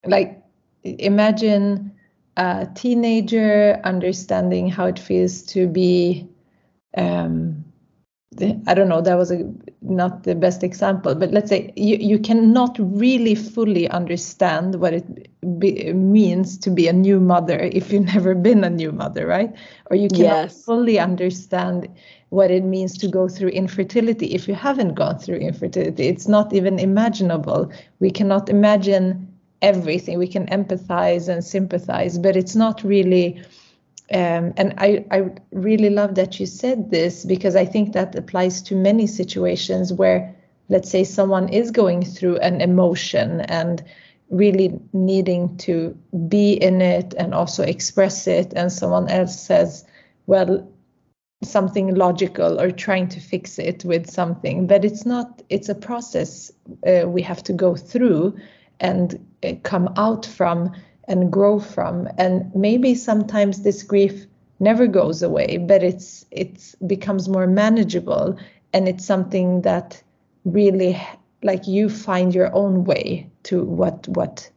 like 0.05 0.43
imagine 0.83 1.91
a 2.35 2.67
teenager 2.75 3.79
understanding 3.83 4.69
how 4.69 4.85
it 4.85 4.99
feels 4.99 5.41
to 5.41 5.67
be 5.67 6.27
um, 6.95 7.63
I 8.41 8.73
don't 8.73 8.89
know, 8.89 9.01
that 9.01 9.15
was 9.15 9.31
a, 9.31 9.51
not 9.81 10.23
the 10.23 10.35
best 10.35 10.63
example, 10.63 11.15
but 11.15 11.31
let's 11.31 11.49
say 11.49 11.73
you, 11.75 11.97
you 11.97 12.19
cannot 12.19 12.77
really 12.79 13.35
fully 13.35 13.89
understand 13.89 14.75
what 14.75 14.93
it 14.93 15.59
be, 15.59 15.91
means 15.93 16.57
to 16.59 16.69
be 16.69 16.87
a 16.87 16.93
new 16.93 17.19
mother 17.19 17.59
if 17.59 17.91
you've 17.91 18.05
never 18.13 18.35
been 18.35 18.63
a 18.63 18.69
new 18.69 18.91
mother, 18.91 19.25
right? 19.25 19.53
Or 19.89 19.97
you 19.97 20.09
cannot 20.09 20.49
yes. 20.49 20.63
fully 20.63 20.99
understand 20.99 21.87
what 22.29 22.51
it 22.51 22.63
means 22.63 22.97
to 22.97 23.07
go 23.07 23.27
through 23.27 23.49
infertility 23.49 24.33
if 24.33 24.47
you 24.47 24.53
haven't 24.53 24.95
gone 24.95 25.17
through 25.17 25.37
infertility. 25.37 26.07
It's 26.07 26.27
not 26.27 26.53
even 26.53 26.79
imaginable. 26.79 27.71
We 27.99 28.11
cannot 28.11 28.49
imagine 28.49 29.27
everything. 29.61 30.19
We 30.19 30.27
can 30.27 30.45
empathize 30.47 31.29
and 31.29 31.43
sympathize, 31.43 32.17
but 32.17 32.35
it's 32.35 32.55
not 32.55 32.83
really 32.83 33.41
um, 34.11 34.53
and 34.55 34.73
I, 34.77 35.05
I 35.11 35.31
really 35.51 35.89
love 35.89 36.15
that 36.15 36.39
you 36.39 36.45
said 36.45 36.91
this 36.91 37.25
because 37.25 37.55
I 37.55 37.65
think 37.65 37.93
that 37.93 38.15
applies 38.15 38.61
to 38.63 38.75
many 38.75 39.05
situations 39.05 39.91
where, 39.91 40.33
let's 40.69 40.89
say, 40.89 41.03
someone 41.03 41.49
is 41.49 41.71
going 41.71 42.05
through 42.05 42.37
an 42.37 42.61
emotion 42.61 43.41
and 43.41 43.83
really 44.29 44.79
needing 44.93 45.57
to 45.57 45.97
be 46.27 46.53
in 46.53 46.81
it 46.81 47.13
and 47.17 47.33
also 47.33 47.63
express 47.63 48.27
it, 48.27 48.53
and 48.55 48.71
someone 48.71 49.09
else 49.09 49.39
says, 49.39 49.85
well, 50.25 50.67
something 51.43 51.93
logical 51.95 52.59
or 52.59 52.71
trying 52.71 53.07
to 53.09 53.19
fix 53.19 53.59
it 53.59 53.83
with 53.85 54.09
something. 54.09 54.67
But 54.67 54.85
it's 54.85 55.05
not 55.05 55.41
it's 55.49 55.69
a 55.69 55.75
process 55.75 56.51
uh, 56.87 57.07
we 57.07 57.21
have 57.21 57.43
to 57.43 57.53
go 57.53 57.75
through 57.75 58.37
and 58.79 59.23
uh, 59.43 59.53
come 59.63 59.89
out 59.97 60.25
from 60.25 60.73
and 61.07 61.31
grow 61.31 61.59
from. 61.59 62.07
And 62.17 62.53
maybe 62.55 62.95
sometimes 62.95 63.61
this 63.61 63.83
grief 63.83 64.25
never 64.59 64.87
goes 64.87 65.21
away 65.21 65.57
but 65.57 65.83
it's 65.83 66.25
it's 66.31 66.75
becomes 66.75 67.29
more 67.29 67.47
manageable. 67.47 68.37
And 68.73 68.87
it's 68.87 69.05
something 69.05 69.61
that 69.61 70.01
really 70.45 71.01
like 71.43 71.67
you 71.67 71.89
find 71.89 72.33
your 72.33 72.53
own 72.53 72.83
way 72.83 73.29
to 73.43 73.63
what 73.63 74.07
what 74.09 74.49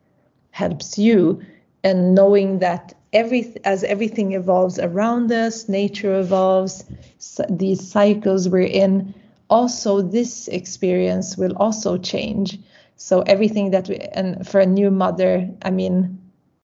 helps 0.50 0.98
you. 0.98 1.40
And 1.84 2.14
knowing 2.14 2.58
that 2.58 2.94
every 3.12 3.54
as 3.64 3.84
everything 3.84 4.32
evolves 4.32 4.78
around 4.78 5.32
us 5.32 5.68
nature 5.68 6.20
evolves 6.20 6.84
so 7.18 7.44
these 7.50 7.90
cycles 7.90 8.48
we're 8.48 8.62
in 8.62 9.14
also 9.48 10.00
this 10.00 10.46
experience 10.48 11.36
will 11.36 11.56
also 11.56 11.98
change. 11.98 12.58
So 12.96 13.22
everything 13.22 13.72
that 13.72 13.88
we 13.88 13.96
and 13.96 14.46
for 14.46 14.60
a 14.60 14.66
new 14.66 14.90
mother 14.90 15.48
i 15.62 15.70
mean 15.70 16.19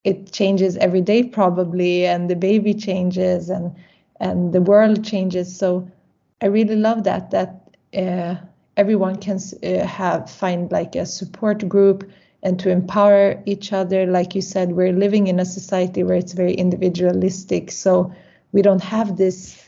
it 0.07 0.32
changes 0.32 0.76
every 0.78 1.02
day 1.02 1.22
probably 1.22 2.07
and 2.07 2.30
the 2.30 2.36
baby 2.36 2.72
changes 2.72 3.50
and 3.50 3.74
and 4.20 4.52
the 4.52 4.61
world 4.61 5.04
changes 5.04 5.54
so 5.62 5.68
i 6.42 6.46
really 6.46 6.76
love 6.76 7.04
that 7.04 7.30
that 7.30 7.50
uh, 7.96 8.34
everyone 8.76 9.16
can 9.16 9.38
uh, 9.62 9.86
have 9.86 10.30
find 10.30 10.70
like 10.70 10.94
a 10.94 11.07
support 11.07 11.68
group 11.68 12.11
and 12.46 12.61
to 12.61 12.70
empower 12.70 13.42
each 13.46 13.72
other. 13.72 14.07
Like 14.07 14.36
you 14.36 14.40
said, 14.40 14.72
we're 14.72 14.92
living 14.92 15.26
in 15.26 15.40
a 15.40 15.44
society 15.44 16.04
where 16.04 16.16
it's 16.16 16.32
very 16.32 16.54
individualistic. 16.54 17.72
So 17.72 18.12
we 18.52 18.62
don't 18.62 18.82
have 18.84 19.16
this 19.16 19.61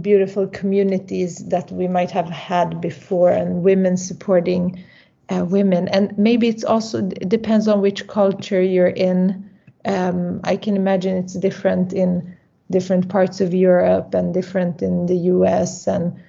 beautiful 0.00 0.48
communities 0.48 1.46
that 1.46 1.70
we 1.70 1.86
might 1.86 2.10
have 2.10 2.28
had 2.28 2.80
before 2.80 3.30
and 3.30 3.62
women 3.62 3.96
supporting 3.96 4.84
uh, 5.28 5.44
women. 5.48 5.86
And 5.88 6.18
maybe 6.18 6.48
it's 6.48 6.64
also 6.64 6.98
it 6.98 7.28
depends 7.28 7.68
on 7.68 7.80
which 7.80 8.08
culture 8.08 8.60
you're 8.60 8.88
in. 8.88 9.48
Um, 9.86 10.40
I 10.44 10.56
can 10.56 10.76
imagine 10.76 11.16
it's 11.16 11.34
different 11.34 11.92
in 11.92 12.36
different 12.70 13.08
parts 13.08 13.40
of 13.40 13.54
Europe 13.54 14.14
and 14.14 14.34
different 14.34 14.82
in 14.82 15.06
the 15.06 15.16
US 15.16 15.86
and 15.86 16.20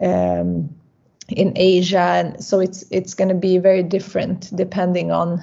um, 0.00 0.74
in 1.28 1.52
Asia, 1.56 1.98
and 1.98 2.44
so 2.44 2.60
it's 2.60 2.84
it's 2.90 3.14
going 3.14 3.28
to 3.28 3.34
be 3.34 3.58
very 3.58 3.82
different 3.82 4.54
depending 4.54 5.10
on 5.10 5.42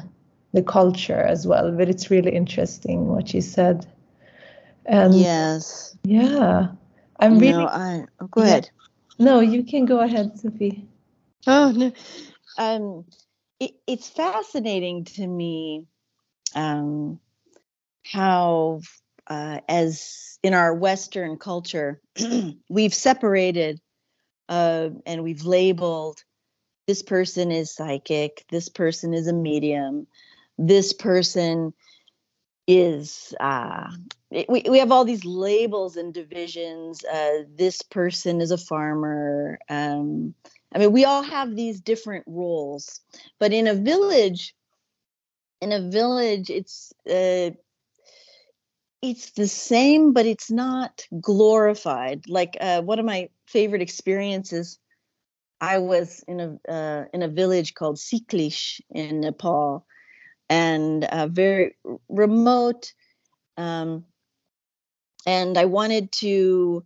the 0.53 0.61
culture 0.61 1.19
as 1.19 1.47
well. 1.47 1.71
But 1.71 1.89
it's 1.89 2.11
really 2.11 2.31
interesting 2.31 3.07
what 3.07 3.33
you 3.33 3.41
said. 3.41 3.85
And 4.85 5.13
yes. 5.13 5.97
Yeah, 6.03 6.67
I'm 7.19 7.39
really. 7.39 7.53
No, 7.53 7.67
I 7.67 8.05
oh, 8.19 8.27
go 8.27 8.41
ahead. 8.41 8.69
No, 9.17 9.39
you 9.39 9.63
can 9.63 9.85
go 9.85 9.99
ahead, 9.99 10.39
Sophie. 10.39 10.87
Oh 11.47 11.71
no, 11.71 11.91
um, 12.57 13.05
it, 13.59 13.71
it's 13.87 14.09
fascinating 14.09 15.05
to 15.05 15.27
me, 15.27 15.85
um, 16.55 17.19
how 18.03 18.81
uh, 19.27 19.59
as 19.67 20.37
in 20.43 20.53
our 20.53 20.73
Western 20.73 21.37
culture, 21.37 22.01
we've 22.69 22.93
separated 22.93 23.79
uh, 24.49 24.89
and 25.05 25.23
we've 25.23 25.43
labeled 25.43 26.23
this 26.87 27.01
person 27.01 27.51
is 27.51 27.73
psychic, 27.73 28.45
this 28.49 28.67
person 28.67 29.13
is 29.13 29.27
a 29.27 29.33
medium, 29.33 30.05
this 30.57 30.91
person 30.91 31.73
is 32.67 33.33
uh, 33.39 33.89
we, 34.31 34.63
we 34.69 34.79
have 34.79 34.91
all 34.91 35.03
these 35.03 35.25
labels 35.25 35.97
and 35.97 36.13
divisions 36.13 37.03
uh, 37.03 37.43
this 37.55 37.81
person 37.81 38.39
is 38.39 38.51
a 38.51 38.57
farmer 38.57 39.59
um, 39.69 40.33
i 40.73 40.77
mean 40.77 40.91
we 40.93 41.03
all 41.03 41.23
have 41.23 41.55
these 41.55 41.81
different 41.81 42.23
roles 42.25 43.01
but 43.37 43.51
in 43.51 43.67
a 43.67 43.73
village 43.73 44.55
in 45.59 45.73
a 45.73 45.89
village 45.89 46.49
it's 46.49 46.93
uh, 47.09 47.51
it's 49.03 49.31
the 49.33 49.49
same 49.49 50.13
but 50.13 50.25
it's 50.25 50.51
not 50.51 51.07
glorified. 51.21 52.23
Like 52.29 52.57
uh, 52.61 52.81
one 52.83 52.99
of 52.99 53.05
my 53.05 53.29
favorite 53.47 53.83
experiences 53.83 54.79
i 55.61 55.77
was 55.77 56.23
in 56.27 56.39
a 56.39 56.71
uh, 56.71 57.05
in 57.13 57.23
a 57.23 57.27
village 57.27 57.73
called 57.73 57.97
siklish 57.97 58.81
in 58.91 59.21
nepal 59.21 59.85
and 60.49 61.05
uh, 61.05 61.27
very 61.27 61.75
remote 62.09 62.93
um, 63.57 64.05
and 65.25 65.57
i 65.57 65.65
wanted 65.65 66.11
to 66.11 66.83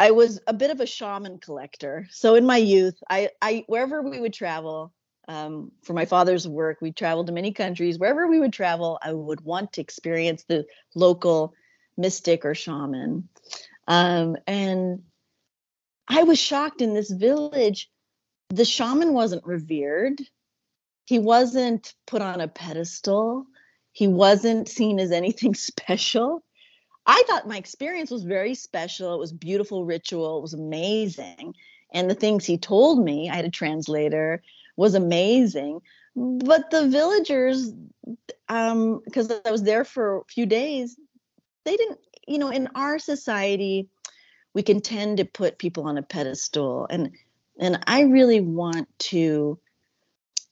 i 0.00 0.10
was 0.10 0.40
a 0.48 0.54
bit 0.54 0.70
of 0.70 0.80
a 0.80 0.86
shaman 0.86 1.38
collector. 1.38 2.06
So 2.10 2.34
in 2.34 2.46
my 2.46 2.58
youth 2.58 2.98
i 3.10 3.30
i 3.42 3.64
wherever 3.68 4.02
we 4.02 4.20
would 4.20 4.34
travel 4.34 4.92
um, 5.28 5.72
for 5.82 5.92
my 5.92 6.04
father's 6.04 6.46
work, 6.46 6.78
we 6.80 6.92
traveled 6.92 7.26
to 7.26 7.32
many 7.32 7.52
countries. 7.52 7.98
Wherever 7.98 8.26
we 8.26 8.40
would 8.40 8.52
travel, 8.52 8.98
I 9.02 9.12
would 9.12 9.40
want 9.40 9.72
to 9.74 9.80
experience 9.80 10.44
the 10.44 10.66
local 10.94 11.54
mystic 11.96 12.44
or 12.44 12.54
shaman. 12.54 13.28
Um, 13.88 14.36
and 14.46 15.02
I 16.08 16.22
was 16.22 16.38
shocked 16.38 16.80
in 16.80 16.94
this 16.94 17.10
village, 17.10 17.90
the 18.50 18.64
shaman 18.64 19.12
wasn't 19.12 19.44
revered. 19.44 20.20
He 21.04 21.18
wasn't 21.18 21.94
put 22.06 22.22
on 22.22 22.40
a 22.40 22.48
pedestal. 22.48 23.46
He 23.92 24.06
wasn't 24.08 24.68
seen 24.68 25.00
as 25.00 25.10
anything 25.10 25.54
special. 25.54 26.42
I 27.06 27.22
thought 27.26 27.48
my 27.48 27.56
experience 27.56 28.10
was 28.10 28.24
very 28.24 28.54
special. 28.54 29.14
It 29.14 29.18
was 29.18 29.32
beautiful 29.32 29.84
ritual. 29.84 30.38
It 30.38 30.42
was 30.42 30.54
amazing. 30.54 31.54
And 31.92 32.10
the 32.10 32.14
things 32.14 32.44
he 32.44 32.58
told 32.58 33.02
me, 33.02 33.30
I 33.30 33.36
had 33.36 33.44
a 33.44 33.50
translator, 33.50 34.42
was 34.76 34.94
amazing. 34.94 35.80
But 36.14 36.70
the 36.70 36.88
villagers, 36.88 37.72
um, 38.48 39.02
because 39.04 39.30
I 39.44 39.50
was 39.50 39.62
there 39.62 39.84
for 39.84 40.18
a 40.18 40.24
few 40.24 40.46
days, 40.46 40.96
they 41.64 41.76
didn't, 41.76 41.98
you 42.26 42.38
know, 42.38 42.48
in 42.48 42.68
our 42.74 42.98
society, 42.98 43.88
we 44.54 44.62
can 44.62 44.80
tend 44.80 45.18
to 45.18 45.24
put 45.24 45.58
people 45.58 45.84
on 45.84 45.98
a 45.98 46.02
pedestal. 46.02 46.86
And 46.88 47.10
and 47.58 47.78
I 47.86 48.02
really 48.02 48.40
want 48.40 48.88
to, 48.98 49.58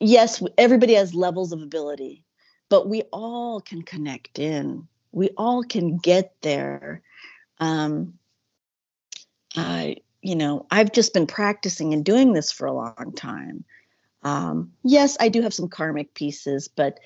yes, 0.01 0.43
everybody 0.57 0.95
has 0.95 1.15
levels 1.15 1.53
of 1.53 1.63
ability, 1.63 2.25
but 2.69 2.89
we 2.89 3.03
all 3.13 3.61
can 3.61 3.83
connect 3.83 4.39
in. 4.39 4.89
We 5.13 5.31
all 5.37 5.63
can 5.63 5.99
get 5.99 6.35
there. 6.41 7.03
Um, 7.61 8.15
I, 9.57 9.97
you 10.23 10.35
know, 10.35 10.67
I've 10.71 10.93
just 10.93 11.13
been 11.13 11.27
practicing 11.27 11.93
and 11.93 12.05
doing 12.05 12.33
this 12.33 12.51
for 12.51 12.67
a 12.67 12.73
long 12.73 13.13
time. 13.15 13.65
Um, 14.25 14.73
yes, 14.83 15.17
I 15.21 15.29
do 15.29 15.43
have 15.43 15.55
some 15.55 15.69
karmic 15.69 16.15
pieces, 16.15 16.69
but 16.69 16.99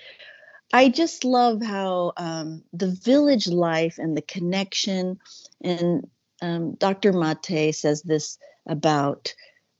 I 0.73 0.89
just 0.89 1.25
love 1.25 1.63
how 1.63 2.13
um, 2.17 2.63
the 2.73 2.91
village 2.91 3.49
life 3.49 3.99
and 3.99 4.17
the 4.17 4.23
connection, 4.23 5.19
and 5.61 6.09
um, 6.41 6.75
Dr. 6.75 7.13
Maté 7.13 7.75
says 7.75 8.03
this 8.03 8.39
about 8.67 9.35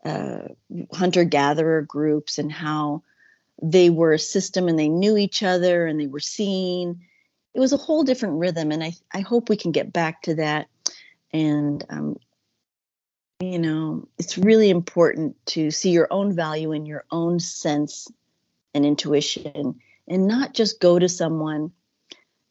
uh, 0.05 0.49
hunter 0.93 1.25
gatherer 1.25 1.83
groups 1.83 2.39
and 2.39 2.51
how 2.51 3.03
they 3.63 3.91
were 3.91 4.13
a 4.13 4.19
system 4.19 4.69
and 4.69 4.79
they 4.79 4.89
knew 4.89 5.17
each 5.17 5.43
other 5.43 5.87
and 5.87 6.01
they 6.01 6.07
were 6.07 6.21
seen. 6.21 7.01
It 7.55 7.61
was 7.61 7.73
a 7.73 7.77
whole 7.79 8.05
different 8.05 8.39
rhythm, 8.39 8.73
and 8.73 8.83
I, 8.83 8.93
I 9.13 9.21
hope 9.21 9.49
we 9.49 9.57
can 9.57 9.73
get 9.73 9.93
back 9.93 10.23
to 10.23 10.37
that. 10.37 10.69
And 11.33 11.85
um, 11.91 12.17
you 13.41 13.59
know, 13.59 14.09
it's 14.19 14.37
really 14.37 14.69
important 14.69 15.37
to 15.47 15.71
see 15.71 15.91
your 15.91 16.09
own 16.11 16.35
value 16.35 16.73
in 16.73 16.87
your 16.87 17.05
own 17.11 17.39
sense 17.39 18.09
and 18.75 18.85
intuition 18.85 19.81
and 20.09 20.27
not 20.27 20.55
just 20.55 20.81
go 20.81 20.99
to 20.99 21.09
someone 21.09 21.71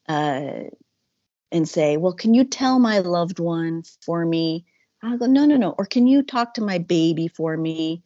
uh, 0.07 0.63
and 1.51 1.67
say, 1.67 1.97
Well, 1.97 2.13
can 2.13 2.33
you 2.33 2.45
tell 2.45 2.79
my 2.79 2.99
loved 2.99 3.39
one 3.39 3.83
for 4.01 4.25
me? 4.25 4.65
I'll 5.03 5.17
go, 5.17 5.25
No, 5.25 5.45
no, 5.45 5.57
no. 5.57 5.71
Or 5.71 5.85
can 5.85 6.07
you 6.07 6.23
talk 6.23 6.53
to 6.53 6.61
my 6.61 6.77
baby 6.77 7.27
for 7.27 7.57
me? 7.57 8.03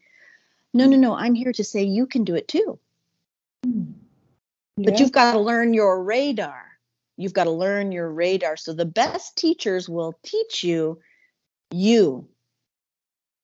No, 0.74 0.86
no, 0.86 0.98
no. 0.98 1.14
I'm 1.14 1.36
here 1.36 1.54
to 1.54 1.64
say 1.64 1.84
you 1.84 2.08
can 2.08 2.24
do 2.24 2.36
it 2.36 2.48
too. 2.48 2.80
Mm. 3.66 3.94
Yeah. 4.78 4.90
But 4.90 5.00
you've 5.00 5.12
got 5.12 5.34
to 5.34 5.40
learn 5.40 5.74
your 5.74 6.02
radar. 6.04 6.66
You've 7.18 7.34
got 7.34 7.44
to 7.44 7.52
learn 7.52 7.92
your 7.92 8.10
radar. 8.10 8.58
So 8.58 8.74
the 8.74 8.86
best 8.86 9.38
teachers 9.38 9.88
will 9.88 10.18
teach 10.24 10.64
you 10.64 11.00
you 11.70 12.28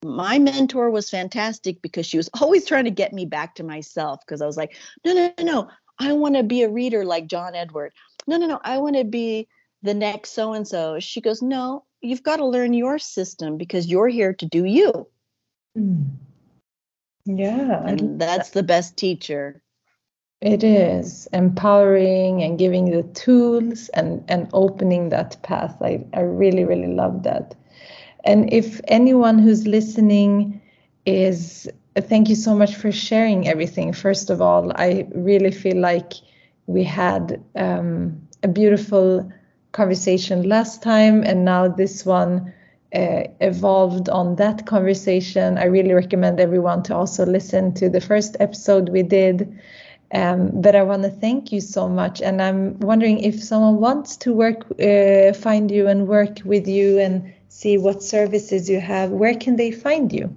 my 0.03 0.39
mentor 0.39 0.89
was 0.89 1.09
fantastic 1.09 1.81
because 1.81 2.05
she 2.05 2.17
was 2.17 2.29
always 2.39 2.65
trying 2.65 2.85
to 2.85 2.91
get 2.91 3.13
me 3.13 3.25
back 3.25 3.55
to 3.55 3.63
myself 3.63 4.19
because 4.25 4.41
I 4.41 4.45
was 4.45 4.57
like, 4.57 4.75
no, 5.05 5.13
no, 5.13 5.33
no, 5.37 5.43
no. 5.43 5.69
I 5.99 6.13
want 6.13 6.35
to 6.35 6.43
be 6.43 6.61
a 6.61 6.69
reader 6.69 7.03
like 7.05 7.27
John 7.27 7.55
Edward. 7.55 7.93
No, 8.27 8.37
no, 8.37 8.45
no. 8.45 8.59
I 8.63 8.77
want 8.77 8.95
to 8.97 9.03
be 9.03 9.47
the 9.81 9.93
next 9.93 10.31
so 10.31 10.53
and 10.53 10.67
so. 10.67 10.99
She 10.99 11.21
goes, 11.21 11.41
No, 11.41 11.85
you've 12.01 12.23
got 12.23 12.37
to 12.37 12.45
learn 12.45 12.73
your 12.73 12.99
system 12.99 13.57
because 13.57 13.87
you're 13.87 14.07
here 14.07 14.33
to 14.33 14.45
do 14.45 14.63
you. 14.65 15.07
Mm. 15.77 16.09
Yeah. 17.25 17.83
And 17.83 18.21
that's 18.21 18.51
the 18.51 18.63
best 18.63 18.95
teacher. 18.95 19.61
It 20.39 20.63
is 20.63 21.27
empowering 21.33 22.43
and 22.43 22.59
giving 22.59 22.91
the 22.91 23.01
tools 23.01 23.89
and, 23.89 24.23
and 24.27 24.47
opening 24.53 25.09
that 25.09 25.41
path. 25.41 25.75
I, 25.81 26.05
I 26.13 26.21
really, 26.21 26.63
really 26.63 26.93
love 26.93 27.23
that. 27.23 27.55
And 28.27 28.51
if 28.53 28.81
anyone 28.89 29.39
who's 29.39 29.65
listening 29.65 30.61
is, 31.05 31.67
thank 31.95 32.27
you 32.27 32.35
so 32.35 32.53
much 32.53 32.75
for 32.75 32.91
sharing 32.91 33.47
everything. 33.47 33.93
First 33.93 34.29
of 34.29 34.41
all, 34.41 34.73
I 34.75 35.07
really 35.15 35.51
feel 35.51 35.77
like 35.77 36.11
we 36.67 36.83
had 36.83 37.41
um, 37.55 38.21
a 38.43 38.49
beautiful 38.49 39.31
conversation 39.71 40.43
last 40.43 40.83
time, 40.83 41.23
and 41.23 41.45
now 41.45 41.69
this 41.69 42.05
one 42.05 42.53
uh, 42.93 43.23
evolved 43.39 44.09
on 44.09 44.35
that 44.35 44.65
conversation. 44.65 45.57
I 45.57 45.65
really 45.65 45.93
recommend 45.93 46.41
everyone 46.41 46.83
to 46.83 46.95
also 46.95 47.25
listen 47.25 47.73
to 47.75 47.89
the 47.89 48.01
first 48.01 48.35
episode 48.41 48.89
we 48.89 49.03
did. 49.03 49.57
Um, 50.13 50.51
but 50.61 50.75
I 50.75 50.83
want 50.83 51.03
to 51.03 51.09
thank 51.09 51.51
you 51.53 51.61
so 51.61 51.87
much, 51.87 52.21
and 52.21 52.41
I'm 52.41 52.79
wondering 52.79 53.19
if 53.19 53.41
someone 53.41 53.77
wants 53.79 54.17
to 54.17 54.33
work, 54.33 54.65
uh, 54.81 55.33
find 55.33 55.71
you, 55.71 55.87
and 55.87 56.07
work 56.07 56.39
with 56.43 56.67
you, 56.67 56.99
and 56.99 57.33
see 57.49 57.77
what 57.77 58.03
services 58.03 58.69
you 58.69 58.79
have. 58.79 59.11
Where 59.11 59.35
can 59.35 59.55
they 59.55 59.71
find 59.71 60.11
you? 60.11 60.35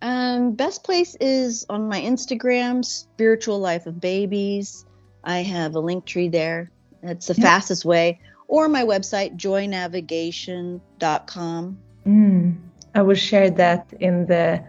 Um, 0.00 0.52
best 0.52 0.84
place 0.84 1.16
is 1.20 1.66
on 1.68 1.88
my 1.88 2.00
Instagram, 2.00 2.84
Spiritual 2.84 3.58
Life 3.58 3.86
of 3.86 4.00
Babies. 4.00 4.86
I 5.24 5.38
have 5.38 5.74
a 5.74 5.82
Linktree 5.82 6.30
there. 6.30 6.70
That's 7.02 7.26
the 7.26 7.34
fastest 7.34 7.84
way. 7.84 8.20
Or 8.46 8.68
my 8.68 8.84
website, 8.84 9.36
joynavigation.com. 9.36 11.78
Mm, 12.06 12.56
I 12.94 13.02
will 13.02 13.14
share 13.14 13.50
that 13.50 13.92
in 14.00 14.26
the 14.26 14.64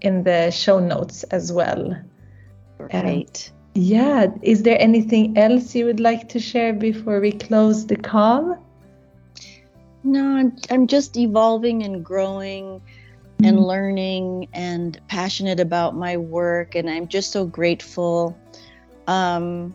in 0.00 0.22
the 0.22 0.50
show 0.50 0.78
notes 0.78 1.24
as 1.24 1.52
well. 1.52 1.96
Great. 2.78 3.50
Um, 3.50 3.56
yeah. 3.74 4.28
Is 4.42 4.62
there 4.62 4.80
anything 4.80 5.36
else 5.36 5.74
you 5.74 5.86
would 5.86 6.00
like 6.00 6.28
to 6.30 6.38
share 6.38 6.72
before 6.72 7.20
we 7.20 7.32
close 7.32 7.86
the 7.86 7.96
call? 7.96 8.64
No, 10.08 10.36
I'm, 10.36 10.56
I'm 10.70 10.86
just 10.86 11.18
evolving 11.18 11.82
and 11.82 12.02
growing 12.02 12.80
and 13.44 13.58
mm. 13.58 13.66
learning 13.66 14.48
and 14.54 14.98
passionate 15.06 15.60
about 15.60 15.94
my 15.94 16.16
work. 16.16 16.74
And 16.74 16.88
I'm 16.88 17.08
just 17.08 17.30
so 17.30 17.44
grateful 17.44 18.38
um, 19.06 19.74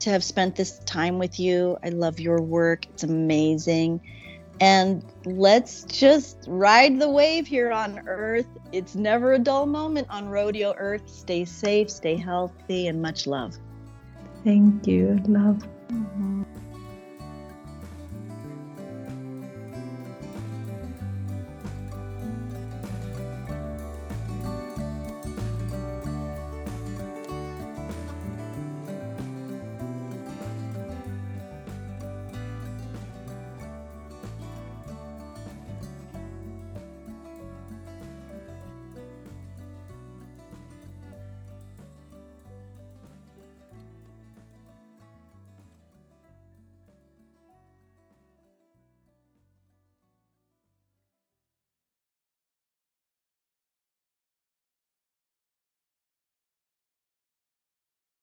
to 0.00 0.10
have 0.10 0.22
spent 0.22 0.56
this 0.56 0.78
time 0.80 1.18
with 1.18 1.40
you. 1.40 1.78
I 1.82 1.88
love 1.88 2.20
your 2.20 2.42
work, 2.42 2.84
it's 2.86 3.02
amazing. 3.02 4.00
And 4.60 5.02
let's 5.24 5.84
just 5.84 6.44
ride 6.46 7.00
the 7.00 7.08
wave 7.08 7.46
here 7.46 7.72
on 7.72 8.06
Earth. 8.06 8.46
It's 8.72 8.94
never 8.94 9.32
a 9.32 9.38
dull 9.38 9.64
moment 9.64 10.06
on 10.10 10.28
Rodeo 10.28 10.74
Earth. 10.76 11.08
Stay 11.08 11.46
safe, 11.46 11.90
stay 11.90 12.16
healthy, 12.16 12.88
and 12.88 13.00
much 13.00 13.26
love. 13.26 13.56
Thank 14.44 14.86
you. 14.86 15.18
Love. 15.26 15.66
Mm-hmm. 15.88 16.42